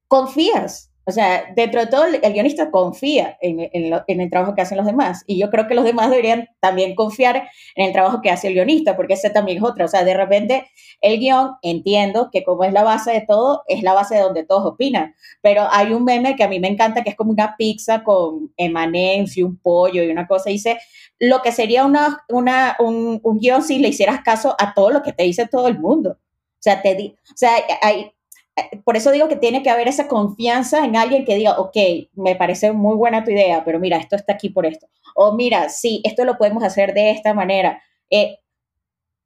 confías 0.08 0.92
O 1.04 1.10
sea, 1.10 1.52
dentro 1.56 1.80
de 1.80 1.86
todo, 1.88 2.04
el, 2.04 2.20
guionista 2.20 2.70
confía 2.70 3.36
en, 3.40 3.60
el 4.06 4.30
trabajo 4.30 4.54
que 4.54 4.62
hacen 4.62 4.76
los 4.76 4.86
demás. 4.86 5.24
Y 5.26 5.38
yo 5.38 5.50
creo 5.50 5.66
que 5.66 5.74
los 5.74 5.84
demás 5.84 6.10
deberían 6.10 6.48
también 6.60 6.94
confiar 6.94 7.48
en 7.74 7.86
el 7.86 7.92
trabajo 7.92 8.20
que 8.20 8.30
hace 8.30 8.48
el 8.48 8.54
guionista, 8.54 8.94
porque 8.94 9.14
ese 9.14 9.30
también 9.30 9.58
es 9.58 9.64
otra. 9.64 9.86
O 9.86 9.88
sea, 9.88 10.04
de 10.04 10.14
repente, 10.14 10.70
el 11.00 11.18
guion, 11.18 11.56
entiendo 11.62 12.30
que 12.30 12.44
como 12.44 12.62
es 12.64 12.72
la 12.72 12.84
base 12.84 13.10
de 13.10 13.22
todo, 13.22 13.64
es 13.66 13.82
la 13.82 13.94
base 13.94 14.14
de 14.14 14.20
donde 14.20 14.44
todos 14.44 14.64
opinan. 14.64 15.14
Pero 15.40 15.66
hay 15.72 15.92
un 15.92 16.04
meme 16.04 16.36
que 16.36 16.44
a 16.44 16.48
mí 16.48 16.60
me 16.60 16.68
encanta, 16.68 17.02
que 17.02 17.10
es 17.10 17.16
como 17.16 17.32
una 17.32 17.56
pizza 17.56 18.04
con 18.04 18.52
emanems 18.56 19.36
un 19.38 19.56
pollo 19.58 20.02
y 20.04 20.10
una 20.10 20.26
cosa. 20.28 20.50
dice, 20.50 20.78
lo 21.22 21.40
que 21.40 21.52
sería 21.52 21.84
una, 21.84 22.24
una, 22.28 22.74
un, 22.80 23.20
un 23.22 23.38
guion 23.38 23.62
si 23.62 23.78
le 23.78 23.88
hicieras 23.88 24.22
caso 24.24 24.56
a 24.58 24.74
todo 24.74 24.90
lo 24.90 25.04
que 25.04 25.12
te 25.12 25.22
dice 25.22 25.46
todo 25.46 25.68
el 25.68 25.78
mundo. 25.78 26.18
O 26.18 26.58
sea, 26.58 26.82
te 26.82 26.96
di, 26.96 27.14
o 27.32 27.36
sea, 27.36 27.52
hay, 27.80 28.12
eh, 28.56 28.80
por 28.84 28.96
eso 28.96 29.12
digo 29.12 29.28
que 29.28 29.36
tiene 29.36 29.62
que 29.62 29.70
haber 29.70 29.86
esa 29.86 30.08
confianza 30.08 30.84
en 30.84 30.96
alguien 30.96 31.24
que 31.24 31.36
diga, 31.36 31.60
ok, 31.60 31.76
me 32.14 32.34
parece 32.34 32.72
muy 32.72 32.96
buena 32.96 33.22
tu 33.22 33.30
idea, 33.30 33.64
pero 33.64 33.78
mira, 33.78 33.98
esto 33.98 34.16
está 34.16 34.32
aquí 34.32 34.48
por 34.48 34.66
esto. 34.66 34.88
O 35.14 35.36
mira, 35.36 35.68
sí, 35.68 36.02
esto 36.02 36.24
lo 36.24 36.36
podemos 36.38 36.64
hacer 36.64 36.92
de 36.92 37.12
esta 37.12 37.34
manera. 37.34 37.80
Eh, 38.10 38.40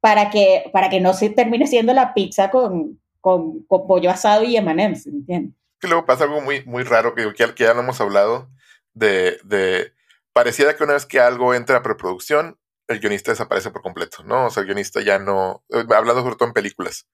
para, 0.01 0.29
que, 0.29 0.69
para 0.75 0.91
que 0.91 1.01
no 1.01 1.15
se 1.15 1.31
termine 1.31 1.67
siendo 1.67 1.95
la 1.95 2.13
pizza 2.13 2.51
con, 2.51 3.01
con, 3.23 3.65
pollo 3.67 4.11
asado 4.11 4.45
y 4.45 4.55
M&M's, 4.59 5.07
¿entiendes? 5.07 5.55
Que 5.81 5.89
luego 5.89 6.05
pasa 6.05 6.25
algo 6.25 6.43
muy, 6.43 6.63
muy 6.67 6.83
raro 6.83 7.15
que, 7.15 7.33
que 7.33 7.65
ya 7.65 7.73
no 7.73 7.81
hemos 7.81 8.03
hablado 8.03 8.51
de, 8.93 9.39
de, 9.45 9.93
pareciera 10.37 10.77
que 10.77 10.85
una 10.85 10.93
vez 10.93 11.07
que 11.07 11.19
algo 11.19 11.55
entra 11.55 11.79
a 11.79 11.83
preproducción, 11.83 12.61
el 12.89 13.01
guionista 13.01 13.31
desaparece 13.31 13.71
por 13.71 13.81
completo, 13.81 14.23
¿no? 14.23 14.45
O 14.45 14.51
sea, 14.51 14.61
el 14.61 14.67
guionista 14.67 15.01
ya 15.01 15.19
no, 15.19 15.65
eh, 15.71 15.87
hablando 15.95 16.21
sobre 16.23 16.37
todo 16.37 16.49
en 16.49 16.53
películas, 16.53 17.09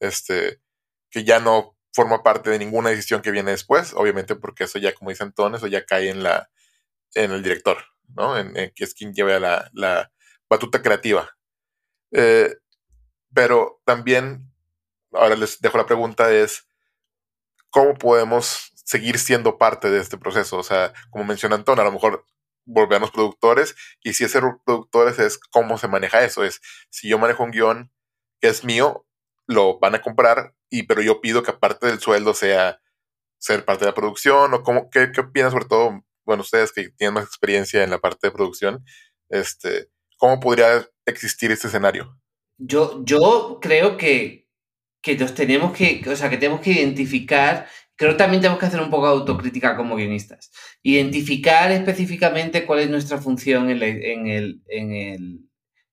este, 0.00 0.60
que 1.08 1.22
ya 1.22 1.38
no 1.38 1.78
forma 1.92 2.24
parte 2.24 2.50
de 2.50 2.58
ninguna 2.58 2.90
decisión 2.90 3.22
que 3.22 3.30
viene 3.30 3.52
después, 3.52 3.92
obviamente 3.94 4.34
porque 4.34 4.64
eso 4.64 4.80
ya, 4.80 4.92
como 4.92 5.10
dice 5.10 5.22
Antón, 5.22 5.54
eso 5.54 5.68
ya 5.68 5.86
cae 5.86 6.08
en 6.08 6.24
la 6.24 6.50
en 7.14 7.30
el 7.30 7.44
director, 7.44 7.78
¿no? 8.08 8.36
En, 8.36 8.54
que 8.74 8.82
es 8.82 8.92
quien 8.92 9.14
lleva 9.14 9.38
la, 9.38 9.70
la 9.72 10.10
batuta 10.50 10.82
creativa. 10.82 11.30
Eh, 12.10 12.56
pero 13.32 13.80
también, 13.84 14.52
ahora 15.12 15.36
les 15.36 15.60
dejo 15.60 15.78
la 15.78 15.86
pregunta, 15.86 16.32
es 16.32 16.66
cómo 17.70 17.94
podemos 17.94 18.72
seguir 18.74 19.20
siendo 19.20 19.58
parte 19.58 19.90
de 19.90 20.00
este 20.00 20.18
proceso. 20.18 20.58
O 20.58 20.64
sea, 20.64 20.92
como 21.10 21.24
menciona 21.24 21.54
Antón, 21.54 21.78
a 21.78 21.84
lo 21.84 21.92
mejor 21.92 22.26
volvernos 22.64 23.10
productores 23.10 23.74
y 24.02 24.14
si 24.14 24.24
es 24.24 24.30
ser 24.30 24.42
productores 24.64 25.18
es 25.18 25.38
cómo 25.38 25.78
se 25.78 25.88
maneja 25.88 26.24
eso. 26.24 26.44
Es 26.44 26.60
si 26.90 27.08
yo 27.08 27.18
manejo 27.18 27.44
un 27.44 27.50
guion 27.50 27.92
que 28.40 28.48
es 28.48 28.64
mío, 28.64 29.06
lo 29.46 29.78
van 29.78 29.94
a 29.94 30.02
comprar, 30.02 30.54
y 30.70 30.84
pero 30.84 31.02
yo 31.02 31.20
pido 31.20 31.42
que 31.42 31.50
aparte 31.50 31.86
del 31.86 32.00
sueldo 32.00 32.34
sea 32.34 32.80
ser 33.38 33.64
parte 33.64 33.84
de 33.84 33.90
la 33.90 33.94
producción, 33.94 34.54
o 34.54 34.62
cómo, 34.62 34.88
qué, 34.90 35.12
qué 35.12 35.20
opinan 35.20 35.50
sobre 35.50 35.66
todo, 35.66 36.02
bueno, 36.24 36.42
ustedes 36.42 36.72
que 36.72 36.90
tienen 36.90 37.14
más 37.14 37.24
experiencia 37.24 37.84
en 37.84 37.90
la 37.90 37.98
parte 37.98 38.26
de 38.26 38.32
producción, 38.32 38.84
este, 39.28 39.88
¿cómo 40.16 40.40
podría 40.40 40.88
existir 41.04 41.50
este 41.52 41.68
escenario? 41.68 42.18
Yo, 42.56 43.04
yo 43.04 43.58
creo 43.60 43.96
que, 43.96 44.48
que 45.02 45.16
nos 45.16 45.34
tenemos 45.34 45.76
que, 45.76 46.02
o 46.08 46.16
sea, 46.16 46.30
que 46.30 46.38
tenemos 46.38 46.60
que 46.60 46.72
identificar, 46.72 47.68
creo 47.96 48.12
que 48.12 48.18
también 48.18 48.40
tenemos 48.40 48.58
que 48.58 48.66
hacer 48.66 48.80
un 48.80 48.90
poco 48.90 49.06
de 49.06 49.12
autocrítica 49.12 49.76
como 49.76 49.96
guionistas, 49.96 50.50
identificar 50.82 51.70
específicamente 51.72 52.66
cuál 52.66 52.80
es 52.80 52.90
nuestra 52.90 53.18
función 53.18 53.70
en, 53.70 53.82
en, 53.82 54.26
el, 54.26 54.62
en, 54.68 54.92
el, 54.92 55.40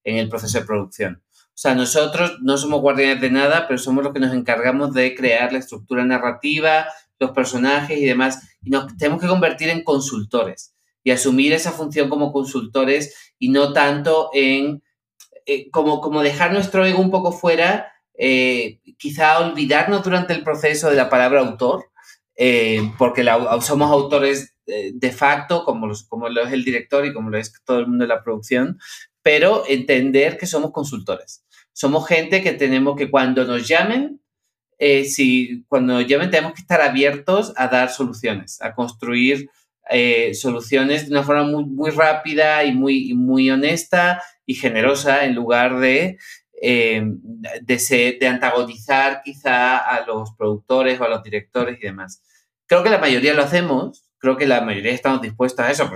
en 0.03 0.17
el 0.17 0.29
proceso 0.29 0.59
de 0.59 0.65
producción. 0.65 1.23
O 1.29 1.57
sea, 1.61 1.75
nosotros 1.75 2.39
no 2.41 2.57
somos 2.57 2.81
guardianes 2.81 3.21
de 3.21 3.29
nada, 3.29 3.67
pero 3.67 3.77
somos 3.77 4.03
los 4.03 4.13
que 4.13 4.19
nos 4.19 4.33
encargamos 4.33 4.93
de 4.93 5.13
crear 5.15 5.51
la 5.51 5.59
estructura 5.59 6.03
narrativa, 6.03 6.87
los 7.19 7.31
personajes 7.31 7.99
y 7.99 8.05
demás. 8.05 8.57
Y 8.63 8.71
nos 8.71 8.97
tenemos 8.97 9.21
que 9.21 9.27
convertir 9.27 9.69
en 9.69 9.83
consultores 9.83 10.75
y 11.03 11.11
asumir 11.11 11.53
esa 11.53 11.71
función 11.71 12.09
como 12.09 12.31
consultores 12.31 13.33
y 13.37 13.49
no 13.49 13.73
tanto 13.73 14.29
en 14.33 14.81
eh, 15.45 15.69
como, 15.71 16.01
como 16.01 16.21
dejar 16.21 16.53
nuestro 16.53 16.85
ego 16.85 17.01
un 17.01 17.11
poco 17.11 17.31
fuera, 17.31 17.91
eh, 18.17 18.79
quizá 18.97 19.39
olvidarnos 19.39 20.03
durante 20.03 20.33
el 20.33 20.43
proceso 20.43 20.89
de 20.89 20.95
la 20.95 21.09
palabra 21.09 21.41
autor, 21.41 21.90
eh, 22.43 22.91
porque 22.97 23.23
somos 23.61 23.91
autores 23.91 24.55
de 24.65 25.11
facto, 25.11 25.65
como, 25.65 25.85
los, 25.85 26.03
como 26.03 26.29
lo 26.29 26.43
es 26.43 26.53
el 26.53 26.63
director 26.63 27.05
y 27.05 27.13
como 27.13 27.29
lo 27.29 27.37
es 27.37 27.51
todo 27.65 27.79
el 27.79 27.87
mundo 27.87 28.05
de 28.05 28.07
la 28.07 28.23
producción, 28.23 28.79
pero 29.21 29.63
entender 29.67 30.37
que 30.37 30.47
somos 30.47 30.71
consultores. 30.71 31.45
Somos 31.73 32.07
gente 32.07 32.41
que 32.41 32.53
tenemos 32.53 32.95
que 32.95 33.09
cuando 33.09 33.45
nos 33.45 33.67
llamen, 33.67 34.21
eh, 34.77 35.05
si 35.05 35.63
cuando 35.67 35.93
nos 35.93 36.07
llamen 36.07 36.31
tenemos 36.31 36.53
que 36.53 36.61
estar 36.61 36.81
abiertos 36.81 37.53
a 37.55 37.67
dar 37.67 37.89
soluciones, 37.89 38.61
a 38.61 38.73
construir 38.73 39.49
eh, 39.89 40.33
soluciones 40.33 41.05
de 41.05 41.11
una 41.11 41.23
forma 41.23 41.43
muy, 41.43 41.91
rápida 41.91 42.63
y 42.63 42.73
muy, 42.73 43.13
muy 43.13 43.49
honesta 43.51 44.21
y 44.45 44.55
generosa 44.55 45.25
en 45.25 45.35
lugar 45.35 45.79
de, 45.79 46.17
eh, 46.61 47.03
de, 47.61 48.17
de 48.19 48.27
antagonizar 48.27 49.21
quizá 49.23 49.77
a 49.77 50.05
los 50.05 50.33
productores 50.35 50.99
o 50.99 51.03
a 51.03 51.09
los 51.09 51.23
directores 51.23 51.77
y 51.79 51.85
demás. 51.85 52.23
Creo 52.72 52.84
que 52.84 52.89
la 52.89 52.99
mayoría 52.99 53.34
lo 53.34 53.43
hacemos, 53.43 54.05
creo 54.17 54.38
que 54.38 54.47
la 54.47 54.61
mayoría 54.61 54.93
estamos 54.93 55.22
dispuestos 55.22 55.65
a 55.65 55.72
eso, 55.72 55.91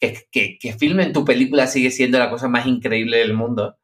que, 0.00 0.26
que, 0.32 0.58
que 0.58 0.72
filmen 0.72 1.12
tu 1.12 1.24
película 1.24 1.68
sigue 1.68 1.92
siendo 1.92 2.18
la 2.18 2.30
cosa 2.30 2.48
más 2.48 2.66
increíble 2.66 3.18
del 3.18 3.32
mundo. 3.32 3.76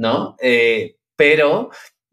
¿no? 0.00 0.34
Eh, 0.40 0.96
pero 1.14 1.68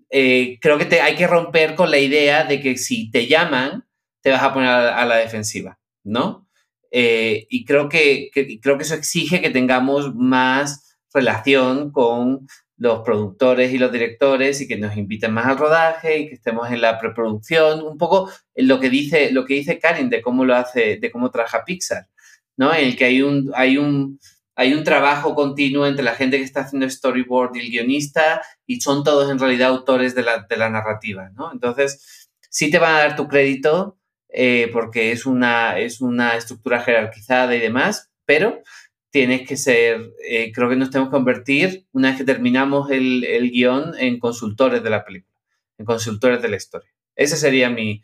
eh, 0.10 0.58
creo 0.60 0.78
que 0.78 1.00
hay 1.00 1.16
que 1.16 1.26
romper 1.26 1.74
con 1.74 1.90
la 1.90 2.00
idea 2.00 2.44
de 2.44 2.60
que 2.60 2.78
si 2.78 3.10
te 3.10 3.28
llaman, 3.28 3.86
te 4.22 4.30
vas 4.30 4.44
a 4.44 4.54
poner 4.54 4.70
a, 4.70 5.06
la 5.06 5.16
defensiva, 5.16 5.80
¿no? 6.04 6.50
Eh, 6.92 7.48
y 7.50 7.64
creo 7.64 7.88
que, 7.88 8.30
creo 8.62 8.78
que 8.78 8.84
eso 8.84 8.96
exige 8.96 9.40
que 9.40 9.52
tengamos 9.52 10.14
más 10.16 10.98
relación 11.14 11.92
con 11.94 12.46
los 12.78 13.02
productores 13.02 13.74
y 13.74 13.78
los 13.78 13.92
directores 13.92 14.62
y 14.62 14.68
que 14.68 14.78
nos 14.78 14.96
inviten 14.96 15.34
más 15.34 15.48
al 15.48 15.58
rodaje 15.58 16.20
y 16.20 16.28
que 16.30 16.36
estemos 16.36 16.72
en 16.72 16.82
la 16.82 17.00
preproducción, 17.00 17.82
un 17.82 17.98
poco 17.98 18.32
lo 18.56 18.80
que 18.80 18.90
dice, 18.90 19.32
lo 19.32 19.46
que 19.46 19.56
dice 19.56 19.80
Karin 19.80 20.10
de 20.10 20.22
cómo 20.22 20.46
lo 20.46 20.56
hace, 20.56 20.98
de 20.98 21.12
cómo 21.12 21.32
trabaja 21.32 21.66
Pixar, 21.66 22.08
¿no? 22.56 22.74
En 22.74 22.88
el 22.88 22.96
que 22.96 23.06
hay 23.06 23.22
un, 23.24 23.52
hay 23.56 23.78
un, 23.78 24.20
hay 24.56 24.74
un 24.74 24.84
trabajo 24.84 25.34
continuo 25.34 25.88
entre 25.88 26.04
la 26.04 26.14
gente 26.14 26.38
que 26.38 26.44
está 26.44 26.62
haciendo 26.62 26.90
storyboard 26.90 27.56
y 27.56 27.60
el 27.60 27.70
guionista 27.72 28.42
y 28.66 28.80
son 28.82 29.04
todos 29.04 29.30
en 29.32 29.40
realidad 29.40 29.70
autores 29.70 30.14
de 30.14 30.24
la, 30.24 30.70
narrativa, 30.70 31.30
¿no? 31.36 31.52
Entonces, 31.52 32.30
sí 32.50 32.70
te 32.70 32.80
van 32.80 32.96
a 32.96 33.00
dar 33.00 33.16
tu 33.16 33.28
crédito 33.28 33.98
eh, 34.30 34.70
porque 34.72 35.12
es 35.12 35.26
una, 35.26 35.80
es 35.80 36.02
una 36.02 36.36
estructura 36.36 36.82
jerarquizada 36.82 37.56
y 37.56 37.60
demás, 37.60 38.12
pero 38.26 38.62
tienes 39.10 39.48
que 39.48 39.58
ser, 39.58 40.02
eh, 40.28 40.52
creo 40.52 40.70
que 40.70 40.76
nos 40.76 40.90
tenemos 40.90 41.10
que 41.10 41.18
convertir, 41.18 41.86
una 41.92 42.10
vez 42.10 42.18
que 42.18 42.24
terminamos 42.24 42.92
el, 42.92 43.24
el, 43.24 43.52
guion, 43.52 43.94
en 43.98 44.20
consultores 44.20 44.84
de 44.84 44.90
la 44.90 45.06
película, 45.06 45.36
en 45.78 45.86
consultores 45.86 46.42
de 46.42 46.50
la 46.50 46.58
historia. 46.58 46.90
Esa 47.16 47.36
sería 47.36 47.70
mi, 47.70 48.02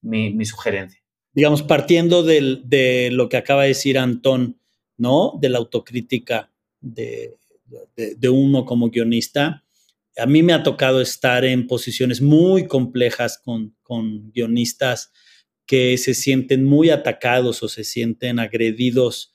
mi, 0.00 0.44
sugerencia. 0.44 1.00
Digamos, 1.32 1.62
partiendo 1.62 2.22
de 2.22 3.10
lo 3.12 3.28
que 3.28 3.36
acaba 3.36 3.62
de 3.62 3.68
decir 3.68 3.98
Antón, 3.98 4.58
¿no? 4.96 5.38
De 5.40 5.48
la 5.48 5.58
autocrítica 5.58 6.50
de, 6.80 7.36
uno 8.30 8.64
como 8.64 8.90
guionista. 8.90 9.64
A 10.16 10.26
mí 10.26 10.42
me 10.42 10.52
ha 10.52 10.62
tocado 10.62 11.00
estar 11.00 11.44
en 11.44 11.66
posiciones 11.66 12.20
muy 12.20 12.66
complejas 12.66 13.38
con, 13.38 13.74
guionistas 14.32 15.12
que 15.66 15.96
se 15.98 16.14
sienten 16.14 16.64
muy 16.64 16.90
atacados 16.90 17.62
o 17.62 17.68
se 17.68 17.84
sienten 17.84 18.38
agredidos 18.38 19.33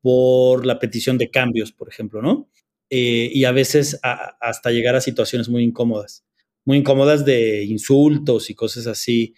por 0.00 0.66
la 0.66 0.78
petición 0.78 1.18
de 1.18 1.30
cambios, 1.30 1.72
por 1.72 1.88
ejemplo, 1.88 2.22
¿no? 2.22 2.48
Eh, 2.88 3.30
y 3.32 3.44
a 3.44 3.52
veces 3.52 3.98
hasta 4.02 4.70
llegar 4.70 4.94
a 4.94 5.00
situaciones 5.00 5.48
muy 5.48 5.64
incómodas, 5.64 6.24
muy 6.64 6.78
incómodas 6.78 7.24
de 7.24 7.64
insultos 7.64 8.48
y 8.48 8.54
cosas 8.54 8.86
así, 8.86 9.34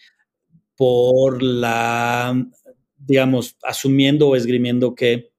por 0.77 1.43
la, 1.43 2.47
digamos, 2.97 3.57
asumiendo 3.63 4.29
o 4.29 4.37
esgrimiendo 4.37 4.95
que 4.95 5.33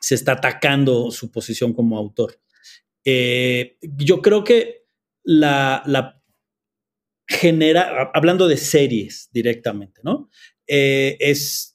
se 0.00 0.14
está 0.14 0.32
atacando 0.32 1.10
su 1.10 1.30
posición 1.30 1.72
como 1.72 1.96
autor. 1.96 2.40
Eh, 3.04 3.78
yo 3.80 4.20
creo 4.20 4.44
que 4.44 4.84
la, 5.22 6.20
genera, 7.26 8.10
hablando 8.14 8.48
de 8.48 8.56
series 8.56 9.28
directamente, 9.32 10.00
¿no? 10.02 10.30
Eh, 10.66 11.16
es 11.20 11.67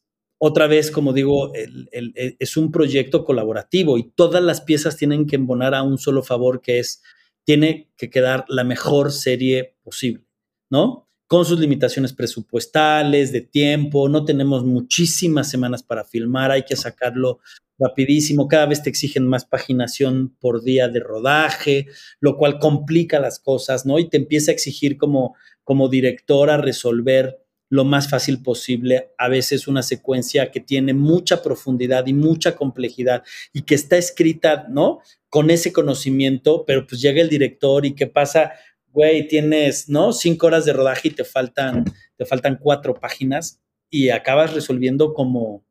otra 0.46 0.68
vez, 0.68 0.92
como 0.92 1.14
digo, 1.14 1.54
es 1.54 2.58
un 2.58 2.70
proyecto 2.70 3.24
colaborativo 3.24 3.98
y 3.98 4.12
todas 4.12 4.44
las 4.44 4.60
piezas 4.60 4.98
tienen 4.98 5.26
que 5.26 5.38
embonar 5.38 5.74
a 5.74 5.84
un 5.84 5.98
solo 5.98 6.22
favor 6.22 6.60
que 6.60 6.80
es, 6.80 7.02
tiene 7.46 7.94
que 7.96 8.10
quedar 8.10 8.44
la 8.50 8.66
mejor 8.66 9.14
serie 9.14 9.78
posible, 9.84 10.26
¿no? 10.70 11.08
Con 11.28 11.46
sus 11.46 11.62
limitaciones 11.62 12.12
presupuestales, 12.12 13.32
de 13.32 13.40
tiempo, 13.40 14.10
no 14.10 14.26
tenemos 14.26 14.66
muchísimas 14.66 15.50
semanas 15.50 15.82
para 15.82 16.04
filmar, 16.04 16.52
hay 16.52 16.64
que 16.64 16.76
sacarlo 16.76 17.40
rapidísimo, 17.80 18.50
cada 18.50 18.66
vez 18.66 18.84
te 18.84 18.90
exigen 18.90 19.26
más 19.26 19.46
paginación 19.46 20.36
por 20.42 20.62
día 20.62 20.90
de 20.90 21.00
rodaje, 21.00 21.88
lo 22.20 22.36
cual 22.36 22.60
complica 22.60 23.18
las 23.22 23.40
cosas, 23.40 23.86
¿no? 23.86 23.98
Y 23.98 24.10
te 24.10 24.18
empieza 24.18 24.52
a 24.52 24.56
exigir 24.56 24.98
como, 24.98 25.38
como 25.64 25.88
director 25.88 26.50
a 26.50 26.58
resolver 26.58 27.43
lo 27.74 27.86
más 27.86 28.08
fácil 28.08 28.40
posible, 28.44 29.10
a 29.18 29.28
veces 29.30 29.68
una 29.68 29.82
secuencia 29.82 30.52
que 30.52 30.60
tiene 30.60 30.94
mucha 30.94 31.42
profundidad 31.42 32.06
y 32.06 32.14
mucha 32.14 32.56
complejidad 32.56 33.24
y 33.52 33.64
que 33.64 33.74
está 33.74 33.98
escrita, 33.98 34.68
¿no? 34.70 35.00
Con 35.28 35.50
ese 35.50 35.74
conocimiento, 35.74 36.66
pero 36.68 36.86
pues 36.86 37.02
llega 37.02 37.20
el 37.20 37.30
director 37.30 37.84
y 37.88 37.96
qué 37.96 38.06
pasa, 38.06 38.52
güey, 38.92 39.28
tienes, 39.28 39.90
¿no? 39.90 40.14
Cinco 40.14 40.46
horas 40.46 40.66
de 40.66 40.74
rodaje 40.74 41.08
y 41.08 41.12
te 41.16 41.24
faltan, 41.24 41.84
te 42.16 42.26
faltan 42.28 42.60
cuatro 42.62 42.94
páginas 42.94 43.60
y 43.90 44.10
acabas 44.10 44.54
resolviendo 44.54 45.16
como, 45.16 45.66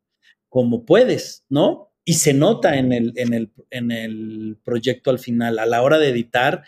como 0.48 0.84
puedes, 0.84 1.44
¿no? 1.48 1.92
Y 2.04 2.14
se 2.14 2.34
nota 2.34 2.78
en 2.78 2.92
el, 2.92 3.12
en, 3.14 3.32
el, 3.32 3.52
en 3.70 3.92
el 3.92 4.58
proyecto 4.64 5.10
al 5.10 5.20
final, 5.20 5.60
a 5.60 5.66
la 5.66 5.82
hora 5.82 6.00
de 6.00 6.08
editar, 6.08 6.64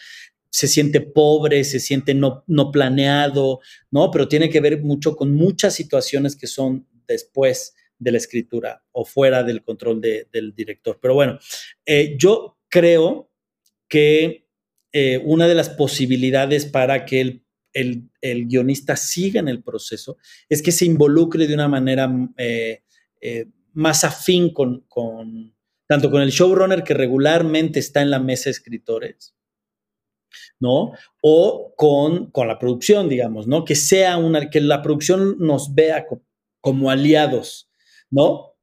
se 0.54 0.68
siente 0.68 1.00
pobre, 1.00 1.64
se 1.64 1.80
siente 1.80 2.14
no, 2.14 2.44
no 2.46 2.70
planeado, 2.70 3.58
¿no? 3.90 4.12
Pero 4.12 4.28
tiene 4.28 4.48
que 4.50 4.60
ver 4.60 4.80
mucho 4.82 5.16
con 5.16 5.34
muchas 5.34 5.74
situaciones 5.74 6.36
que 6.36 6.46
son 6.46 6.86
después 7.08 7.74
de 7.98 8.12
la 8.12 8.18
escritura 8.18 8.84
o 8.92 9.04
fuera 9.04 9.42
del 9.42 9.64
control 9.64 10.00
del 10.00 10.54
director. 10.54 11.00
Pero 11.02 11.14
bueno, 11.14 11.40
eh, 11.84 12.14
yo 12.16 12.56
creo 12.68 13.32
que 13.88 14.46
eh, 14.92 15.20
una 15.24 15.48
de 15.48 15.56
las 15.56 15.70
posibilidades 15.70 16.66
para 16.66 17.04
que 17.04 17.42
el, 17.72 18.10
el, 18.20 18.46
guionista 18.46 18.94
siga 18.94 19.40
en 19.40 19.48
el 19.48 19.60
proceso 19.60 20.18
es 20.48 20.62
que 20.62 20.70
se 20.70 20.84
involucre 20.84 21.48
de 21.48 21.54
una 21.54 21.66
manera 21.66 22.08
eh, 22.36 22.80
más 23.72 24.04
afín 24.04 24.54
con, 24.54 24.82
con, 24.82 25.52
tanto 25.88 26.12
con 26.12 26.22
el 26.22 26.30
showrunner 26.30 26.84
que 26.84 26.94
regularmente 26.94 27.80
está 27.80 28.02
en 28.02 28.10
la 28.10 28.20
mesa 28.20 28.44
de 28.44 28.52
escritores, 28.52 29.33
¿no? 30.60 30.92
O 31.20 31.74
con, 31.76 32.30
con 32.30 32.48
la 32.48 32.58
producción, 32.58 33.08
digamos, 33.08 33.46
¿no? 33.46 33.64
Que 33.64 33.74
sea 33.74 34.16
una, 34.16 34.50
que 34.50 34.60
la 34.60 34.82
producción 34.82 35.36
nos 35.38 35.74
vea 35.74 36.06
como 36.60 36.90
aliados, 36.90 37.68
¿no? 38.10 38.54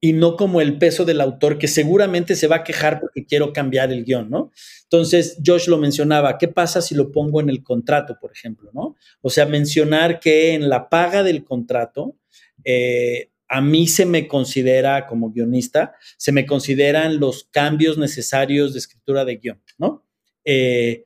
Y 0.00 0.12
no 0.12 0.36
como 0.36 0.60
el 0.60 0.78
peso 0.78 1.04
del 1.04 1.20
autor 1.20 1.58
que 1.58 1.68
seguramente 1.68 2.36
se 2.36 2.48
va 2.48 2.56
a 2.56 2.64
quejar 2.64 3.00
porque 3.00 3.24
quiero 3.24 3.52
cambiar 3.52 3.92
el 3.92 4.04
guion, 4.04 4.28
¿no? 4.28 4.52
Entonces, 4.82 5.38
Josh 5.44 5.68
lo 5.68 5.78
mencionaba, 5.78 6.38
¿qué 6.38 6.48
pasa 6.48 6.82
si 6.82 6.94
lo 6.94 7.10
pongo 7.10 7.40
en 7.40 7.48
el 7.48 7.62
contrato, 7.62 8.18
por 8.20 8.30
ejemplo, 8.32 8.70
¿no? 8.74 8.96
O 9.22 9.30
sea, 9.30 9.46
mencionar 9.46 10.20
que 10.20 10.54
en 10.54 10.68
la 10.68 10.88
paga 10.88 11.22
del 11.22 11.44
contrato, 11.44 12.16
eh, 12.64 13.30
a 13.48 13.60
mí 13.60 13.86
se 13.86 14.06
me 14.06 14.26
considera 14.26 15.06
como 15.06 15.30
guionista, 15.30 15.94
se 16.16 16.32
me 16.32 16.46
consideran 16.46 17.18
los 17.20 17.44
cambios 17.50 17.96
necesarios 17.96 18.72
de 18.72 18.80
escritura 18.80 19.24
de 19.24 19.36
guion, 19.36 19.62
¿no? 19.78 20.04
Eh, 20.44 21.05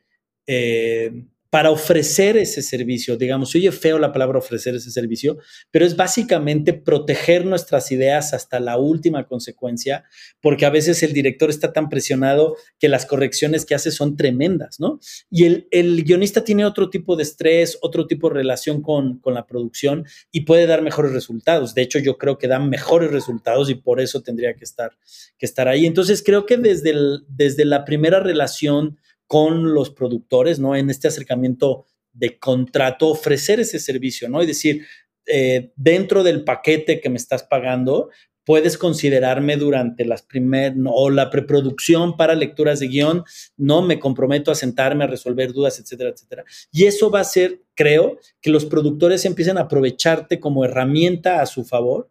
eh, 0.53 1.13
para 1.49 1.71
ofrecer 1.71 2.37
ese 2.37 2.63
servicio. 2.63 3.17
Digamos, 3.17 3.55
oye 3.55 3.71
feo 3.71 3.99
la 3.99 4.13
palabra 4.13 4.39
ofrecer 4.39 4.75
ese 4.75 4.91
servicio, 4.91 5.39
pero 5.71 5.85
es 5.85 5.97
básicamente 5.97 6.73
proteger 6.73 7.45
nuestras 7.45 7.91
ideas 7.93 8.33
hasta 8.33 8.59
la 8.61 8.77
última 8.77 9.27
consecuencia, 9.27 10.05
porque 10.41 10.65
a 10.65 10.71
veces 10.71 11.03
el 11.03 11.13
director 11.13 11.51
está 11.51 11.73
tan 11.73 11.89
presionado 11.89 12.57
que 12.79 12.89
las 12.89 13.05
correcciones 13.07 13.65
que 13.65 13.75
hace 13.75 13.91
son 13.91 14.17
tremendas, 14.17 14.79
¿no? 14.79 15.01
Y 15.29 15.45
el, 15.45 15.69
el 15.73 16.05
guionista 16.05 16.45
tiene 16.45 16.65
otro 16.65 16.89
tipo 16.89 17.17
de 17.17 17.25
estrés, 17.25 17.79
otro 17.83 18.07
tipo 18.07 18.29
de 18.29 18.35
relación 18.35 18.81
con, 18.81 19.19
con 19.19 19.35
la 19.35 19.47
producción 19.47 20.07
y 20.33 20.43
puede 20.43 20.67
dar 20.67 20.83
mejores 20.83 21.13
resultados. 21.13 21.75
De 21.75 21.83
hecho, 21.83 21.99
yo 21.99 22.17
creo 22.17 22.39
que 22.39 22.49
dan 22.49 22.71
mejores 22.71 23.11
resultados 23.11 23.71
y 23.71 23.75
por 23.75 24.01
eso 24.01 24.21
tendría 24.23 24.55
que 24.55 24.65
estar, 24.65 24.93
que 25.37 25.47
estar 25.47 25.67
ahí. 25.67 25.87
Entonces, 25.87 26.23
creo 26.25 26.47
que 26.47 26.57
desde, 26.57 26.93
desde 27.29 27.65
la 27.65 27.85
primera 27.85 28.21
relación 28.21 28.99
con 29.31 29.74
los 29.74 29.91
productores, 29.91 30.59
¿no? 30.59 30.74
En 30.74 30.91
este 30.91 31.07
acercamiento 31.07 31.87
de 32.12 32.41
contrato, 32.41 33.07
ofrecer 33.07 33.61
ese 33.61 33.78
servicio, 33.78 34.28
¿no? 34.28 34.43
Y 34.43 34.47
decir, 34.47 34.85
eh, 35.24 35.70
dentro 35.76 36.24
del 36.24 36.43
paquete 36.43 37.01
que 37.01 37.11
me 37.11 37.16
estás 37.16 37.45
pagando, 37.45 38.11
puedes 38.45 38.76
considerarme 38.76 39.57
durante 39.57 40.05
las 40.05 40.22
primeras 40.22 40.76
o 40.85 41.11
la 41.11 41.31
preproducción 41.31 42.16
para 42.16 42.35
lecturas 42.35 42.81
de 42.81 42.89
guion, 42.89 43.22
no 43.57 43.83
me 43.83 44.01
comprometo 44.01 44.51
a 44.51 44.57
sentarme 44.57 45.05
a 45.05 45.07
resolver 45.07 45.53
dudas, 45.53 45.78
etcétera, 45.78 46.11
etcétera. 46.11 46.45
Y 46.72 46.87
eso 46.87 47.09
va 47.09 47.20
a 47.20 47.24
ser, 47.24 47.62
creo, 47.76 48.18
que 48.41 48.51
los 48.51 48.64
productores 48.64 49.24
empiecen 49.26 49.59
a 49.59 49.62
aprovecharte 49.62 50.41
como 50.41 50.64
herramienta 50.64 51.41
a 51.41 51.47
su 51.47 51.64
favor 51.64 52.11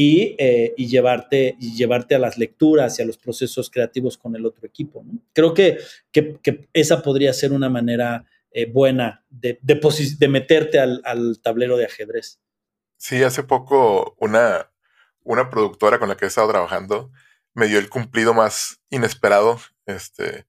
eh, 0.00 0.74
y, 0.76 0.86
llevarte, 0.86 1.56
y 1.58 1.74
llevarte 1.74 2.14
a 2.14 2.18
las 2.18 2.38
lecturas 2.38 2.98
y 2.98 3.02
a 3.02 3.06
los 3.06 3.18
procesos 3.18 3.70
creativos 3.70 4.18
con 4.18 4.36
el 4.36 4.46
otro 4.46 4.66
equipo. 4.66 5.04
Creo 5.32 5.54
que, 5.54 5.78
que, 6.12 6.68
esa 6.72 7.02
podría 7.02 7.32
ser 7.32 7.52
una 7.52 7.68
manera 7.68 8.26
eh, 8.50 8.66
buena 8.66 9.24
de, 9.30 9.58
de, 9.62 10.28
meterte 10.28 10.78
al, 10.78 11.00
al, 11.04 11.40
tablero 11.40 11.76
de 11.76 11.86
ajedrez. 11.86 12.40
Sí, 12.96 13.22
hace 13.22 13.42
poco 13.42 14.14
una, 14.18 14.70
una 15.22 15.50
productora 15.50 15.98
con 15.98 16.08
la 16.08 16.16
que 16.16 16.26
he 16.26 16.28
estado 16.28 16.50
trabajando 16.50 17.10
me 17.54 17.66
dio 17.66 17.78
el 17.78 17.88
cumplido 17.88 18.34
más 18.34 18.80
inesperado. 18.90 19.58
Este, 19.86 20.46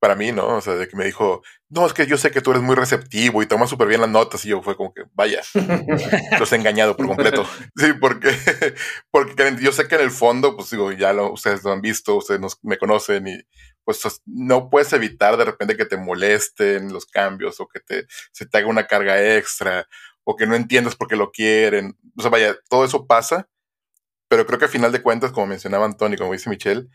para 0.00 0.16
mí, 0.16 0.32
¿no? 0.32 0.56
O 0.56 0.60
sea, 0.60 0.74
de 0.74 0.88
que 0.88 0.96
me 0.96 1.04
dijo, 1.04 1.42
no, 1.70 1.86
es 1.86 1.92
que 1.92 2.06
yo 2.06 2.18
sé 2.18 2.30
que 2.30 2.40
tú 2.40 2.50
eres 2.50 2.62
muy 2.62 2.74
receptivo 2.74 3.42
y 3.42 3.46
tomas 3.46 3.70
súper 3.70 3.88
bien 3.88 4.00
las 4.00 4.10
notas. 4.10 4.44
Y 4.44 4.48
yo 4.48 4.60
fue 4.62 4.76
como 4.76 4.92
que, 4.92 5.04
vaya, 5.14 5.40
los 6.38 6.52
he 6.52 6.56
engañado 6.56 6.96
por 6.96 7.06
completo. 7.06 7.46
Sí, 7.76 7.92
porque, 8.00 8.30
porque 9.10 9.56
yo 9.60 9.72
sé 9.72 9.88
que 9.88 9.94
en 9.94 10.02
el 10.02 10.10
fondo, 10.10 10.56
pues 10.56 10.70
digo, 10.70 10.92
ya 10.92 11.12
lo, 11.12 11.32
ustedes 11.32 11.64
lo 11.64 11.72
han 11.72 11.80
visto, 11.80 12.16
ustedes 12.16 12.40
nos, 12.40 12.58
me 12.62 12.76
conocen 12.76 13.26
y 13.28 13.40
pues 13.84 14.02
no 14.26 14.68
puedes 14.68 14.92
evitar 14.92 15.36
de 15.36 15.44
repente 15.44 15.76
que 15.76 15.86
te 15.86 15.96
molesten 15.96 16.92
los 16.92 17.06
cambios 17.06 17.60
o 17.60 17.66
que 17.66 17.80
te, 17.80 18.06
se 18.32 18.46
te 18.46 18.58
haga 18.58 18.68
una 18.68 18.86
carga 18.86 19.36
extra 19.36 19.86
o 20.24 20.36
que 20.36 20.46
no 20.46 20.54
entiendas 20.54 20.96
por 20.96 21.08
qué 21.08 21.16
lo 21.16 21.30
quieren. 21.30 21.96
O 22.16 22.22
sea, 22.22 22.30
vaya, 22.30 22.56
todo 22.68 22.84
eso 22.84 23.06
pasa, 23.06 23.48
pero 24.28 24.46
creo 24.46 24.58
que 24.58 24.66
al 24.66 24.70
final 24.70 24.92
de 24.92 25.02
cuentas, 25.02 25.32
como 25.32 25.46
mencionaba 25.46 25.86
Antonio, 25.86 26.18
como 26.18 26.32
dice 26.32 26.50
Michelle, 26.50 26.88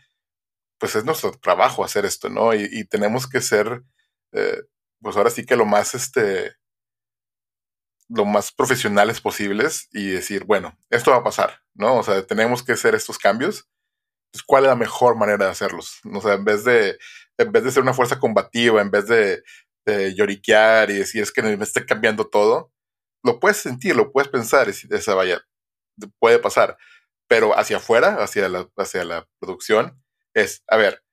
pues 0.78 0.96
es 0.96 1.04
nuestro 1.04 1.32
trabajo 1.32 1.84
hacer 1.84 2.04
esto, 2.04 2.28
¿no? 2.28 2.54
Y, 2.54 2.84
tenemos 2.84 3.28
que 3.28 3.40
ser, 3.40 3.82
eh, 4.32 4.62
pues 5.00 5.16
ahora 5.16 5.30
sí 5.30 5.44
que 5.44 5.56
lo 5.56 5.64
más, 5.64 5.94
este, 5.94 6.56
lo 8.08 8.24
más 8.24 8.52
profesionales 8.52 9.20
posibles 9.20 9.88
y 9.92 10.10
decir, 10.10 10.44
bueno, 10.44 10.78
esto 10.90 11.10
va 11.10 11.18
a 11.18 11.24
pasar, 11.24 11.60
¿no? 11.74 11.96
O 11.98 12.02
sea, 12.02 12.26
tenemos 12.26 12.62
que 12.62 12.72
hacer 12.72 12.94
estos 12.94 13.18
cambios. 13.18 13.68
Pues, 14.32 14.42
¿cuál 14.44 14.64
es 14.64 14.68
la 14.70 14.76
mejor 14.76 15.16
manera 15.16 15.46
de 15.46 15.50
hacerlos? 15.50 16.00
O 16.12 16.20
sea, 16.20 16.34
en 16.34 16.44
vez 16.44 16.64
de, 16.64 16.98
en 17.38 17.52
vez 17.52 17.64
de 17.64 17.72
ser 17.72 17.82
una 17.82 17.94
fuerza 17.94 18.18
combativa, 18.18 18.80
en 18.80 18.90
vez 18.90 19.06
de, 19.08 19.42
lloriquear 20.16 20.90
y 20.90 20.94
decir, 20.94 21.22
es 21.22 21.30
que 21.30 21.42
me 21.42 21.62
esté 21.62 21.86
cambiando 21.86 22.28
todo, 22.28 22.72
lo 23.24 23.38
puedes 23.38 23.58
sentir, 23.58 23.94
lo 23.94 24.10
puedes 24.10 24.28
pensar, 24.28 24.68
y 24.68 24.94
esa 24.94 25.14
vaya, 25.14 25.40
puede 26.18 26.40
pasar. 26.40 26.76
Pero 27.28 27.56
hacia 27.58 27.76
afuera, 27.78 28.16
hacia 28.22 28.48
la, 28.48 28.68
hacia 28.76 29.04
la 29.04 29.28
producción, 29.40 30.02
es, 30.34 30.64
a 30.68 30.76
ver, 30.76 31.04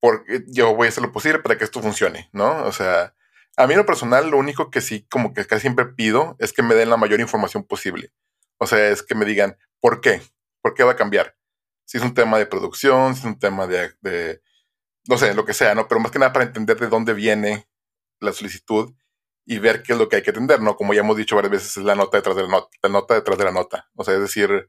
porque 0.00 0.44
yo 0.48 0.74
voy 0.74 0.86
a 0.86 0.88
hacer 0.88 1.02
lo 1.02 1.12
posible 1.12 1.40
para 1.40 1.56
que 1.56 1.64
esto 1.64 1.82
funcione, 1.82 2.28
¿no? 2.32 2.64
O 2.64 2.72
sea, 2.72 3.14
a 3.56 3.66
mí 3.66 3.74
lo 3.74 3.86
personal, 3.86 4.30
lo 4.30 4.38
único 4.38 4.70
que 4.70 4.80
sí, 4.80 5.06
como 5.10 5.34
que 5.34 5.46
casi 5.46 5.62
siempre 5.62 5.86
pido 5.86 6.36
es 6.38 6.52
que 6.52 6.62
me 6.62 6.74
den 6.74 6.90
la 6.90 6.96
mayor 6.96 7.20
información 7.20 7.64
posible. 7.64 8.12
O 8.58 8.66
sea, 8.66 8.88
es 8.88 9.02
que 9.02 9.14
me 9.14 9.24
digan, 9.24 9.58
¿por 9.80 10.00
qué? 10.00 10.22
¿Por 10.62 10.74
qué 10.74 10.84
va 10.84 10.92
a 10.92 10.96
cambiar? 10.96 11.36
Si 11.84 11.98
es 11.98 12.02
un 12.02 12.14
tema 12.14 12.38
de 12.38 12.46
producción, 12.46 13.14
si 13.14 13.20
es 13.20 13.26
un 13.26 13.38
tema 13.38 13.66
de, 13.66 13.92
de 14.00 14.42
no 15.08 15.18
sé, 15.18 15.34
lo 15.34 15.44
que 15.44 15.54
sea, 15.54 15.74
¿no? 15.74 15.88
Pero 15.88 16.00
más 16.00 16.10
que 16.10 16.18
nada 16.18 16.32
para 16.32 16.44
entender 16.44 16.78
de 16.78 16.88
dónde 16.88 17.14
viene 17.14 17.68
la 18.20 18.32
solicitud 18.32 18.94
y 19.46 19.58
ver 19.58 19.82
qué 19.82 19.94
es 19.94 19.98
lo 19.98 20.08
que 20.08 20.16
hay 20.16 20.22
que 20.22 20.30
atender, 20.30 20.60
¿no? 20.60 20.76
Como 20.76 20.94
ya 20.94 21.00
hemos 21.00 21.16
dicho 21.16 21.34
varias 21.36 21.52
veces, 21.52 21.76
es 21.76 21.82
la 21.82 21.94
nota 21.94 22.18
detrás 22.18 22.36
de 22.36 22.42
la 22.42 22.48
nota, 22.48 22.68
la 22.82 22.88
nota 22.88 23.14
detrás 23.14 23.38
de 23.38 23.44
la 23.44 23.52
nota. 23.52 23.90
O 23.94 24.04
sea, 24.04 24.14
es 24.14 24.20
decir, 24.20 24.68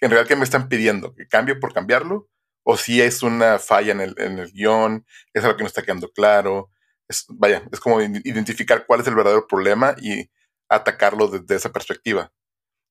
en 0.00 0.10
realidad, 0.10 0.26
¿qué 0.26 0.36
me 0.36 0.44
están 0.44 0.68
pidiendo? 0.68 1.14
¿Que 1.14 1.28
cambie 1.28 1.54
por 1.54 1.72
cambiarlo? 1.72 2.28
O 2.70 2.76
si 2.76 3.00
es 3.00 3.22
una 3.22 3.58
falla 3.58 3.92
en 3.92 4.02
el, 4.02 4.14
en 4.18 4.38
el 4.38 4.52
guion, 4.52 5.06
es 5.32 5.42
algo 5.42 5.56
que 5.56 5.62
no 5.62 5.68
está 5.68 5.80
quedando 5.80 6.12
claro. 6.12 6.70
Es, 7.08 7.24
vaya, 7.30 7.66
es 7.72 7.80
como 7.80 8.02
identificar 8.02 8.84
cuál 8.84 9.00
es 9.00 9.06
el 9.06 9.14
verdadero 9.14 9.46
problema 9.46 9.96
y 9.98 10.30
atacarlo 10.68 11.28
desde 11.28 11.54
esa 11.54 11.72
perspectiva. 11.72 12.30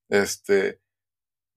Este, 0.10 0.82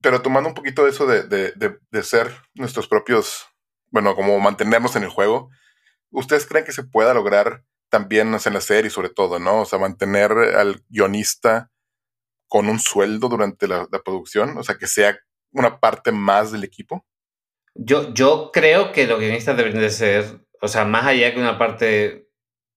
pero 0.02 0.20
tomando 0.20 0.50
un 0.50 0.54
poquito 0.54 0.86
eso 0.86 1.06
de, 1.06 1.22
de, 1.22 1.78
de, 1.90 2.02
ser 2.02 2.30
nuestros 2.52 2.88
propios, 2.88 3.46
bueno, 3.90 4.14
como 4.14 4.38
mantenernos 4.38 4.96
en 4.96 5.04
el 5.04 5.08
juego, 5.08 5.48
¿ustedes 6.10 6.46
creen 6.46 6.66
que 6.66 6.72
se 6.72 6.84
pueda 6.84 7.14
lograr 7.14 7.64
también 7.88 8.34
en 8.34 8.52
la 8.52 8.60
serie 8.60 8.90
sobre 8.90 9.08
todo, 9.08 9.38
¿no? 9.38 9.62
O 9.62 9.64
sea, 9.64 9.78
mantener 9.78 10.32
al 10.32 10.84
guionista 10.90 11.70
con 12.48 12.68
un 12.68 12.80
sueldo 12.80 13.30
durante 13.30 13.66
la, 13.66 13.88
la 13.90 14.02
producción, 14.02 14.58
o 14.58 14.62
sea, 14.62 14.76
que 14.76 14.88
sea 14.88 15.18
una 15.52 15.80
parte 15.80 16.12
más 16.12 16.52
del 16.52 16.64
equipo. 16.64 17.06
Yo, 17.74 18.12
yo 18.14 18.50
creo 18.52 18.92
que 18.92 19.06
los 19.06 19.18
guionistas 19.20 19.56
deben 19.56 19.78
de 19.80 19.90
ser, 19.90 20.24
o 20.60 20.68
sea, 20.68 20.84
más 20.84 21.06
allá 21.06 21.32
que 21.32 21.40
una 21.40 21.58
parte 21.58 22.28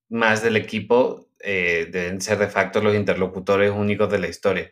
más 0.09 0.43
del 0.43 0.57
equipo, 0.57 1.29
eh, 1.41 1.89
deben 1.91 2.21
ser 2.21 2.37
de 2.39 2.47
facto 2.49 2.81
los 2.81 2.95
interlocutores 2.95 3.71
únicos 3.71 4.09
de 4.11 4.19
la 4.19 4.27
historia. 4.29 4.71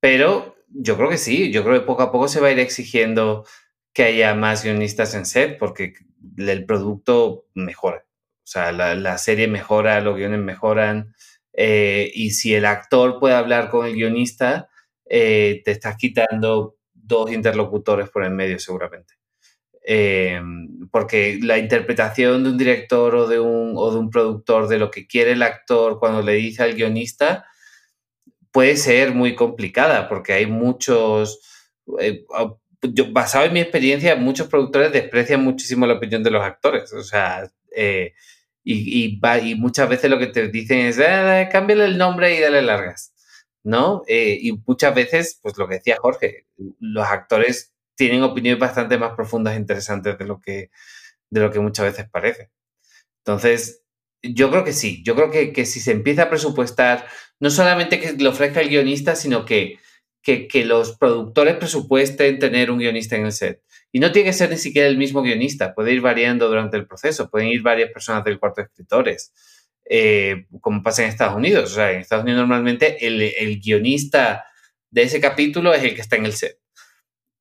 Pero 0.00 0.56
yo 0.68 0.96
creo 0.96 1.10
que 1.10 1.18
sí, 1.18 1.52
yo 1.52 1.64
creo 1.64 1.80
que 1.80 1.86
poco 1.86 2.02
a 2.04 2.12
poco 2.12 2.28
se 2.28 2.40
va 2.40 2.48
a 2.48 2.52
ir 2.52 2.60
exigiendo 2.60 3.46
que 3.94 4.04
haya 4.04 4.34
más 4.34 4.64
guionistas 4.64 5.14
en 5.14 5.26
set 5.26 5.58
porque 5.58 5.94
el 6.38 6.66
producto 6.66 7.46
mejora. 7.54 8.06
O 8.44 8.46
sea, 8.46 8.72
la, 8.72 8.94
la 8.96 9.18
serie 9.18 9.48
mejora, 9.48 10.00
los 10.00 10.16
guiones 10.16 10.40
mejoran, 10.40 11.14
Eh, 11.54 12.10
y 12.14 12.30
si 12.32 12.54
el 12.54 12.64
actor 12.66 13.20
puede 13.20 13.34
hablar 13.34 13.70
con 13.70 13.86
el 13.86 13.94
guionista, 13.94 14.70
eh, 15.06 15.62
te 15.64 15.72
estás 15.72 15.96
quitando 15.96 16.76
dos 16.94 17.32
interlocutores 17.32 18.10
por 18.10 18.24
el 18.24 18.30
medio 18.32 18.58
seguramente. 18.60 19.14
Eh, 19.86 20.40
porque 20.90 21.38
la 21.42 21.58
interpretación 21.58 22.42
de 22.42 22.50
un 22.50 22.58
director 22.58 23.14
o 23.14 23.28
de 23.28 23.38
un, 23.38 23.74
o 23.76 23.92
de 23.92 23.98
un 23.98 24.10
productor 24.10 24.68
de 24.68 24.78
lo 24.78 24.90
que 24.90 25.06
quiere 25.06 25.32
el 25.32 25.42
actor 25.42 25.98
cuando 25.98 26.22
le 26.22 26.32
dice 26.34 26.62
al 26.62 26.74
guionista 26.74 27.44
puede 28.50 28.76
ser 28.76 29.14
muy 29.14 29.34
complicada 29.34 30.08
porque 30.08 30.32
hay 30.32 30.46
muchos, 30.46 31.40
basado 33.12 33.44
en 33.46 33.52
mi 33.52 33.60
experiencia, 33.60 34.16
muchos 34.16 34.48
productores 34.48 34.92
desprecian 34.92 35.42
muchísimo 35.42 35.86
la 35.86 35.94
opinión 35.94 36.22
de 36.22 36.30
los 36.30 36.42
actores. 36.42 36.92
O 36.92 37.02
sea, 37.02 37.50
y, 38.64 39.18
y, 39.20 39.54
muchas 39.56 39.88
veces 39.88 40.10
lo 40.10 40.18
que 40.18 40.28
te 40.28 40.48
dicen 40.48 40.78
es, 40.78 40.98
eh, 40.98 41.48
cámbiale 41.52 41.84
el 41.84 41.98
nombre 41.98 42.34
y 42.34 42.40
dale 42.40 42.62
largas, 42.62 43.14
¿no? 43.62 44.02
Eh, 44.06 44.38
y 44.40 44.52
muchas 44.66 44.94
veces, 44.94 45.38
pues 45.42 45.58
lo 45.58 45.68
que 45.68 45.74
decía 45.74 45.98
Jorge, 46.00 46.46
los 46.80 47.06
actores 47.06 47.73
tienen 47.96 48.22
opiniones 48.22 48.60
bastante 48.60 48.98
más 48.98 49.14
profundas 49.14 49.54
e 49.54 49.58
interesantes 49.58 50.18
de 50.18 50.24
lo 50.24 50.40
que, 50.40 50.70
de 51.30 51.40
lo 51.40 51.50
que 51.50 51.60
muchas 51.60 51.86
veces 51.86 52.08
parece. 52.10 52.50
Entonces, 53.18 53.82
yo 54.22 54.50
creo 54.50 54.64
que 54.64 54.72
sí, 54.72 55.02
yo 55.04 55.14
creo 55.14 55.30
que, 55.30 55.52
que 55.52 55.66
si 55.66 55.80
se 55.80 55.92
empieza 55.92 56.24
a 56.24 56.30
presupuestar, 56.30 57.06
no 57.40 57.50
solamente 57.50 58.00
que 58.00 58.12
lo 58.12 58.30
ofrezca 58.30 58.60
el 58.60 58.68
guionista, 58.68 59.16
sino 59.16 59.44
que, 59.44 59.78
que, 60.22 60.48
que 60.48 60.64
los 60.64 60.96
productores 60.96 61.56
presupuesten 61.56 62.38
tener 62.38 62.70
un 62.70 62.78
guionista 62.78 63.16
en 63.16 63.26
el 63.26 63.32
set. 63.32 63.62
Y 63.92 64.00
no 64.00 64.10
tiene 64.10 64.30
que 64.30 64.32
ser 64.32 64.50
ni 64.50 64.56
siquiera 64.56 64.88
el 64.88 64.98
mismo 64.98 65.22
guionista, 65.22 65.74
puede 65.74 65.92
ir 65.92 66.00
variando 66.00 66.48
durante 66.48 66.76
el 66.76 66.86
proceso, 66.86 67.30
pueden 67.30 67.48
ir 67.48 67.62
varias 67.62 67.90
personas 67.92 68.24
del 68.24 68.40
cuarto 68.40 68.60
de 68.60 68.66
escritores, 68.66 69.32
eh, 69.88 70.46
como 70.60 70.82
pasa 70.82 71.02
en 71.02 71.10
Estados 71.10 71.36
Unidos. 71.36 71.70
O 71.70 71.74
sea, 71.74 71.92
en 71.92 72.00
Estados 72.00 72.24
Unidos 72.24 72.40
normalmente 72.40 73.06
el, 73.06 73.60
guionista 73.60 74.44
de 74.90 75.02
ese 75.02 75.20
capítulo 75.20 75.72
es 75.74 75.84
el 75.84 75.94
que 75.94 76.00
está 76.00 76.16
en 76.16 76.26
el 76.26 76.32
set. 76.32 76.58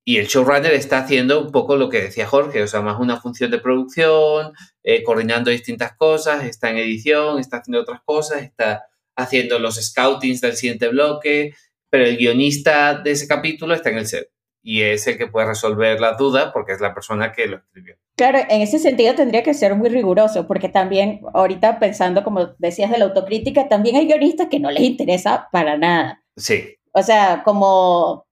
Y 0.05 0.17
el 0.17 0.27
showrunner 0.27 0.73
está 0.73 0.99
haciendo 0.99 1.41
un 1.41 1.51
poco 1.51 1.77
lo 1.77 1.89
que 1.89 2.01
decía 2.01 2.27
Jorge, 2.27 2.61
o 2.61 2.67
sea, 2.67 2.81
más 2.81 2.99
una 2.99 3.21
función 3.21 3.51
de 3.51 3.59
producción, 3.59 4.53
eh, 4.83 5.01
coordinando 5.03 5.49
distintas 5.49 5.95
cosas, 5.95 6.43
está 6.43 6.69
en 6.69 6.77
edición, 6.77 7.39
está 7.39 7.57
haciendo 7.57 7.81
otras 7.81 8.01
cosas, 8.03 8.41
está 8.41 8.85
haciendo 9.15 9.59
los 9.59 9.75
scoutings 9.75 10.41
del 10.41 10.57
siguiente 10.57 10.89
bloque, 10.89 11.53
pero 11.89 12.05
el 12.05 12.17
guionista 12.17 12.95
de 12.95 13.11
ese 13.11 13.27
capítulo 13.27 13.73
está 13.73 13.91
en 13.91 13.99
el 13.99 14.07
set 14.07 14.29
y 14.63 14.81
es 14.81 15.05
el 15.07 15.17
que 15.17 15.27
puede 15.27 15.47
resolver 15.47 15.99
las 15.99 16.17
dudas 16.17 16.51
porque 16.53 16.71
es 16.71 16.81
la 16.81 16.93
persona 16.93 17.33
que 17.33 17.47
lo 17.47 17.57
escribió. 17.57 17.95
Claro, 18.15 18.39
en 18.49 18.61
ese 18.61 18.79
sentido 18.79 19.13
tendría 19.13 19.43
que 19.43 19.53
ser 19.53 19.75
muy 19.75 19.89
riguroso 19.89 20.47
porque 20.47 20.69
también 20.69 21.21
ahorita 21.33 21.79
pensando, 21.79 22.23
como 22.23 22.55
decías, 22.57 22.89
de 22.89 22.97
la 22.97 23.05
autocrítica, 23.05 23.67
también 23.67 23.97
hay 23.97 24.07
guionistas 24.07 24.47
que 24.49 24.59
no 24.59 24.71
les 24.71 24.83
interesa 24.83 25.49
para 25.51 25.77
nada. 25.77 26.23
Sí. 26.37 26.77
O 26.93 27.03
sea, 27.03 27.43
como, 27.43 28.25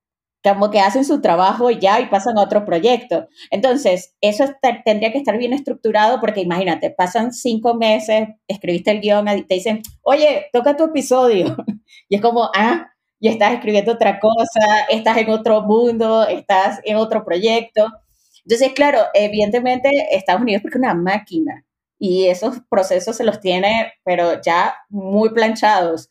como 0.43 0.71
que 0.71 0.79
hacen 0.79 1.05
su 1.05 1.21
trabajo 1.21 1.69
y 1.71 1.79
ya 1.79 1.99
y 1.99 2.07
pasan 2.07 2.37
a 2.37 2.41
otro 2.43 2.65
proyecto. 2.65 3.27
Entonces, 3.51 4.15
eso 4.21 4.45
tendría 4.85 5.11
que 5.11 5.17
estar 5.17 5.37
bien 5.37 5.53
estructurado 5.53 6.19
porque 6.19 6.41
imagínate, 6.41 6.91
pasan 6.91 7.33
cinco 7.33 7.75
meses, 7.75 8.27
escribiste 8.47 8.91
el 8.91 9.01
guion 9.01 9.25
te 9.25 9.55
dicen, 9.55 9.81
oye, 10.01 10.47
toca 10.51 10.75
tu 10.75 10.85
episodio. 10.85 11.55
y 12.09 12.15
es 12.15 12.21
como, 12.21 12.49
ah, 12.55 12.91
y 13.19 13.27
estás 13.27 13.53
escribiendo 13.53 13.91
otra 13.93 14.19
cosa, 14.19 14.85
estás 14.89 15.17
en 15.17 15.29
otro 15.29 15.61
mundo, 15.61 16.27
estás 16.27 16.79
en 16.83 16.97
otro 16.97 17.23
proyecto. 17.23 17.87
Entonces, 18.45 18.73
claro, 18.73 18.99
evidentemente 19.13 19.89
Estados 20.11 20.41
Unidos 20.41 20.59
es 20.59 20.63
porque 20.63 20.79
una 20.79 20.95
máquina 20.95 21.63
y 21.99 22.27
esos 22.27 22.61
procesos 22.67 23.15
se 23.15 23.23
los 23.23 23.39
tiene, 23.39 23.93
pero 24.03 24.41
ya 24.41 24.73
muy 24.89 25.29
planchados. 25.29 26.10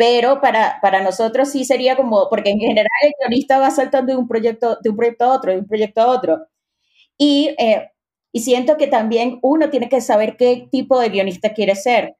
Pero 0.00 0.40
para, 0.40 0.78
para 0.80 1.02
nosotros 1.02 1.50
sí 1.50 1.66
sería 1.66 1.94
como, 1.94 2.28
porque 2.30 2.48
en 2.50 2.58
general 2.58 2.88
el 3.02 3.12
guionista 3.20 3.58
va 3.58 3.70
saltando 3.70 4.12
de 4.14 4.18
un 4.18 4.26
proyecto, 4.28 4.78
de 4.82 4.88
un 4.90 4.96
proyecto 4.96 5.26
a 5.26 5.34
otro, 5.36 5.52
de 5.52 5.58
un 5.58 5.66
proyecto 5.66 6.00
a 6.00 6.06
otro. 6.08 6.46
Y, 7.18 7.54
eh, 7.58 7.90
y 8.32 8.40
siento 8.40 8.76
que 8.78 8.88
también 8.88 9.38
uno 9.42 9.70
tiene 9.70 9.88
que 9.90 10.00
saber 10.00 10.36
qué 10.36 10.68
tipo 10.72 11.00
de 11.00 11.10
guionista 11.10 11.54
quiere 11.54 11.76
ser 11.76 12.16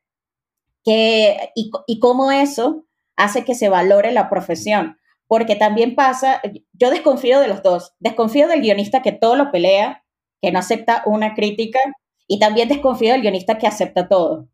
que, 0.84 1.50
y, 1.56 1.70
y 1.86 2.00
cómo 2.00 2.32
eso 2.32 2.84
hace 3.16 3.44
que 3.44 3.54
se 3.54 3.68
valore 3.68 4.12
la 4.12 4.30
profesión. 4.30 4.98
Porque 5.28 5.56
también 5.56 5.94
pasa, 5.96 6.42
yo 6.74 6.90
desconfío 6.90 7.40
de 7.40 7.48
los 7.48 7.62
dos. 7.62 7.94
Desconfío 8.00 8.48
del 8.48 8.62
guionista 8.62 9.02
que 9.02 9.12
todo 9.12 9.36
lo 9.36 9.52
pelea, 9.52 10.04
que 10.42 10.52
no 10.52 10.58
acepta 10.60 11.02
una 11.06 11.34
crítica, 11.34 11.80
y 12.28 12.38
también 12.40 12.68
desconfío 12.68 13.12
del 13.12 13.22
guionista 13.22 13.58
que 13.58 13.66
acepta 13.68 14.08
todo. 14.08 14.48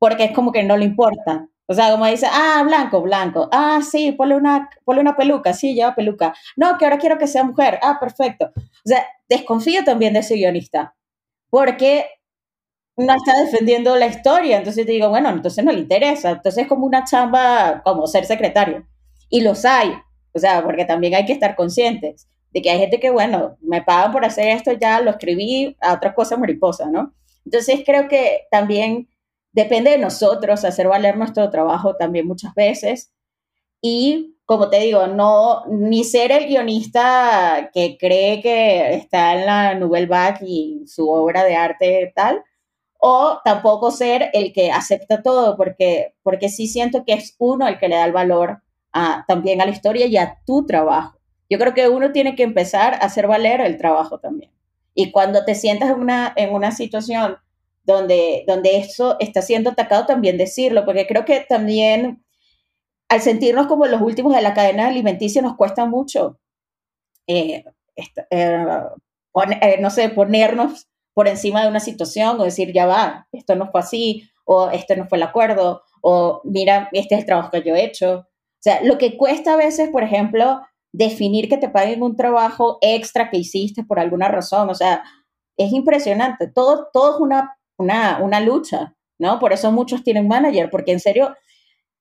Porque 0.00 0.24
es 0.24 0.32
como 0.32 0.52
que 0.52 0.64
no 0.64 0.78
le 0.78 0.86
importa. 0.86 1.49
O 1.70 1.74
sea, 1.74 1.92
como 1.92 2.04
dice, 2.06 2.26
ah, 2.28 2.64
blanco, 2.66 3.00
blanco. 3.00 3.48
Ah, 3.52 3.80
sí, 3.80 4.10
ponle 4.10 4.34
una, 4.34 4.68
ponle 4.84 5.02
una 5.02 5.16
peluca. 5.16 5.52
Sí, 5.52 5.72
lleva 5.72 5.94
peluca. 5.94 6.34
No, 6.56 6.76
que 6.76 6.84
ahora 6.84 6.98
quiero 6.98 7.16
que 7.16 7.28
sea 7.28 7.44
mujer. 7.44 7.78
Ah, 7.80 7.98
perfecto. 8.00 8.50
O 8.56 8.88
sea, 8.88 9.06
desconfío 9.28 9.84
también 9.84 10.14
de 10.14 10.18
ese 10.18 10.34
guionista. 10.34 10.96
Porque 11.48 12.06
no 12.96 13.14
está 13.14 13.40
defendiendo 13.44 13.94
la 13.94 14.06
historia. 14.06 14.56
Entonces 14.58 14.84
te 14.84 14.90
digo, 14.90 15.10
bueno, 15.10 15.30
entonces 15.30 15.64
no 15.64 15.70
le 15.70 15.78
interesa. 15.78 16.30
Entonces 16.30 16.64
es 16.64 16.68
como 16.68 16.86
una 16.86 17.04
chamba, 17.04 17.82
como 17.84 18.08
ser 18.08 18.24
secretario. 18.24 18.84
Y 19.28 19.42
los 19.42 19.64
hay. 19.64 19.92
O 20.32 20.40
sea, 20.40 20.64
porque 20.64 20.84
también 20.84 21.14
hay 21.14 21.24
que 21.24 21.34
estar 21.34 21.54
conscientes 21.54 22.28
de 22.50 22.62
que 22.62 22.70
hay 22.70 22.80
gente 22.80 22.98
que, 22.98 23.10
bueno, 23.10 23.58
me 23.60 23.80
pagan 23.80 24.10
por 24.10 24.24
hacer 24.24 24.48
esto, 24.48 24.72
ya 24.72 25.00
lo 25.00 25.12
escribí 25.12 25.76
a 25.80 25.94
otras 25.94 26.14
cosas 26.14 26.36
mariposa, 26.36 26.90
¿no? 26.90 27.14
Entonces 27.44 27.82
creo 27.86 28.08
que 28.08 28.48
también 28.50 29.08
depende 29.52 29.90
de 29.90 29.98
nosotros 29.98 30.64
hacer 30.64 30.88
valer 30.88 31.16
nuestro 31.16 31.50
trabajo 31.50 31.96
también 31.96 32.26
muchas 32.26 32.54
veces. 32.54 33.12
Y 33.82 34.36
como 34.44 34.68
te 34.68 34.80
digo, 34.80 35.06
no, 35.06 35.64
ni 35.66 36.04
ser 36.04 36.32
el 36.32 36.46
guionista 36.46 37.70
que 37.72 37.96
cree 37.98 38.42
que 38.42 38.94
está 38.94 39.34
en 39.34 39.46
la 39.46 39.74
Nouvelle 39.74 40.06
Vague 40.08 40.44
y 40.44 40.82
su 40.86 41.08
obra 41.08 41.44
de 41.44 41.56
arte 41.56 42.12
tal, 42.14 42.42
o 42.98 43.38
tampoco 43.44 43.90
ser 43.90 44.30
el 44.34 44.52
que 44.52 44.70
acepta 44.70 45.22
todo, 45.22 45.56
porque, 45.56 46.14
porque 46.22 46.48
sí 46.48 46.66
siento 46.66 47.04
que 47.04 47.14
es 47.14 47.34
uno 47.38 47.66
el 47.68 47.78
que 47.78 47.88
le 47.88 47.96
da 47.96 48.04
el 48.04 48.12
valor 48.12 48.62
a, 48.92 49.24
también 49.26 49.60
a 49.60 49.66
la 49.66 49.70
historia 49.70 50.06
y 50.06 50.16
a 50.16 50.38
tu 50.44 50.66
trabajo. 50.66 51.18
Yo 51.48 51.58
creo 51.58 51.72
que 51.72 51.88
uno 51.88 52.12
tiene 52.12 52.36
que 52.36 52.42
empezar 52.42 52.94
a 52.94 52.98
hacer 52.98 53.26
valer 53.26 53.60
el 53.60 53.76
trabajo 53.78 54.18
también. 54.18 54.52
Y 54.94 55.12
cuando 55.12 55.44
te 55.44 55.54
sientas 55.54 55.90
en 55.90 56.00
una, 56.00 56.32
en 56.36 56.52
una 56.52 56.72
situación 56.72 57.38
donde, 57.82 58.44
donde 58.46 58.78
eso 58.78 59.16
está 59.20 59.42
siendo 59.42 59.70
atacado, 59.70 60.06
también 60.06 60.38
decirlo, 60.38 60.84
porque 60.84 61.06
creo 61.06 61.24
que 61.24 61.40
también 61.48 62.24
al 63.08 63.20
sentirnos 63.20 63.66
como 63.66 63.86
los 63.86 64.00
últimos 64.00 64.34
de 64.34 64.42
la 64.42 64.54
cadena 64.54 64.88
alimenticia 64.88 65.42
nos 65.42 65.56
cuesta 65.56 65.84
mucho, 65.84 66.38
eh, 67.26 67.64
eh, 67.96 68.06
eh, 68.30 69.78
no 69.80 69.90
sé, 69.90 70.08
ponernos 70.10 70.88
por 71.14 71.26
encima 71.28 71.62
de 71.62 71.68
una 71.68 71.80
situación 71.80 72.40
o 72.40 72.44
decir, 72.44 72.72
ya 72.72 72.86
va, 72.86 73.26
esto 73.32 73.56
no 73.56 73.70
fue 73.70 73.80
así, 73.80 74.30
o 74.44 74.70
este 74.70 74.96
no 74.96 75.06
fue 75.08 75.18
el 75.18 75.24
acuerdo, 75.24 75.82
o 76.02 76.40
mira, 76.44 76.88
este 76.92 77.14
es 77.14 77.20
el 77.20 77.26
trabajo 77.26 77.50
que 77.50 77.62
yo 77.62 77.74
he 77.74 77.84
hecho. 77.84 78.20
O 78.20 78.62
sea, 78.62 78.82
lo 78.82 78.98
que 78.98 79.16
cuesta 79.16 79.54
a 79.54 79.56
veces, 79.56 79.90
por 79.90 80.02
ejemplo, 80.02 80.60
definir 80.92 81.48
que 81.48 81.56
te 81.56 81.68
paguen 81.68 82.02
un 82.02 82.16
trabajo 82.16 82.78
extra 82.80 83.30
que 83.30 83.38
hiciste 83.38 83.84
por 83.84 83.98
alguna 83.98 84.28
razón, 84.28 84.70
o 84.70 84.74
sea, 84.74 85.02
es 85.56 85.72
impresionante. 85.72 86.48
Todo, 86.48 86.88
todo 86.92 87.14
es 87.14 87.20
una, 87.20 87.58
una, 87.80 88.20
una 88.22 88.40
lucha, 88.40 88.94
¿no? 89.18 89.38
Por 89.38 89.52
eso 89.52 89.72
muchos 89.72 90.04
tienen 90.04 90.28
manager, 90.28 90.70
porque 90.70 90.92
en 90.92 91.00
serio, 91.00 91.34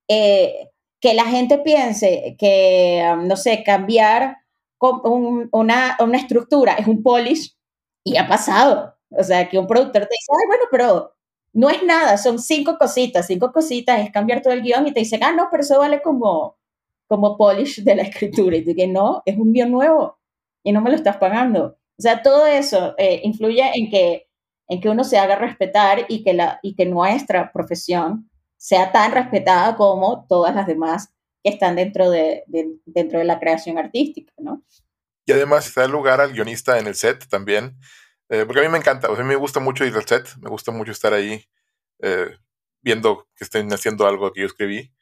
eh, 0.07 0.69
que 1.01 1.13
la 1.13 1.25
gente 1.25 1.59
piense 1.59 2.35
que, 2.37 3.03
um, 3.13 3.27
no 3.27 3.37
sé, 3.37 3.63
cambiar 3.63 4.37
una, 4.79 5.97
una 5.99 6.17
estructura 6.17 6.73
es 6.73 6.87
un 6.87 7.03
polish 7.03 7.55
y 8.03 8.17
ha 8.17 8.27
pasado. 8.27 8.95
O 9.11 9.23
sea, 9.23 9.49
que 9.49 9.57
un 9.59 9.67
productor 9.67 10.03
te 10.03 10.09
dice, 10.11 10.31
ay, 10.31 10.47
bueno, 10.47 10.63
pero 10.71 11.15
no 11.53 11.69
es 11.69 11.83
nada, 11.83 12.17
son 12.17 12.39
cinco 12.39 12.77
cositas, 12.77 13.27
cinco 13.27 13.51
cositas, 13.51 13.99
es 14.01 14.11
cambiar 14.11 14.41
todo 14.41 14.53
el 14.53 14.61
guion 14.61 14.87
y 14.87 14.93
te 14.93 14.99
dicen, 15.01 15.23
ah, 15.23 15.31
no, 15.31 15.47
pero 15.51 15.63
eso 15.63 15.79
vale 15.79 16.01
como, 16.01 16.57
como 17.07 17.37
polish 17.37 17.83
de 17.83 17.95
la 17.95 18.03
escritura. 18.03 18.57
Y 18.57 18.65
tú 18.65 18.75
que 18.75 18.87
no, 18.87 19.23
es 19.25 19.37
un 19.37 19.53
guion 19.53 19.71
nuevo 19.71 20.19
y 20.63 20.71
no 20.71 20.81
me 20.81 20.91
lo 20.91 20.95
estás 20.95 21.17
pagando. 21.17 21.77
O 21.97 22.01
sea, 22.01 22.21
todo 22.21 22.45
eso 22.47 22.95
eh, 22.97 23.21
influye 23.23 23.63
en 23.75 23.89
que, 23.89 24.28
en 24.69 24.79
que 24.79 24.89
uno 24.89 25.03
se 25.03 25.17
haga 25.17 25.35
respetar 25.35 26.05
y 26.07 26.23
que, 26.23 26.33
la, 26.33 26.59
y 26.63 26.75
que 26.75 26.85
nuestra 26.85 27.51
profesión 27.51 28.29
sea 28.57 28.91
tan 28.91 29.11
respetada 29.11 29.75
como 29.75 30.25
todas 30.27 30.55
las 30.55 30.67
demás 30.67 31.09
que 31.43 31.51
están 31.51 31.75
dentro 31.75 32.09
de, 32.09 32.43
dentro 32.85 33.19
de 33.19 33.25
la 33.25 33.39
creación 33.39 33.77
artística, 33.77 34.31
¿no? 34.37 34.63
Y 35.25 35.31
además, 35.31 35.67
está 35.67 35.85
el 35.85 35.91
lugar 35.91 36.21
al 36.21 36.33
guionista 36.33 36.79
en 36.79 36.87
el 36.87 36.95
set 36.95 37.27
también 37.27 37.77
eh, 38.29 38.45
porque 38.45 38.59
a 38.61 38.63
mí 38.63 38.69
me 38.69 38.77
encanta, 38.77 39.07
a 39.07 39.11
mí 39.11 39.23
me 39.23 39.35
gusta 39.35 39.59
mucho 39.59 39.85
ir 39.85 39.95
al 39.95 40.05
set, 40.05 40.35
me 40.37 40.49
gusta 40.49 40.71
mucho 40.71 40.91
estar 40.91 41.13
ahí 41.13 41.43
eh, 41.99 42.37
viendo 42.81 43.27
que 43.35 43.43
estén 43.43 43.73
haciendo 43.73 44.07
algo 44.07 44.31
que 44.31 44.41
yo 44.41 44.45
escribí. 44.45 44.93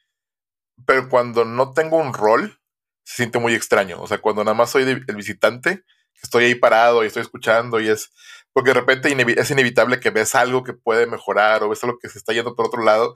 Pero 0.85 1.09
cuando 1.09 1.43
no 1.43 1.73
tengo 1.73 1.97
un 1.97 2.13
rol, 2.13 2.59
se 3.03 3.17
siente 3.17 3.39
muy 3.39 3.53
extraño. 3.53 4.01
O 4.01 4.07
sea, 4.07 4.19
cuando 4.19 4.43
nada 4.43 4.55
más 4.55 4.69
soy 4.69 4.83
el 4.83 5.15
visitante, 5.15 5.83
estoy 6.21 6.45
ahí 6.45 6.55
parado 6.55 7.03
y 7.03 7.07
estoy 7.07 7.21
escuchando 7.21 7.79
y 7.79 7.89
es... 7.89 8.11
Porque 8.57 8.71
de 8.71 8.79
repente 8.79 9.15
es 9.39 9.51
inevitable 9.51 9.99
que 9.99 10.09
ves 10.09 10.33
algo 10.33 10.63
que 10.63 10.73
puede 10.73 11.05
mejorar 11.05 11.61
o 11.61 11.69
ves 11.69 11.83
algo 11.83 11.99
que 11.99 12.09
se 12.09 12.17
está 12.17 12.33
yendo 12.33 12.55
por 12.55 12.65
otro 12.65 12.83
lado 12.83 13.15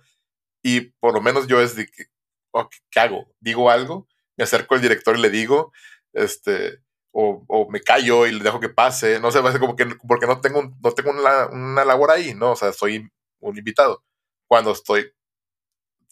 Y 0.62 0.92
por 1.00 1.16
lo 1.16 1.22
menos 1.22 1.48
yo 1.48 1.60
es 1.60 1.76
de 1.76 1.88
que, 1.88 2.06
oh, 2.52 2.70
¿qué 2.92 3.00
hago? 3.00 3.26
¿Digo 3.40 3.72
algo? 3.72 4.08
Me 4.38 4.44
acerco 4.44 4.76
al 4.76 4.82
director 4.82 5.18
y 5.18 5.22
le 5.22 5.32
digo, 5.32 5.74
este, 6.14 6.84
o, 7.12 7.44
o, 7.48 7.68
me 7.72 7.82
callo 7.82 8.28
y 8.28 8.34
le 8.34 8.44
dejo 8.44 8.60
que 8.60 8.70
pase, 8.70 9.20
no 9.20 9.32
sé, 9.32 9.40
va 9.42 9.50
a 9.50 9.52
ser 9.52 9.62
como 9.62 9.76
que, 9.76 9.88
porque 10.08 10.28
no 10.28 10.42
tengo, 10.42 10.62
no 10.80 10.92
tengo 10.92 11.10
una, 11.10 11.48
una, 11.48 11.86
labor 11.86 12.12
ahí, 12.12 12.36
¿no? 12.36 12.52
O 12.52 12.56
sea, 12.56 12.72
soy 12.72 13.10
un 13.40 13.58
invitado. 13.58 14.04
Cuando 14.48 14.72
estoy, 14.72 15.12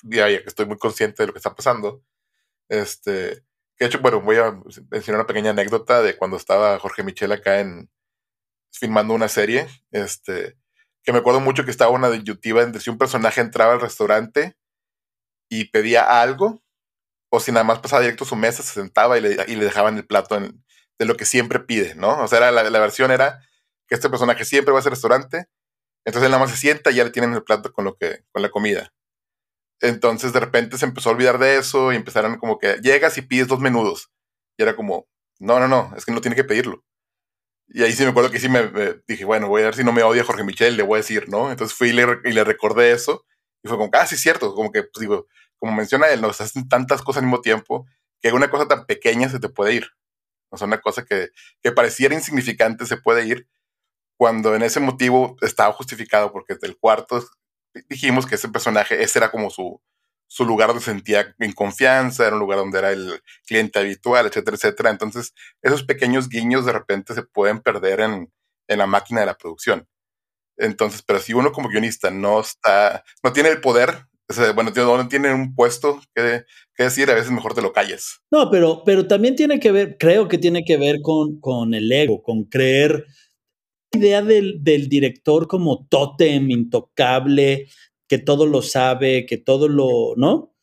ya, 0.02 0.26
que 0.26 0.44
estoy 0.48 0.66
muy 0.66 0.80
consciente 0.80 1.22
de 1.22 1.28
lo 1.28 1.34
que 1.34 1.40
está 1.40 1.54
pasando, 1.54 2.02
este, 2.68 3.12
de 3.78 3.86
hecho, 3.86 4.00
bueno, 4.00 4.22
voy 4.22 4.38
a 4.38 4.60
mencionar 4.90 5.22
una 5.22 5.28
pequeña 5.28 5.52
anécdota 5.52 6.02
de 6.02 6.18
cuando 6.18 6.38
estaba 6.38 6.80
Jorge 6.80 7.04
Michel 7.04 7.32
acá 7.32 7.60
en 7.60 7.92
filmando 8.72 9.14
una 9.14 9.28
serie, 9.28 9.68
este, 9.92 10.58
que 11.04 11.12
me 11.12 11.20
acuerdo 11.20 11.40
mucho 11.40 11.66
que 11.66 11.72
estaba 11.72 11.92
una 11.92 12.10
de 12.10 12.20
donde 12.20 12.80
si 12.80 12.90
un 12.90 12.98
personaje 12.98 13.42
entraba 13.42 13.74
al 13.74 13.82
restaurante 13.82 14.56
y 15.50 15.66
pedía 15.66 16.22
algo, 16.22 16.62
o 17.32 17.40
si 17.40 17.52
nada 17.52 17.64
más 17.64 17.80
pasaba 17.80 18.02
directo 18.02 18.24
a 18.24 18.28
su 18.28 18.36
mesa, 18.36 18.64
se 18.64 18.74
sentaba 18.74 19.18
y 19.18 19.22
le, 19.22 19.38
y 19.48 19.56
le 19.56 19.66
dejaban 19.66 19.98
el 19.98 20.06
plato 20.06 20.40
de 20.40 21.06
lo 21.06 21.16
que 21.16 21.26
siempre 21.26 21.60
pide, 21.60 21.96
¿no? 21.96 22.24
O 22.24 22.28
sea, 22.28 22.40
era, 22.40 22.52
la, 22.52 22.70
la, 22.70 22.80
versión 22.80 23.12
era 23.12 23.40
que 23.88 23.96
este 23.96 24.10
personaje 24.10 24.46
siempre 24.46 24.72
va 24.72 24.80
a 24.80 24.82
ese 24.82 24.90
restaurante, 24.90 25.48
entonces 26.06 26.26
él 26.26 26.32
nada 26.32 26.44
más 26.44 26.52
se 26.52 26.58
sienta 26.58 26.92
y 26.92 26.96
ya 26.96 27.04
le 27.04 27.12
tienen 27.12 27.34
el 27.34 27.44
plato 27.44 27.72
con, 27.72 27.86
lo 27.86 27.96
que, 27.96 28.24
con 28.32 28.42
la 28.42 28.50
comida. 28.50 28.94
Entonces 29.82 30.34
de 30.34 30.40
repente 30.40 30.78
se 30.78 30.86
empezó 30.86 31.10
a 31.10 31.14
olvidar 31.14 31.40
de 31.40 31.58
eso 31.58 31.94
y 31.94 31.96
empezaron 31.96 32.38
como 32.38 32.60
que 32.60 32.78
llegas 32.82 33.18
y 33.18 33.22
pides 33.22 33.48
dos 33.48 33.60
menudos. 33.60 34.12
Y 34.58 34.64
era 34.64 34.76
como, 34.76 35.08
no, 35.40 35.60
no, 35.60 35.68
no, 35.68 35.94
es 35.96 36.06
que 36.06 36.12
no 36.12 36.22
tiene 36.22 36.36
que 36.36 36.44
pedirlo. 36.44 36.84
Y 37.72 37.84
ahí 37.84 37.92
sí 37.92 38.04
me 38.04 38.10
acuerdo 38.10 38.32
que 38.32 38.40
sí 38.40 38.50
me, 38.50 38.72
dije, 39.08 39.26
bueno, 39.26 39.48
voy 39.48 39.62
a 39.62 39.66
ver 39.66 39.76
si 39.76 39.84
no 39.84 39.92
me 39.92 40.04
odia 40.04 40.24
Jorge 40.24 40.44
Michel, 40.44 40.76
le 40.76 40.84
voy 40.84 40.98
a 40.98 41.02
decir, 41.02 41.30
¿no? 41.30 41.52
Entonces 41.52 41.78
fui 41.78 41.90
y 41.90 41.94
le, 41.94 42.06
y 42.26 42.32
le 42.32 42.44
recordé 42.44 42.92
eso. 42.92 43.26
Y 43.64 43.68
fue 43.68 43.78
como, 43.78 43.90
ah, 43.94 44.08
sí, 44.08 44.18
cierto. 44.18 44.56
Como 44.56 44.72
que, 44.72 44.84
pues 44.84 45.02
digo, 45.02 45.28
como 45.60 45.74
menciona 45.74 46.08
él, 46.10 46.22
nos 46.22 46.42
hacen 46.42 46.68
tantas 46.68 47.02
cosas 47.02 47.22
al 47.22 47.28
mismo 47.28 47.42
tiempo 47.42 47.86
que 48.22 48.32
una 48.34 48.50
cosa 48.50 48.68
tan 48.68 48.86
pequeña 48.86 49.30
se 49.30 49.40
te 49.40 49.50
puede 49.50 49.74
ir. 49.76 49.88
O 50.50 50.58
sea, 50.58 50.68
una 50.68 50.82
cosa 50.82 51.06
que, 51.06 51.30
que 51.62 51.72
pareciera 51.72 52.16
insignificante 52.16 52.86
se 52.86 52.98
puede 52.98 53.26
ir 53.28 53.48
cuando 54.18 54.56
en 54.56 54.64
ese 54.64 54.80
motivo 54.80 55.38
estaba 55.42 55.74
justificado 55.74 56.32
porque 56.32 56.58
el 56.62 56.78
cuarto 56.78 57.24
dijimos 57.88 58.26
que 58.26 58.36
ese 58.36 58.50
personaje, 58.50 59.02
ese 59.02 59.20
era 59.20 59.32
como 59.32 59.50
su, 59.50 59.82
su 60.30 60.46
lugar 60.46 60.70
donde 60.70 60.84
sentía 60.84 61.36
en 61.40 61.52
confianza, 61.54 62.26
era 62.26 62.36
un 62.36 62.42
lugar 62.42 62.60
donde 62.60 62.78
era 62.78 62.92
el 62.92 63.20
cliente 63.48 63.80
habitual, 63.80 64.28
etcétera, 64.28 64.56
etcétera. 64.56 64.90
Entonces, 64.92 65.34
esos 65.62 65.84
pequeños 65.84 66.30
guiños 66.30 66.66
de 66.66 66.72
repente 66.72 67.16
se 67.16 67.24
pueden 67.24 67.60
perder 67.60 68.00
en, 68.02 68.32
en 68.68 68.78
la 68.78 68.86
máquina 68.86 69.22
de 69.22 69.26
la 69.26 69.38
producción. 69.38 69.88
Entonces, 70.56 71.02
pero 71.02 71.20
si 71.20 71.34
uno 71.34 71.52
como 71.52 71.70
guionista 71.70 72.12
no 72.12 72.42
está, 72.42 73.04
no 73.24 73.34
tiene 73.34 73.50
el 73.50 73.60
poder, 73.60 74.06
o 74.30 74.34
sea, 74.34 74.52
bueno, 74.52 74.72
no 74.76 75.08
tiene 75.08 75.34
un 75.34 75.56
puesto 75.56 76.00
que, 76.14 76.44
que, 76.76 76.84
decir, 76.84 77.10
a 77.10 77.16
veces 77.16 77.32
mejor 77.32 77.56
te 77.56 77.64
lo 77.64 77.74
calles. 77.74 78.20
No, 78.30 78.52
pero, 78.52 78.84
pero 78.86 79.08
también 79.08 79.36
tiene 79.36 79.60
que 79.60 79.72
ver, 79.72 79.98
creo 79.98 80.28
que 80.28 80.38
tiene 80.38 80.64
que 80.64 80.78
ver 80.78 80.98
con, 81.02 81.40
con 81.40 81.74
el 81.74 81.92
ego, 81.92 82.22
con 82.22 82.44
creer 82.44 83.08
idea 83.92 84.22
del, 84.22 84.64
del, 84.64 84.88
director 84.88 85.48
como 85.48 85.88
tótem, 85.88 86.52
intocable, 86.52 87.68
que 88.10 88.18
todo 88.18 88.46
lo 88.46 88.62
sabe, 88.62 89.26
que 89.26 89.38
todo 89.38 89.70
lo, 89.70 90.16
¿no? 90.18 90.54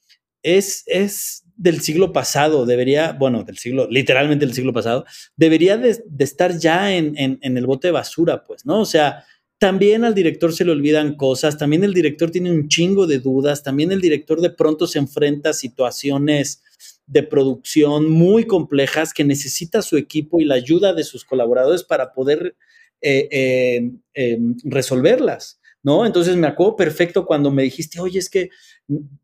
Es, 0.43 0.83
es 0.87 1.45
del 1.57 1.81
siglo 1.81 2.13
pasado, 2.13 2.67
debería, 2.67 3.13
bueno, 3.13 3.45
del 3.45 3.57
siglo, 3.57 3.89
literalmente 3.91 4.45
del 4.45 4.55
siglo 4.55 4.75
pasado, 4.75 5.07
debería 5.37 5.79
de, 5.79 6.03
de 6.07 6.25
estar 6.25 6.59
ya 6.59 6.95
en, 6.95 7.17
en, 7.17 7.39
en, 7.41 7.57
el 7.57 7.67
bote 7.67 7.89
de 7.89 7.93
basura, 7.93 8.45
pues, 8.45 8.67
¿no? 8.67 8.81
O 8.81 8.85
sea, 8.85 9.25
también 9.59 10.05
al 10.05 10.15
director 10.15 10.53
se 10.53 10.67
le 10.67 10.73
olvidan 10.73 11.15
cosas, 11.15 11.57
también 11.57 11.83
el 11.83 11.95
director 11.95 12.31
tiene 12.31 12.51
un 12.51 12.69
chingo 12.69 13.07
de 13.07 13.21
dudas, 13.21 13.63
también 13.63 13.91
el 13.91 14.03
director 14.03 14.43
de 14.43 14.51
pronto 14.51 14.87
se 14.87 14.99
enfrenta 14.99 15.51
a 15.51 15.55
situaciones 15.55 16.63
de 17.07 17.23
producción 17.23 18.11
muy 18.11 18.45
complejas 18.45 19.15
que 19.15 19.25
necesita 19.25 19.81
su 19.81 19.97
equipo 19.97 20.41
y 20.41 20.45
la 20.45 20.57
ayuda 20.57 20.93
de 20.93 21.05
sus 21.05 21.25
colaboradores 21.25 21.85
para 21.85 22.13
poder 22.13 22.57
eh, 23.01 23.29
eh, 23.31 23.91
eh, 24.15 24.39
resolverlas, 24.65 25.61
¿no? 25.87 26.05
Entonces 26.05 26.35
me 26.35 26.49
acuerdo 26.49 26.75
perfecto 26.75 27.25
cuando 27.25 27.53
me 27.53 27.63
dijiste, 27.63 28.01
oye, 28.01 28.19
es 28.19 28.29
que 28.29 28.51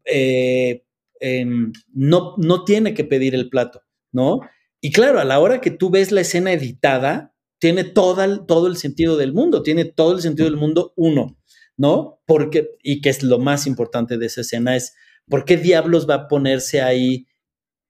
em, 0.05 1.73
no, 1.93 2.37
no 2.39 2.65
tiene 2.65 2.95
que 2.95 3.03
pedir 3.03 3.35
el 3.35 3.49
plato, 3.49 3.83
¿no? 4.13 4.43
Y 4.81 4.93
claro, 4.93 5.19
a 5.19 5.25
la 5.25 5.41
hora 5.41 5.61
que 5.61 5.73
tú 5.73 5.91
ves 5.91 6.13
la 6.13 6.21
escena 6.21 6.53
editada, 6.53 7.35
tiene 7.59 7.83
todo 7.83 8.47
todo 8.47 8.69
el 8.69 8.77
sentido 8.77 9.17
del 9.17 9.33
mundo, 9.33 9.65
tiene 9.65 9.87
todo 9.87 10.15
el 10.15 10.23
sentido 10.23 10.49
del 10.49 10.57
mundo 10.57 10.93
uno, 10.95 11.37
¿no? 11.77 12.21
Porque, 12.27 12.71
y 12.81 13.01
que 13.01 13.11
es 13.11 13.25
lo 13.25 13.41
más 13.41 13.67
importante 13.67 14.17
de 14.17 14.27
esa 14.27 14.43
escena, 14.43 14.77
es, 14.77 14.95
¿por 15.29 15.45
qué 15.45 15.57
diablos 15.57 16.09
va 16.09 16.15
a 16.15 16.29
ponerse 16.29 16.81
ahí 16.81 17.27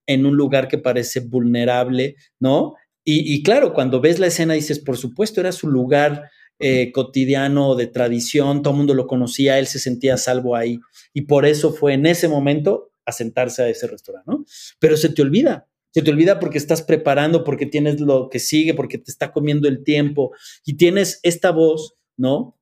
en 0.06 0.24
un 0.24 0.34
lugar 0.34 0.68
que 0.68 0.78
parece 0.78 1.20
vulnerable, 1.20 2.16
¿no? 2.40 2.74
Y, 3.04 3.42
claro, 3.42 3.74
cuando 3.74 4.00
ves 4.00 4.20
la 4.20 4.28
escena 4.28 4.54
dices, 4.54 4.78
por 4.78 4.96
supuesto, 4.96 5.40
era 5.40 5.50
su 5.50 5.68
lugar 5.68 6.30
eh, 6.62 6.92
cotidiano 6.92 7.74
de 7.74 7.88
tradición, 7.88 8.62
todo 8.62 8.72
el 8.72 8.78
mundo 8.78 8.94
lo 8.94 9.06
conocía, 9.06 9.58
él 9.58 9.66
se 9.66 9.78
sentía 9.78 10.16
salvo 10.16 10.56
ahí. 10.56 10.78
Y 11.12 11.22
por 11.22 11.44
eso 11.44 11.72
fue 11.72 11.94
en 11.94 12.06
ese 12.06 12.28
momento 12.28 12.92
a 13.04 13.12
sentarse 13.12 13.62
a 13.62 13.68
ese 13.68 13.86
restaurante, 13.86 14.30
¿no? 14.30 14.44
Pero 14.78 14.96
se 14.96 15.08
te 15.08 15.22
olvida, 15.22 15.68
se 15.92 16.02
te 16.02 16.10
olvida 16.10 16.38
porque 16.40 16.58
estás 16.58 16.82
preparando, 16.82 17.44
porque 17.44 17.66
tienes 17.66 18.00
lo 18.00 18.28
que 18.30 18.38
sigue, 18.38 18.74
porque 18.74 18.98
te 18.98 19.10
está 19.10 19.32
comiendo 19.32 19.68
el 19.68 19.84
tiempo 19.84 20.32
y 20.64 20.76
tienes 20.76 21.20
esta 21.22 21.50
voz, 21.50 21.94
¿no? 22.16 22.58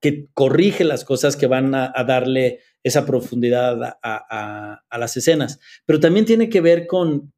Que 0.00 0.28
corrige 0.34 0.84
las 0.84 1.04
cosas 1.04 1.36
que 1.36 1.46
van 1.46 1.74
a, 1.74 1.92
darle 2.06 2.60
esa 2.82 3.06
profundidad 3.06 3.82
a, 3.82 3.98
a, 4.02 4.84
a, 4.88 4.98
las 4.98 5.16
escenas. 5.16 5.60
Pero 5.86 6.00
también 6.00 6.24
tiene 6.24 6.48
que 6.48 6.60
ver 6.60 6.86
con, 6.86 7.32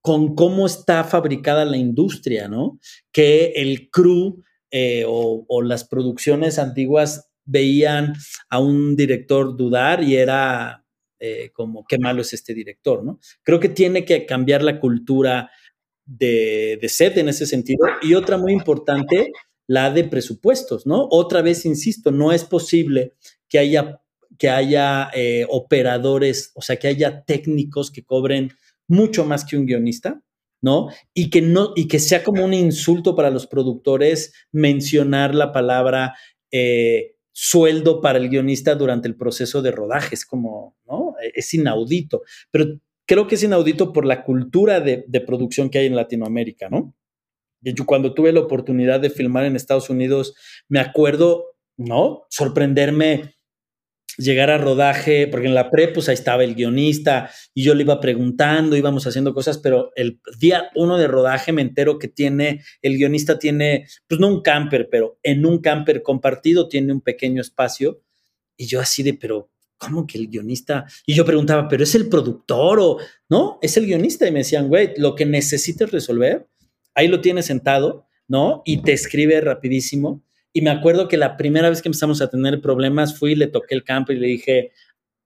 con 0.00 0.34
cómo 0.34 0.66
está 0.66 1.04
fabricada 1.04 1.64
la 1.64 1.76
industria, 1.76 2.48
¿no? 2.48 2.78
Que 3.12 3.52
el 3.56 3.90
crew 3.90 4.44
eh, 4.70 5.04
o, 5.06 5.62
las 5.62 5.84
producciones 5.84 6.58
antiguas 6.58 7.30
veían 7.44 8.14
a 8.48 8.58
un 8.58 8.96
director 8.96 9.56
dudar 9.56 10.02
y 10.02 10.16
era 10.16 10.84
eh, 11.20 11.50
como, 11.52 11.84
qué 11.88 11.98
malo 11.98 12.22
es 12.22 12.32
este 12.32 12.52
director, 12.54 13.04
¿no? 13.04 13.20
Creo 13.42 13.60
que 13.60 13.68
tiene 13.68 14.04
que 14.04 14.26
cambiar 14.26 14.62
la 14.62 14.80
cultura 14.80 15.50
de, 16.04 16.78
de 16.80 17.20
en 17.20 17.28
ese 17.28 17.46
sentido. 17.46 17.86
Y 18.02 18.14
otra 18.14 18.38
muy 18.38 18.52
importante, 18.52 19.32
la 19.66 19.90
de 19.90 20.04
presupuestos, 20.04 20.86
¿no? 20.86 21.08
Otra 21.10 21.42
vez, 21.42 21.64
insisto, 21.64 22.10
no 22.10 22.32
es 22.32 22.44
posible 22.44 23.14
que 23.48 23.58
haya, 23.58 24.00
que 24.38 24.50
haya 24.50 25.10
eh, 25.14 25.46
operadores, 25.48 26.52
o 26.54 26.62
sea, 26.62 26.76
que 26.76 26.88
haya 26.88 27.24
técnicos 27.24 27.90
que 27.90 28.04
cobren 28.04 28.52
mucho 28.88 29.24
más 29.24 29.44
que 29.44 29.56
un 29.56 29.66
guionista, 29.66 30.22
¿no? 30.66 30.88
Y 31.14 31.30
que, 31.30 31.42
no, 31.42 31.72
y 31.76 31.86
que 31.86 32.00
sea 32.00 32.24
como 32.24 32.44
un 32.44 32.52
insulto 32.52 33.14
para 33.14 33.30
los 33.30 33.46
productores 33.46 34.32
mencionar 34.50 35.32
la 35.32 35.52
palabra 35.52 36.16
eh, 36.50 37.14
sueldo 37.30 38.00
para 38.00 38.18
el 38.18 38.28
guionista 38.28 38.74
durante 38.74 39.06
el 39.06 39.14
proceso 39.14 39.62
de 39.62 39.70
rodaje. 39.70 40.16
Es 40.16 40.26
como, 40.26 40.76
¿no? 40.84 41.14
Es 41.34 41.54
inaudito. 41.54 42.22
Pero 42.50 42.80
creo 43.06 43.28
que 43.28 43.36
es 43.36 43.44
inaudito 43.44 43.92
por 43.92 44.04
la 44.04 44.24
cultura 44.24 44.80
de, 44.80 45.04
de 45.06 45.20
producción 45.20 45.70
que 45.70 45.78
hay 45.78 45.86
en 45.86 45.94
Latinoamérica, 45.94 46.68
¿no? 46.68 46.96
Yo 47.60 47.86
cuando 47.86 48.12
tuve 48.12 48.32
la 48.32 48.40
oportunidad 48.40 48.98
de 48.98 49.10
filmar 49.10 49.44
en 49.44 49.54
Estados 49.54 49.88
Unidos, 49.88 50.34
me 50.68 50.80
acuerdo, 50.80 51.44
¿no? 51.76 52.26
Sorprenderme 52.28 53.35
llegar 54.16 54.50
a 54.50 54.58
rodaje, 54.58 55.26
porque 55.26 55.46
en 55.46 55.54
la 55.54 55.70
pre, 55.70 55.88
pues 55.88 56.08
ahí 56.08 56.14
estaba 56.14 56.44
el 56.44 56.54
guionista 56.54 57.30
y 57.54 57.62
yo 57.62 57.74
le 57.74 57.82
iba 57.82 58.00
preguntando, 58.00 58.76
íbamos 58.76 59.06
haciendo 59.06 59.34
cosas, 59.34 59.58
pero 59.58 59.92
el 59.96 60.20
día 60.38 60.70
uno 60.74 60.98
de 60.98 61.08
rodaje 61.08 61.52
me 61.52 61.62
entero 61.62 61.98
que 61.98 62.08
tiene, 62.08 62.62
el 62.82 62.96
guionista 62.96 63.38
tiene, 63.38 63.86
pues 64.06 64.20
no 64.20 64.28
un 64.28 64.42
camper, 64.42 64.88
pero 64.90 65.18
en 65.22 65.44
un 65.46 65.60
camper 65.60 66.02
compartido 66.02 66.68
tiene 66.68 66.92
un 66.92 67.00
pequeño 67.00 67.40
espacio 67.40 68.02
y 68.56 68.66
yo 68.66 68.80
así 68.80 69.02
de, 69.02 69.14
pero 69.14 69.50
¿cómo 69.78 70.06
que 70.06 70.18
el 70.18 70.28
guionista? 70.28 70.86
Y 71.04 71.14
yo 71.14 71.24
preguntaba, 71.24 71.68
¿pero 71.68 71.84
es 71.84 71.94
el 71.94 72.08
productor 72.08 72.80
o 72.80 72.98
no? 73.28 73.58
Es 73.60 73.76
el 73.76 73.86
guionista 73.86 74.26
y 74.26 74.32
me 74.32 74.40
decían, 74.40 74.68
güey, 74.68 74.94
lo 74.96 75.14
que 75.14 75.26
necesites 75.26 75.90
resolver, 75.90 76.48
ahí 76.94 77.08
lo 77.08 77.20
tienes 77.20 77.46
sentado, 77.46 78.06
¿no? 78.28 78.62
Y 78.64 78.82
te 78.82 78.92
escribe 78.92 79.40
rapidísimo 79.40 80.22
y 80.56 80.62
me 80.62 80.70
acuerdo 80.70 81.06
que 81.06 81.18
la 81.18 81.36
primera 81.36 81.68
vez 81.68 81.82
que 81.82 81.88
empezamos 81.90 82.22
a 82.22 82.30
tener 82.30 82.62
problemas, 82.62 83.18
fui, 83.18 83.34
le 83.34 83.46
toqué 83.46 83.74
el 83.74 83.84
campo 83.84 84.12
y 84.12 84.16
le 84.16 84.26
dije, 84.26 84.72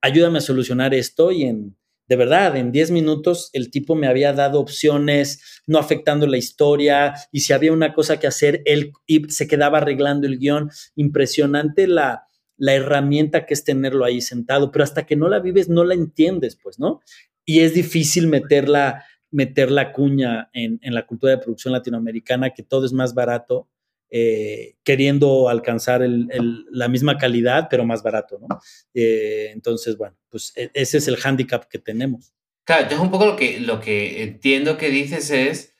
ayúdame 0.01 0.39
a 0.39 0.41
solucionar 0.41 0.93
esto. 0.93 1.31
Y 1.31 1.43
en, 1.43 1.77
de 2.09 2.17
verdad, 2.17 2.57
en 2.57 2.73
10 2.73 2.91
minutos 2.91 3.49
el 3.53 3.71
tipo 3.71 3.95
me 3.95 4.07
había 4.07 4.33
dado 4.33 4.59
opciones, 4.59 5.61
no 5.67 5.79
afectando 5.79 6.27
la 6.27 6.35
historia. 6.35 7.13
Y 7.31 7.39
si 7.39 7.53
había 7.53 7.71
una 7.71 7.93
cosa 7.93 8.19
que 8.19 8.27
hacer, 8.27 8.61
él 8.65 8.91
se 9.29 9.47
quedaba 9.47 9.77
arreglando 9.77 10.27
el 10.27 10.37
guion. 10.37 10.69
Impresionante 10.97 11.87
la, 11.87 12.27
la 12.57 12.73
herramienta 12.73 13.45
que 13.45 13.53
es 13.53 13.63
tenerlo 13.63 14.03
ahí 14.03 14.19
sentado, 14.19 14.69
pero 14.69 14.83
hasta 14.83 15.05
que 15.05 15.15
no 15.15 15.29
la 15.29 15.39
vives 15.39 15.69
no 15.69 15.85
la 15.85 15.93
entiendes, 15.93 16.57
pues, 16.61 16.77
¿no? 16.77 16.99
Y 17.45 17.61
es 17.61 17.73
difícil 17.73 18.27
meterla, 18.27 19.05
meter 19.29 19.71
la 19.71 19.93
cuña 19.93 20.49
en, 20.51 20.77
en 20.81 20.93
la 20.93 21.07
cultura 21.07 21.31
de 21.31 21.37
producción 21.41 21.71
latinoamericana, 21.71 22.49
que 22.49 22.63
todo 22.63 22.85
es 22.85 22.91
más 22.91 23.13
barato 23.13 23.69
eh, 24.13 24.75
queriendo 24.83 25.47
alcanzar 25.47 26.01
la 26.03 26.87
misma 26.89 27.17
calidad, 27.17 27.67
pero 27.69 27.85
más 27.85 28.03
barato, 28.03 28.39
¿no? 28.39 28.59
Eh, 28.93 29.51
entonces, 29.53 29.97
bueno, 29.97 30.17
pues 30.29 30.51
e, 30.55 30.69
ese 30.73 30.97
es 30.97 31.07
el 31.07 31.15
hándicap 31.15 31.69
que 31.69 31.79
tenemos. 31.79 32.33
Claro, 32.65 32.83
entonces 32.83 33.03
un 33.03 33.11
poco 33.11 33.25
lo 33.25 33.35
que, 33.37 33.59
lo 33.61 33.79
que 33.79 34.21
entiendo 34.23 34.77
que 34.77 34.89
dices 34.89 35.31
es, 35.31 35.73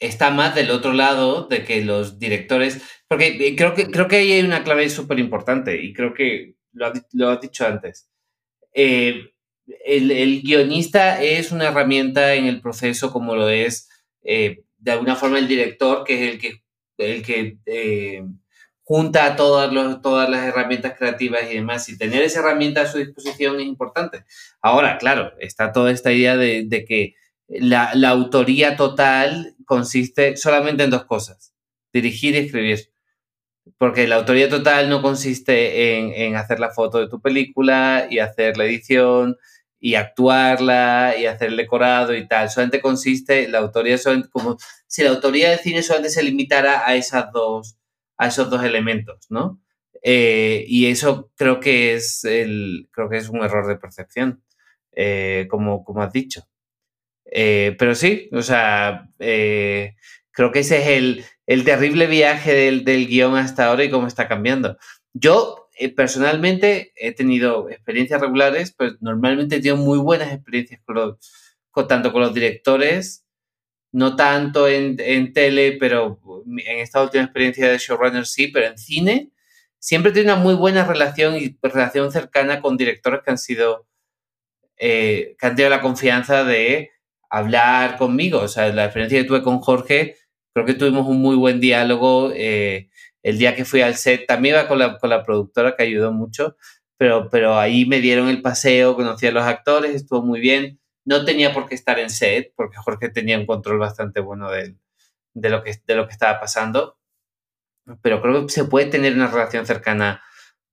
está 0.00 0.30
más 0.30 0.54
del 0.54 0.70
otro 0.70 0.92
lado 0.92 1.46
de 1.46 1.64
que 1.64 1.84
los 1.84 2.18
directores, 2.18 2.82
porque 3.08 3.54
creo 3.56 3.74
que, 3.74 3.86
creo 3.86 4.08
que 4.08 4.16
ahí 4.16 4.32
hay 4.32 4.42
una 4.42 4.64
clave 4.64 4.90
súper 4.90 5.18
importante 5.18 5.80
y 5.80 5.92
creo 5.92 6.12
que 6.12 6.56
lo, 6.72 6.92
lo 7.12 7.30
has 7.30 7.40
dicho 7.40 7.66
antes. 7.66 8.10
Eh, 8.72 9.32
el, 9.84 10.42
guionista 10.42 11.22
es 11.22 11.52
una 11.52 11.68
herramienta 11.68 12.34
en 12.34 12.46
el 12.46 12.60
proceso 12.60 13.12
como 13.12 13.36
lo 13.36 13.48
es 13.48 13.88
eh, 14.22 14.64
de 14.78 14.90
alguna 14.90 15.16
forma 15.16 15.38
el 15.38 15.48
director, 15.48 16.04
que 16.04 16.14
es 16.14 16.34
el 16.34 16.40
que, 16.40 16.63
el 16.98 17.22
que 17.22 17.58
eh, 17.66 18.24
junta 18.84 19.34
todas, 19.36 19.72
todas 20.02 20.28
las 20.28 20.46
herramientas 20.46 20.94
creativas 20.96 21.42
y 21.50 21.54
demás. 21.54 21.88
Y 21.88 21.98
tener 21.98 22.22
esa 22.22 22.40
herramienta 22.40 22.82
a 22.82 22.86
su 22.86 22.98
disposición 22.98 23.60
es 23.60 23.66
importante. 23.66 24.24
Ahora, 24.60 24.98
claro, 24.98 25.32
está 25.38 25.72
toda 25.72 25.90
esta 25.90 26.12
idea 26.12 26.36
de, 26.36 26.84
que 26.86 27.14
la, 27.48 27.92
autoría 28.08 28.76
total 28.76 29.56
consiste 29.64 30.36
solamente 30.36 30.84
en 30.84 30.90
dos 30.90 31.04
cosas, 31.04 31.54
dirigir 31.92 32.34
y 32.34 32.38
escribir. 32.38 32.90
Porque 33.78 34.06
la 34.06 34.16
autoría 34.16 34.50
total 34.50 34.90
no 34.90 35.00
consiste 35.00 35.96
en, 35.96 36.12
en 36.12 36.36
hacer 36.36 36.60
la 36.60 36.70
foto 36.70 36.98
de 36.98 37.08
tu 37.08 37.22
película 37.22 38.06
y 38.10 38.18
hacer 38.18 38.58
la 38.58 38.66
edición 38.66 39.38
y 39.84 39.96
actuarla 39.96 41.14
y 41.18 41.26
hacer 41.26 41.48
el 41.48 41.58
decorado 41.58 42.14
y 42.14 42.26
tal. 42.26 42.48
Solamente 42.48 42.80
consiste, 42.80 43.48
la 43.48 43.58
autoría 43.58 43.98
como 44.32 44.56
si 44.86 45.02
la 45.02 45.10
autoría 45.10 45.50
del 45.50 45.58
cine 45.58 45.82
solamente 45.82 46.08
se 46.08 46.22
limitara 46.22 46.88
a 46.88 46.94
esas 46.94 47.30
dos, 47.32 47.76
a 48.16 48.28
esos 48.28 48.48
dos 48.48 48.64
elementos, 48.64 49.26
¿no? 49.28 49.60
Eh, 50.02 50.64
y 50.68 50.86
eso 50.86 51.30
creo 51.36 51.60
que 51.60 51.92
es 51.92 52.24
el, 52.24 52.88
creo 52.92 53.10
que 53.10 53.18
es 53.18 53.28
un 53.28 53.44
error 53.44 53.66
de 53.66 53.76
percepción, 53.76 54.42
eh, 54.92 55.48
como, 55.50 55.84
como 55.84 56.02
has 56.02 56.14
dicho. 56.14 56.48
Eh, 57.30 57.76
pero 57.78 57.94
sí, 57.94 58.30
o 58.32 58.40
sea, 58.40 59.10
creo 59.18 60.50
que 60.50 60.60
ese 60.60 60.78
es 60.78 60.86
el, 60.86 61.24
el 61.46 61.62
terrible 61.64 62.06
viaje 62.06 62.54
del, 62.54 62.86
del 62.86 63.06
guion 63.06 63.36
hasta 63.36 63.66
ahora 63.66 63.84
y 63.84 63.90
cómo 63.90 64.06
está 64.06 64.28
cambiando. 64.28 64.78
Yo 65.12 65.63
eh, 65.76 65.88
personalmente 65.94 66.92
he 66.96 67.12
tenido 67.12 67.68
experiencias 67.68 68.20
regulares, 68.20 68.72
pues 68.76 68.94
normalmente 69.00 69.56
he 69.56 69.58
tenido 69.58 69.76
muy 69.76 69.98
buenas 69.98 70.32
experiencias 70.32 70.80
con, 70.84 71.88
tanto 71.88 72.12
con 72.12 72.22
los 72.22 72.34
directores, 72.34 73.26
no 73.92 74.16
tanto 74.16 74.68
en, 74.68 74.96
tele, 75.32 75.76
pero 75.78 76.20
en 76.46 76.78
esta 76.78 77.02
última 77.02 77.24
experiencia 77.24 77.68
de 77.70 77.78
showrunner 77.78 78.26
sí, 78.26 78.48
pero 78.48 78.66
en 78.66 78.78
cine 78.78 79.30
siempre 79.78 80.10
he 80.10 80.14
tenido 80.14 80.34
una 80.34 80.42
muy 80.42 80.54
buena 80.54 80.84
relación 80.84 81.36
y 81.36 81.58
relación 81.62 82.10
cercana 82.10 82.60
con 82.60 82.76
directores 82.76 83.20
que 83.24 83.30
han 83.30 83.38
sido, 83.38 83.86
eh, 84.76 85.36
que 85.38 85.46
han 85.46 85.56
tenido 85.56 85.70
la 85.70 85.80
confianza 85.80 86.44
de 86.44 86.90
hablar 87.30 87.98
conmigo. 87.98 88.40
O 88.40 88.48
sea, 88.48 88.72
la 88.72 88.84
experiencia 88.86 89.20
que 89.20 89.28
tuve 89.28 89.42
con 89.42 89.60
Jorge, 89.60 90.16
creo 90.52 90.66
que 90.66 90.74
tuvimos 90.74 91.06
un 91.06 91.20
muy 91.20 91.36
buen 91.36 91.60
diálogo. 91.60 92.32
Eh, 92.34 92.88
el 93.24 93.38
día 93.38 93.56
que 93.56 93.64
fui 93.64 93.80
al 93.80 93.96
set, 93.96 94.26
también 94.26 94.54
iba 94.54 94.68
con 94.68 94.78
la, 94.78 94.98
con 94.98 95.10
la 95.10 95.24
productora 95.24 95.74
que 95.74 95.82
ayudó 95.82 96.12
mucho, 96.12 96.56
pero, 96.96 97.28
pero 97.30 97.58
ahí 97.58 97.86
me 97.86 98.00
dieron 98.00 98.28
el 98.28 98.42
paseo, 98.42 98.94
conocí 98.94 99.26
a 99.26 99.32
los 99.32 99.44
actores, 99.44 99.94
estuvo 99.94 100.22
muy 100.22 100.40
bien. 100.40 100.78
No 101.04 101.24
tenía 101.24 101.52
por 101.52 101.66
qué 101.66 101.74
estar 101.74 101.98
en 101.98 102.10
set, 102.10 102.52
porque 102.54 102.76
Jorge 102.76 103.08
tenía 103.08 103.38
un 103.38 103.46
control 103.46 103.78
bastante 103.78 104.20
bueno 104.20 104.50
de, 104.50 104.76
de, 105.34 105.50
lo, 105.50 105.62
que, 105.62 105.74
de 105.86 105.94
lo 105.96 106.06
que 106.06 106.12
estaba 106.12 106.38
pasando. 106.38 106.98
Pero 108.02 108.22
creo 108.22 108.46
que 108.46 108.52
se 108.52 108.64
puede 108.64 108.86
tener 108.86 109.14
una 109.14 109.26
relación 109.26 109.66
cercana 109.66 110.22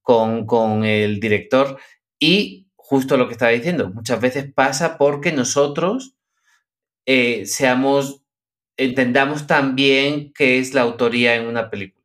con, 0.01 0.45
con 0.45 0.85
el 0.85 1.19
director 1.19 1.77
y 2.19 2.69
justo 2.75 3.15
lo 3.15 3.27
que 3.27 3.33
estaba 3.33 3.51
diciendo, 3.51 3.89
muchas 3.89 4.19
veces 4.19 4.51
pasa 4.53 4.97
porque 4.97 5.31
nosotros 5.31 6.17
eh, 7.05 7.45
seamos, 7.45 8.23
entendamos 8.75 9.47
también 9.47 10.33
qué 10.33 10.59
es 10.59 10.73
la 10.73 10.81
autoría 10.81 11.35
en 11.35 11.47
una 11.47 11.69
película. 11.69 12.00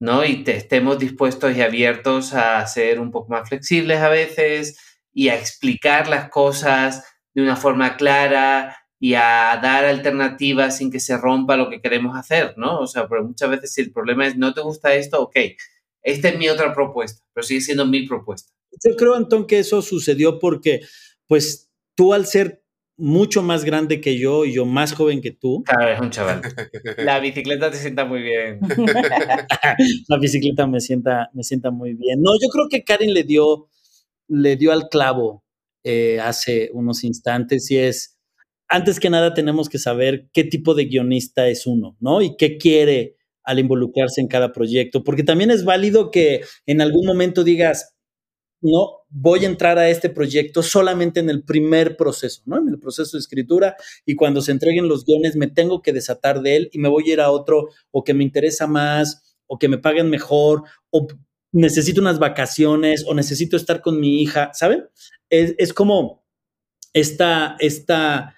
¿No? 0.00 0.24
Y 0.24 0.44
estemos 0.46 0.98
dispuestos 0.98 1.56
y 1.56 1.62
abiertos 1.62 2.34
a 2.34 2.66
ser 2.66 3.00
un 3.00 3.10
poco 3.10 3.30
más 3.30 3.48
flexibles 3.48 3.98
a 3.98 4.08
veces 4.08 4.78
y 5.12 5.28
a 5.28 5.36
explicar 5.36 6.08
las 6.08 6.30
cosas 6.30 7.04
de 7.34 7.42
una 7.42 7.56
forma 7.56 7.96
clara 7.96 8.76
y 9.00 9.14
a 9.14 9.58
dar 9.62 9.84
alternativas 9.84 10.76
sin 10.76 10.90
que 10.90 11.00
se 11.00 11.16
rompa 11.16 11.56
lo 11.56 11.70
que 11.70 11.80
queremos 11.80 12.16
hacer, 12.16 12.54
¿no? 12.56 12.80
O 12.80 12.86
sea, 12.86 13.08
pero 13.08 13.24
muchas 13.24 13.50
veces 13.50 13.72
si 13.72 13.80
el 13.80 13.92
problema 13.92 14.26
es 14.26 14.36
no 14.36 14.54
te 14.54 14.60
gusta 14.60 14.94
esto, 14.94 15.22
ok, 15.22 15.36
esta 16.02 16.28
es 16.28 16.38
mi 16.38 16.48
otra 16.48 16.74
propuesta, 16.74 17.22
pero 17.32 17.44
sigue 17.46 17.60
siendo 17.60 17.86
mi 17.86 18.06
propuesta. 18.06 18.52
Yo 18.84 18.96
creo, 18.96 19.14
Antón, 19.14 19.46
que 19.46 19.60
eso 19.60 19.82
sucedió 19.82 20.38
porque, 20.38 20.80
pues, 21.26 21.70
tú 21.94 22.12
al 22.12 22.26
ser 22.26 22.62
mucho 22.98 23.42
más 23.42 23.64
grande 23.64 24.00
que 24.00 24.18
yo 24.18 24.44
y 24.44 24.52
yo 24.52 24.66
más 24.66 24.92
joven 24.92 25.20
que 25.20 25.30
tú. 25.30 25.62
Claro, 25.64 25.92
es 25.92 26.00
un 26.00 26.10
chaval. 26.10 26.42
La 26.98 27.20
bicicleta 27.20 27.70
te 27.70 27.76
sienta 27.76 28.04
muy 28.04 28.22
bien. 28.22 28.58
La 30.08 30.18
bicicleta 30.18 30.66
me 30.66 30.80
sienta, 30.80 31.30
me 31.32 31.44
sienta 31.44 31.70
muy 31.70 31.94
bien. 31.94 32.20
No, 32.20 32.32
yo 32.34 32.48
creo 32.48 32.66
que 32.68 32.82
Karen 32.82 33.14
le 33.14 33.22
dio, 33.22 33.68
le 34.26 34.56
dio 34.56 34.72
al 34.72 34.88
clavo 34.88 35.44
eh, 35.84 36.18
hace 36.20 36.70
unos 36.74 37.04
instantes 37.04 37.70
y 37.70 37.78
es, 37.78 38.18
antes 38.68 38.98
que 38.98 39.10
nada 39.10 39.32
tenemos 39.32 39.68
que 39.68 39.78
saber 39.78 40.28
qué 40.32 40.42
tipo 40.42 40.74
de 40.74 40.86
guionista 40.86 41.46
es 41.46 41.66
uno, 41.66 41.96
¿no? 42.00 42.20
Y 42.20 42.36
qué 42.36 42.58
quiere 42.58 43.16
al 43.44 43.60
involucrarse 43.60 44.20
en 44.20 44.28
cada 44.28 44.52
proyecto, 44.52 45.04
porque 45.04 45.22
también 45.22 45.50
es 45.50 45.64
válido 45.64 46.10
que 46.10 46.42
en 46.66 46.80
algún 46.82 47.06
momento 47.06 47.44
digas, 47.44 47.94
no 48.60 48.97
voy 49.10 49.44
a 49.44 49.48
entrar 49.48 49.78
a 49.78 49.88
este 49.88 50.10
proyecto 50.10 50.62
solamente 50.62 51.20
en 51.20 51.30
el 51.30 51.42
primer 51.42 51.96
proceso, 51.96 52.42
¿no? 52.44 52.58
En 52.58 52.68
el 52.68 52.78
proceso 52.78 53.16
de 53.16 53.20
escritura 53.20 53.76
y 54.04 54.14
cuando 54.16 54.42
se 54.42 54.52
entreguen 54.52 54.88
los 54.88 55.04
guiones 55.04 55.36
me 55.36 55.46
tengo 55.48 55.82
que 55.82 55.92
desatar 55.92 56.42
de 56.42 56.56
él 56.56 56.70
y 56.72 56.78
me 56.78 56.88
voy 56.88 57.10
a 57.10 57.12
ir 57.14 57.20
a 57.20 57.30
otro 57.30 57.68
o 57.90 58.04
que 58.04 58.14
me 58.14 58.24
interesa 58.24 58.66
más 58.66 59.36
o 59.46 59.58
que 59.58 59.68
me 59.68 59.78
paguen 59.78 60.10
mejor 60.10 60.64
o 60.90 61.06
necesito 61.52 62.00
unas 62.00 62.18
vacaciones 62.18 63.04
o 63.06 63.14
necesito 63.14 63.56
estar 63.56 63.80
con 63.80 63.98
mi 63.98 64.20
hija, 64.20 64.50
¿saben? 64.52 64.84
Es, 65.30 65.72
como 65.72 66.26
esta, 66.92 67.56
esta, 67.58 68.34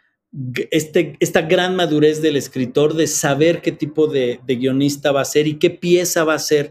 este, 0.71 1.17
esta 1.19 1.43
gran 1.43 1.75
madurez 1.75 2.23
del 2.23 2.37
escritor 2.37 2.95
de 2.95 3.09
saber 3.09 3.61
qué 3.61 3.73
tipo 3.73 4.07
de 4.07 4.41
guionista 4.47 5.11
va 5.11 5.23
a 5.23 5.25
ser 5.25 5.49
y 5.49 5.59
qué 5.59 5.71
pieza 5.71 6.23
va 6.23 6.35
a 6.35 6.39
ser 6.39 6.71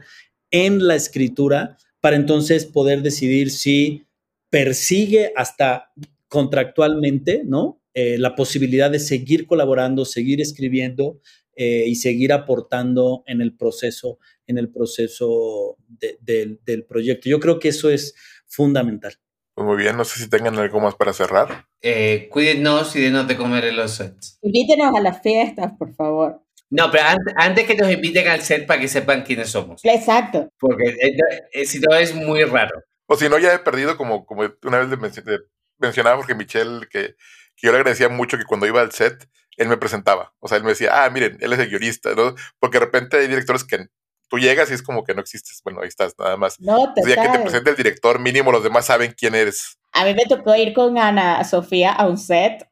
en 0.51 0.87
la 0.87 0.95
escritura 0.95 1.77
para 2.01 2.15
entonces 2.15 2.65
poder 2.65 3.01
decidir 3.01 3.51
si 3.51 4.05
persigue 4.49 5.31
hasta 5.35 5.91
contractualmente, 6.27 7.43
¿no? 7.45 7.81
Eh, 7.93 8.17
la 8.17 8.35
posibilidad 8.35 8.89
de 8.89 8.99
seguir 8.99 9.47
colaborando, 9.47 10.05
seguir 10.05 10.41
escribiendo 10.41 11.19
eh, 11.55 11.85
y 11.87 11.95
seguir 11.95 12.31
aportando 12.31 13.23
en 13.25 13.41
el 13.41 13.55
proceso, 13.55 14.19
en 14.47 14.57
el 14.57 14.71
proceso 14.71 15.75
del 16.21 16.85
proyecto. 16.87 17.27
Yo 17.27 17.39
creo 17.39 17.59
que 17.59 17.69
eso 17.69 17.89
es 17.89 18.15
fundamental. 18.45 19.13
Pues 19.59 19.67
muy 19.67 19.75
bien, 19.75 19.97
no 19.97 20.05
sé 20.05 20.19
si 20.19 20.29
tengan 20.29 20.57
algo 20.57 20.79
más 20.79 20.95
para 20.95 21.11
cerrar. 21.11 21.65
Eh, 21.81 22.29
cuídenos 22.31 22.95
y 22.95 23.01
denos 23.01 23.27
de 23.27 23.35
comer 23.35 23.65
en 23.65 23.75
los 23.75 23.91
sets. 23.91 24.39
Invítenos 24.41 24.95
a 24.95 25.01
las 25.01 25.21
fiestas, 25.21 25.73
por 25.77 25.93
favor. 25.93 26.41
No, 26.69 26.91
pero 26.91 27.03
antes, 27.35 27.65
que 27.65 27.75
nos 27.75 27.91
inviten 27.91 28.27
al 28.27 28.41
set 28.41 28.67
para 28.67 28.79
que 28.79 28.87
sepan 28.87 29.23
quiénes 29.23 29.49
somos. 29.49 29.81
Exacto. 29.83 30.51
Porque 30.59 30.95
eh, 31.51 31.65
si 31.65 31.79
no 31.79 31.95
es 31.95 32.13
muy 32.13 32.43
raro. 32.43 32.83
O 33.07 33.15
si 33.15 33.27
no, 33.27 33.39
ya 33.39 33.53
he 33.53 33.59
perdido, 33.59 33.97
como, 33.97 34.25
como 34.25 34.43
una 34.63 34.79
vez 34.79 34.89
le 34.89 35.39
mencionaba 35.79 36.17
Jorge 36.17 36.35
Michel, 36.35 36.87
que, 36.91 37.15
que, 37.55 37.67
yo 37.67 37.71
le 37.71 37.79
agradecía 37.79 38.09
mucho 38.09 38.37
que 38.37 38.45
cuando 38.45 38.67
iba 38.67 38.81
al 38.81 38.91
set, 38.91 39.27
él 39.57 39.67
me 39.67 39.77
presentaba. 39.77 40.33
O 40.39 40.47
sea, 40.47 40.57
él 40.57 40.63
me 40.63 40.69
decía, 40.69 41.03
ah, 41.03 41.09
miren, 41.09 41.37
él 41.41 41.53
es 41.53 41.59
el 41.59 41.69
guionista, 41.69 42.13
¿no? 42.13 42.35
Porque 42.59 42.77
de 42.79 42.85
repente 42.85 43.17
hay 43.17 43.27
directores 43.27 43.63
que 43.63 43.87
tú 44.29 44.37
llegas 44.37 44.69
y 44.69 44.75
es 44.75 44.83
como 44.83 45.03
que 45.03 45.13
no 45.13 45.21
existes. 45.21 45.61
Bueno, 45.63 45.81
ahí 45.81 45.87
estás, 45.87 46.13
nada 46.19 46.37
más. 46.37 46.59
No, 46.59 46.93
te 46.93 47.01
el 47.01 47.07
día 47.07 47.21
que 47.21 47.29
te 47.29 47.39
presente 47.39 47.71
el 47.71 47.75
director, 47.75 48.19
mínimo 48.19 48.51
los 48.51 48.63
demás 48.63 48.85
saben 48.85 49.13
quién 49.17 49.35
eres. 49.35 49.77
A 49.91 50.05
mí 50.05 50.13
me 50.13 50.25
tocó 50.25 50.55
ir 50.55 50.73
con 50.73 50.97
Ana 50.97 51.43
Sofía 51.43 51.91
a 51.91 52.07
un 52.07 52.17
set 52.17 52.69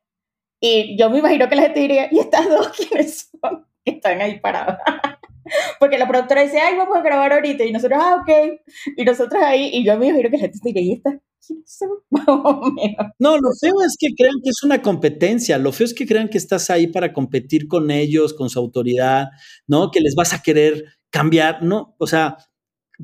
y 0.60 0.98
yo 0.98 1.10
me 1.10 1.20
imagino 1.20 1.50
que 1.50 1.56
la 1.56 1.64
gente 1.64 1.80
diría, 1.80 2.08
¿y 2.12 2.20
estas 2.20 2.48
dos 2.48 2.70
quiénes 2.70 3.30
son? 3.42 3.66
Están 3.92 4.22
ahí 4.22 4.40
parados. 4.40 4.78
Porque 5.80 5.98
la 5.98 6.08
productora 6.08 6.42
dice, 6.42 6.60
ay, 6.60 6.76
vamos 6.76 6.98
a 6.98 7.02
grabar 7.02 7.34
ahorita. 7.34 7.64
Y 7.64 7.72
nosotros, 7.72 8.00
ah, 8.02 8.22
ok. 8.22 8.60
Y 8.98 9.06
nosotros 9.06 9.42
ahí, 9.42 9.70
y 9.74 9.86
yo 9.86 9.98
me 9.98 10.08
imagino 10.08 10.30
que 10.30 10.38
la 10.38 10.42
gente 10.42 10.60
dice, 10.64 10.80
¿y? 10.82 11.02
No, 13.20 13.38
lo 13.38 13.52
feo 13.60 13.82
es 13.86 13.96
que 14.00 14.10
crean 14.16 14.36
que 14.44 14.50
es 14.50 14.64
una 14.64 14.82
competencia, 14.82 15.58
lo 15.58 15.72
feo 15.72 15.86
es 15.86 15.94
que 15.94 16.06
crean 16.06 16.30
que 16.30 16.38
estás 16.38 16.70
ahí 16.70 16.88
para 16.88 17.14
competir 17.14 17.68
con 17.68 17.92
ellos, 17.92 18.34
con 18.34 18.50
su 18.50 18.60
autoridad, 18.60 19.30
¿no? 19.66 19.92
Que 19.92 20.02
les 20.02 20.16
vas 20.16 20.34
a 20.34 20.42
querer 20.42 20.86
cambiar, 21.10 21.64
¿no? 21.64 21.96
O 22.00 22.08
sea, 22.08 22.38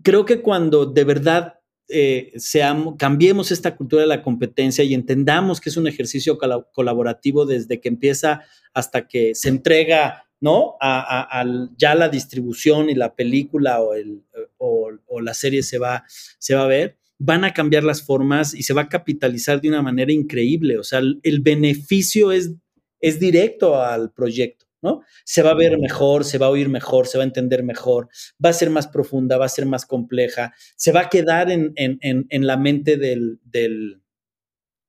creo 0.03 0.25
que 0.25 0.41
cuando 0.41 0.85
de 0.85 1.03
verdad 1.03 1.53
eh, 1.89 2.31
seamos, 2.37 2.95
cambiemos 2.97 3.51
esta 3.51 3.75
cultura 3.75 4.01
de 4.01 4.07
la 4.07 4.23
competencia 4.23 4.83
y 4.83 4.93
entendamos 4.93 5.61
que 5.61 5.69
es 5.69 5.77
un 5.77 5.87
ejercicio 5.87 6.37
colaborativo 6.71 7.45
desde 7.45 7.79
que 7.79 7.89
empieza 7.89 8.41
hasta 8.73 9.07
que 9.07 9.35
se 9.35 9.49
entrega 9.49 10.25
¿no? 10.43 10.75
A, 10.81 11.45
ya 11.77 11.95
la 11.95 12.09
distribución 12.09 12.89
y 12.89 12.95
la 12.95 13.15
película 13.15 13.81
o, 13.81 13.93
el, 13.93 14.23
o, 14.57 15.21
la 15.21 15.33
serie 15.33 15.63
se 15.63 15.77
va, 15.77 16.03
se 16.37 16.53
va 16.53 16.65
a 16.65 16.67
ver, 16.67 16.97
van 17.17 17.45
a 17.45 17.53
cambiar 17.53 17.85
las 17.85 18.01
formas 18.01 18.53
y 18.53 18.63
se 18.63 18.73
va 18.73 18.81
a 18.81 18.89
capitalizar 18.89 19.61
de 19.61 19.69
una 19.69 19.81
manera 19.81 20.11
increíble. 20.11 20.77
O 20.77 20.83
sea, 20.83 20.99
el, 20.99 21.39
beneficio 21.39 22.33
es, 22.33 22.51
es 22.99 23.21
directo 23.21 23.81
al 23.81 24.11
proyecto. 24.11 24.65
¿no? 24.81 25.03
Se 25.23 25.43
va 25.43 25.51
a 25.51 25.55
ver 25.55 25.79
mejor, 25.79 26.25
se 26.25 26.37
va 26.37 26.47
a 26.47 26.49
oír 26.49 26.67
mejor, 26.67 27.07
se 27.07 27.17
va 27.17 27.23
a 27.23 27.27
entender 27.27 27.63
mejor, 27.63 28.09
va 28.43 28.49
a 28.49 28.53
ser 28.53 28.69
más 28.69 28.89
profunda, 28.89 29.37
va 29.37 29.45
a 29.45 29.49
ser 29.49 29.65
más 29.65 29.85
compleja, 29.85 30.53
se 30.75 30.91
va 30.91 31.03
a 31.03 31.09
quedar 31.09 31.49
en, 31.51 31.71
en, 31.77 32.47
la 32.47 32.57
mente 32.57 32.97
del, 32.97 33.39
del, 33.45 34.01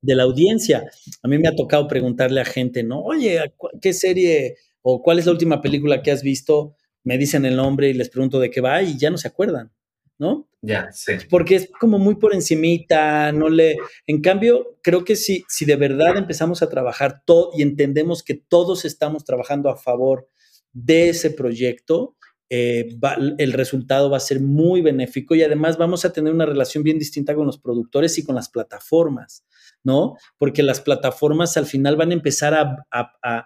de 0.02 0.14
la 0.16 0.24
audiencia. 0.24 0.82
A 1.22 1.28
mí 1.28 1.38
me 1.38 1.46
ha 1.46 1.54
tocado 1.54 1.86
preguntarle 1.86 2.40
a 2.40 2.44
gente, 2.44 2.82
¿no? 2.82 3.04
Oye, 3.04 3.40
¿qué 3.80 3.92
serie 3.92 4.56
o 4.86 5.02
cuál 5.02 5.18
es 5.18 5.24
la 5.24 5.32
última 5.32 5.62
película 5.62 6.02
que 6.02 6.10
has 6.10 6.22
visto, 6.22 6.76
me 7.04 7.16
dicen 7.16 7.46
el 7.46 7.56
nombre 7.56 7.88
y 7.88 7.94
les 7.94 8.10
pregunto 8.10 8.38
de 8.38 8.50
qué 8.50 8.60
va 8.60 8.82
y 8.82 8.98
ya 8.98 9.08
no 9.10 9.16
se 9.16 9.28
acuerdan, 9.28 9.72
¿no? 10.18 10.46
Ya, 10.60 10.92
sí. 10.92 11.14
Porque 11.30 11.56
es 11.56 11.70
como 11.80 11.98
muy 11.98 12.16
por 12.16 12.34
encimita, 12.34 13.32
no 13.32 13.48
le... 13.48 13.76
En 14.06 14.20
cambio, 14.20 14.78
creo 14.82 15.02
que 15.02 15.16
si, 15.16 15.42
si 15.48 15.64
de 15.64 15.76
verdad 15.76 16.18
empezamos 16.18 16.62
a 16.62 16.68
trabajar 16.68 17.22
todo 17.24 17.50
y 17.56 17.62
entendemos 17.62 18.22
que 18.22 18.34
todos 18.34 18.84
estamos 18.84 19.24
trabajando 19.24 19.70
a 19.70 19.76
favor 19.76 20.28
de 20.74 21.08
ese 21.08 21.30
proyecto, 21.30 22.16
eh, 22.50 22.98
el 23.38 23.52
resultado 23.54 24.10
va 24.10 24.18
a 24.18 24.20
ser 24.20 24.40
muy 24.40 24.82
benéfico 24.82 25.34
y 25.34 25.42
además 25.42 25.78
vamos 25.78 26.04
a 26.04 26.12
tener 26.12 26.32
una 26.32 26.44
relación 26.44 26.84
bien 26.84 26.98
distinta 26.98 27.34
con 27.34 27.46
los 27.46 27.58
productores 27.58 28.18
y 28.18 28.24
con 28.24 28.34
las 28.34 28.50
plataformas, 28.50 29.46
¿no? 29.84 30.16
Porque 30.38 30.62
las 30.62 30.80
plataformas 30.80 31.56
al 31.56 31.66
final 31.66 31.96
van 31.96 32.10
a 32.10 32.14
empezar 32.14 32.54
a, 32.54 32.86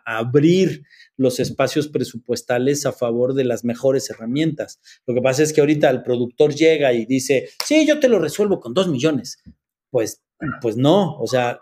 abrir 0.07 0.84
los 1.16 1.41
espacios 1.41 1.89
presupuestales 1.89 2.86
a 2.86 2.93
favor 2.93 3.34
de 3.34 3.45
las 3.45 3.64
mejores 3.64 4.09
herramientas. 4.09 4.80
Lo 5.07 5.14
que 5.14 5.20
pasa 5.20 5.43
es 5.43 5.53
que 5.53 5.61
ahorita 5.61 5.91
el 5.91 6.03
productor 6.03 6.55
llega 6.55 6.93
y 6.93 7.05
dice, 7.05 7.51
sí, 7.64 7.86
yo 7.86 8.01
te 8.01 8.09
lo 8.09 8.18
resuelvo 8.18 8.61
con 8.61 8.72
dos 8.72 8.89
millones. 8.89 9.43
Pues, 9.91 10.22
pues 10.61 10.76
no, 10.76 11.18
o 11.18 11.26
sea, 11.26 11.59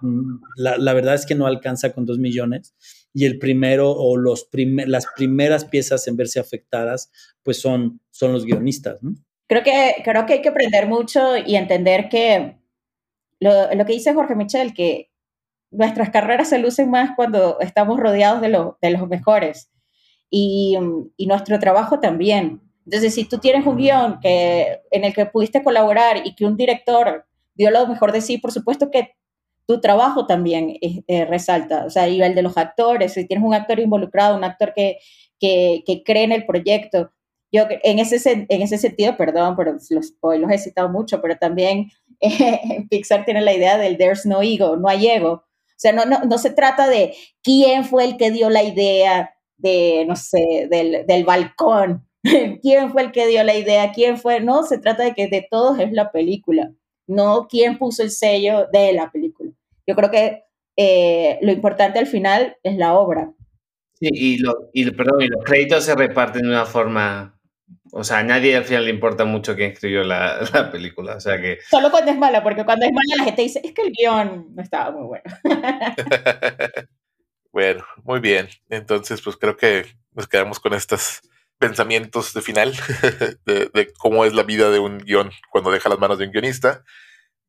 la, 0.57 0.77
la 0.77 0.93
verdad 0.93 1.15
es 1.15 1.25
que 1.25 1.35
no 1.35 1.47
alcanza 1.47 1.93
con 1.93 2.05
dos 2.05 2.19
millones 2.19 2.75
y 3.17 3.25
el 3.25 3.39
primero 3.39 3.93
o 3.93 4.19
los 4.19 4.51
las 4.53 5.07
primeras 5.17 5.65
piezas 5.65 6.07
en 6.07 6.19
verse 6.19 6.39
afectadas, 6.39 7.11
pues 7.43 7.59
son, 7.59 7.99
son 8.11 8.35
los 8.35 8.45
guionistas. 8.45 8.99
Creo, 9.49 9.63
que, 9.63 9.95
creo 10.05 10.27
que 10.27 10.35
hay 10.35 10.43
que 10.43 10.51
aprender 10.51 10.87
mucho 10.87 11.35
y 11.39 11.57
entender 11.57 12.11
que 12.11 12.59
lo, 13.41 13.75
lo, 13.75 13.85
que 13.85 13.93
dice 13.93 14.15
Jorge 14.15 14.35
Michel, 14.35 14.75
que 14.75 15.11
nuestras 15.71 16.11
carreras 16.11 16.49
se 16.49 16.59
lucen 16.59 16.91
más 16.91 17.11
cuando 17.17 17.61
estamos 17.61 17.99
rodeados 17.99 18.41
de, 18.41 18.49
de 18.49 18.91
los 18.91 19.09
mejores 19.09 19.71
y, 20.31 20.77
y, 21.17 21.27
nuestro 21.27 21.59
trabajo 21.59 22.01
también. 22.01 22.61
Entonces, 22.85 23.15
si 23.15 23.25
tú 23.25 23.39
tienes 23.39 23.67
un 23.67 23.77
guion 23.77 24.21
que, 24.21 24.81
en 24.91 25.05
el 25.05 25.13
que 25.13 25.27
pudiste 25.27 25.63
colaborar 25.63 26.23
y 26.25 26.35
que 26.35 26.45
un 26.45 26.57
director 26.57 27.27
dio 27.55 27.71
lo 27.71 27.87
mejor 27.87 28.13
de 28.13 28.21
sí, 28.21 28.39
por 28.39 28.53
supuesto 28.53 28.91
que 28.91 29.15
tu 29.67 29.81
trabajo 29.81 30.27
también 30.27 30.77
eh, 30.81 31.25
resalta, 31.25 31.87
o 31.87 31.91
sea, 31.91 32.09
y 32.09 32.23
el 32.23 32.35
de 32.37 32.43
los 32.43 32.57
actores, 32.57 33.13
si 33.13 33.27
tienes 33.27 33.45
un 33.45 33.55
actor 33.55 33.81
involucrado, 33.81 34.37
un 34.37 34.45
actor 34.45 34.73
que, 34.75 34.99
que, 35.41 35.83
que 35.85 36.05
cree 36.05 36.23
en 36.23 36.33
el 36.33 36.47
proyecto. 36.47 37.11
Yo 37.51 37.65
en 37.83 37.99
ese, 37.99 38.47
en 38.49 38.63
ese 38.63 38.79
sentido, 38.79 39.17
perdón, 39.17 39.57
pero 39.57 39.77
hoy 40.21 40.39
los 40.39 40.51
he 40.51 40.59
citado 40.59 40.89
mucho, 40.89 41.21
pero 41.21 41.37
también 41.37 41.91
eh, 42.21 42.87
Pixar 42.91 43.25
tiene 43.25 43.41
la 43.41 43.55
idea 43.55 43.79
del 43.79 43.99
there's 43.99 44.27
no 44.27 44.43
ego, 44.43 44.77
no 44.77 44.89
hay 44.89 45.09
ego. 45.09 45.33
O 45.33 45.79
sea, 45.79 45.93
no, 45.93 46.07
no, 46.07 46.21
no 46.25 46.39
se 46.39 46.51
trata 46.51 46.89
de 46.89 47.15
quién 47.43 47.85
fue 47.85 48.05
el 48.05 48.17
que 48.17 48.31
dio 48.31 48.49
la 48.49 48.63
idea 48.63 49.35
de, 49.59 50.05
no 50.09 50.17
sé, 50.17 50.69
del, 50.71 51.05
del 51.07 51.25
balcón, 51.25 52.09
quién 52.63 52.91
fue 52.93 53.03
el 53.03 53.13
que 53.13 53.27
dio 53.27 53.45
la 53.45 53.55
idea, 53.55 53.93
quién 53.93 54.17
fue, 54.17 54.41
no, 54.41 54.63
se 54.63 54.79
trata 54.79 55.05
de 55.05 55.15
que 55.15 55.29
de 55.29 55.47
todos 55.51 55.79
es 55.79 55.93
la 55.93 56.11
película 56.13 56.71
no 57.07 57.47
quién 57.49 57.79
puso 57.79 58.03
el 58.03 58.11
sello 58.11 58.67
de 58.73 58.93
la 58.93 59.11
película. 59.11 59.53
Yo 59.87 59.95
creo 59.95 60.11
que 60.11 60.45
eh, 60.77 61.39
lo 61.43 61.53
importante 61.53 61.99
al 61.99 62.07
final 62.07 62.57
es 62.63 62.77
la 62.77 62.95
obra. 62.95 63.33
Sí, 63.95 64.09
y, 64.13 64.39
lo, 64.39 64.71
y, 64.73 64.91
perdón, 64.91 65.23
y 65.23 65.29
los 65.29 65.43
créditos 65.45 65.85
se 65.85 65.95
reparten 65.95 66.43
de 66.43 66.49
una 66.49 66.67
forma, 66.67 67.36
o 67.99 68.05
sea, 68.05 68.19
a 68.19 68.23
nadie 68.23 68.55
al 68.55 68.65
final 68.65 68.85
le 68.85 68.91
importa 68.91 69.25
mucho 69.25 69.57
quién 69.57 69.73
escribió 69.73 70.05
la, 70.05 70.39
la, 70.53 70.71
película, 70.71 71.17
o 71.17 71.21
sea 71.21 71.41
que... 71.41 71.59
Solo 71.71 71.91
cuando 71.91 72.11
es 72.11 72.19
mala, 72.19 72.43
porque 72.43 72.65
cuando 72.65 72.85
es 72.85 72.93
mala 72.93 73.17
la 73.17 73.25
gente 73.25 73.43
dice, 73.43 73.61
es 73.65 73.73
que 73.73 73.83
el 73.83 73.93
guion 73.93 74.55
no 74.55 74.63
estaba 74.63 74.91
muy 74.91 75.07
bueno. 75.07 75.25
bueno, 77.53 77.85
muy 78.05 78.21
bien. 78.21 78.49
Entonces, 78.69 79.23
pues 79.23 79.37
creo 79.37 79.57
que 79.57 79.87
nos 80.13 80.29
quedamos 80.29 80.61
con 80.61 80.75
estos 80.75 81.23
pensamientos 81.59 82.35
de 82.35 82.43
final 82.43 82.75
de, 83.47 83.71
de, 83.73 83.93
cómo 83.97 84.27
es 84.27 84.35
la 84.35 84.43
vida 84.43 84.71
de 84.71 84.79
un 84.79 84.99
guion 84.99 85.31
cuando 85.51 85.71
deja 85.71 85.89
las 85.89 85.99
manos 85.99 86.19
de 86.19 86.27
un 86.27 86.33
guionista. 86.33 86.85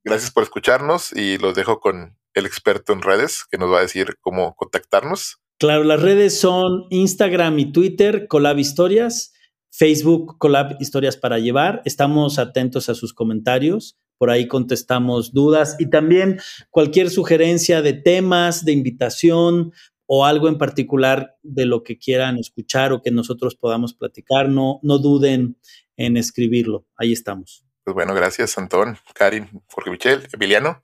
Gracias 0.05 0.31
por 0.31 0.43
escucharnos 0.43 1.11
y 1.11 1.37
los 1.39 1.55
dejo 1.55 1.81
con 1.81 2.15
el 2.33 2.45
experto 2.45 2.93
en 2.93 3.01
redes 3.01 3.43
que 3.51 3.57
nos 3.57 3.69
va 3.69 3.79
a 3.79 3.81
decir 3.81 4.15
cómo 4.21 4.55
contactarnos. 4.55 5.41
Claro, 5.59 5.83
las 5.83 6.01
redes 6.01 6.39
son 6.39 6.85
Instagram 6.89 7.59
y 7.59 7.73
Twitter, 7.73 8.27
Colab 8.29 8.59
Historias, 8.59 9.33
Facebook, 9.77 10.37
Colab 10.39 10.75
Historias 10.79 11.17
para 11.17 11.37
Llevar. 11.37 11.83
Estamos 11.85 12.39
atentos 12.39 12.89
a 12.89 12.95
sus 12.95 13.13
comentarios. 13.13 13.99
Por 14.17 14.31
ahí 14.31 14.47
contestamos 14.47 15.33
dudas 15.33 15.75
y 15.77 15.89
también 15.91 16.39
cualquier 16.71 17.11
sugerencia 17.11 17.83
de 17.83 17.93
temas, 17.93 18.65
de 18.65 18.71
invitación 18.71 19.71
o 20.07 20.25
algo 20.25 20.47
en 20.47 20.57
particular 20.57 21.35
de 21.43 21.67
lo 21.67 21.83
que 21.83 21.99
quieran 21.99 22.37
escuchar 22.39 22.91
o 22.91 23.03
que 23.03 23.11
nosotros 23.11 23.55
podamos 23.55 23.93
platicar. 23.93 24.49
No, 24.49 24.79
no 24.81 24.97
duden 24.97 25.59
en 25.95 26.17
escribirlo. 26.17 26.87
Ahí 26.97 27.13
estamos. 27.13 27.63
Pues 27.83 27.93
bueno, 27.93 28.15
gracias, 28.15 28.57
Antón, 28.57 28.97
Karin, 29.13 29.61
Jorge 29.67 29.91
Michel, 29.91 30.27
Emiliano. 30.33 30.83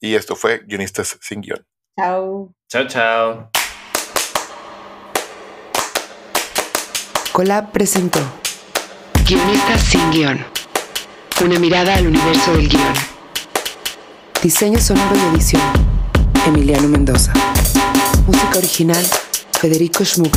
Y 0.00 0.14
esto 0.14 0.34
fue 0.34 0.62
Guionistas 0.66 1.18
sin 1.20 1.42
Guión. 1.42 1.66
Chao. 1.98 2.54
Chao, 2.68 2.86
chao. 2.86 3.50
Colab 7.32 7.70
presentó 7.70 8.20
Guionistas 9.24 9.82
sin 9.82 10.10
Guión. 10.10 10.44
Una 11.44 11.58
mirada 11.58 11.94
al 11.94 12.08
universo 12.08 12.52
del 12.52 12.68
guion. 12.68 12.94
Diseño 14.42 14.80
sonoro 14.80 15.16
y 15.16 15.34
edición. 15.36 15.62
Emiliano 16.46 16.88
Mendoza. 16.88 17.32
Música 18.26 18.58
original. 18.58 19.06
Federico 19.60 20.04
Schmuck 20.04 20.36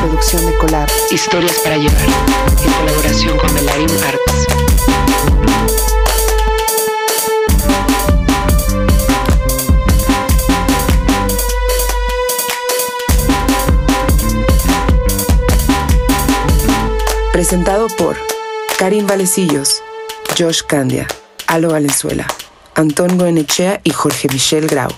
producción 0.00 0.46
de 0.46 0.58
Colab 0.58 0.88
Historias 1.10 1.58
para 1.64 1.76
llevar, 1.76 2.06
en 2.64 2.72
colaboración 2.72 3.38
con 3.38 3.54
Melarin 3.54 3.90
Arts. 3.90 4.63
Presentado 17.34 17.88
por 17.98 18.16
Karim 18.78 19.08
Valecillos, 19.08 19.82
Josh 20.38 20.62
Candia, 20.62 21.08
Alo 21.48 21.70
Valenzuela, 21.70 22.28
Antón 22.76 23.18
Goenechea 23.18 23.80
y 23.82 23.90
Jorge 23.90 24.28
Michel 24.32 24.68
Grau. 24.68 24.90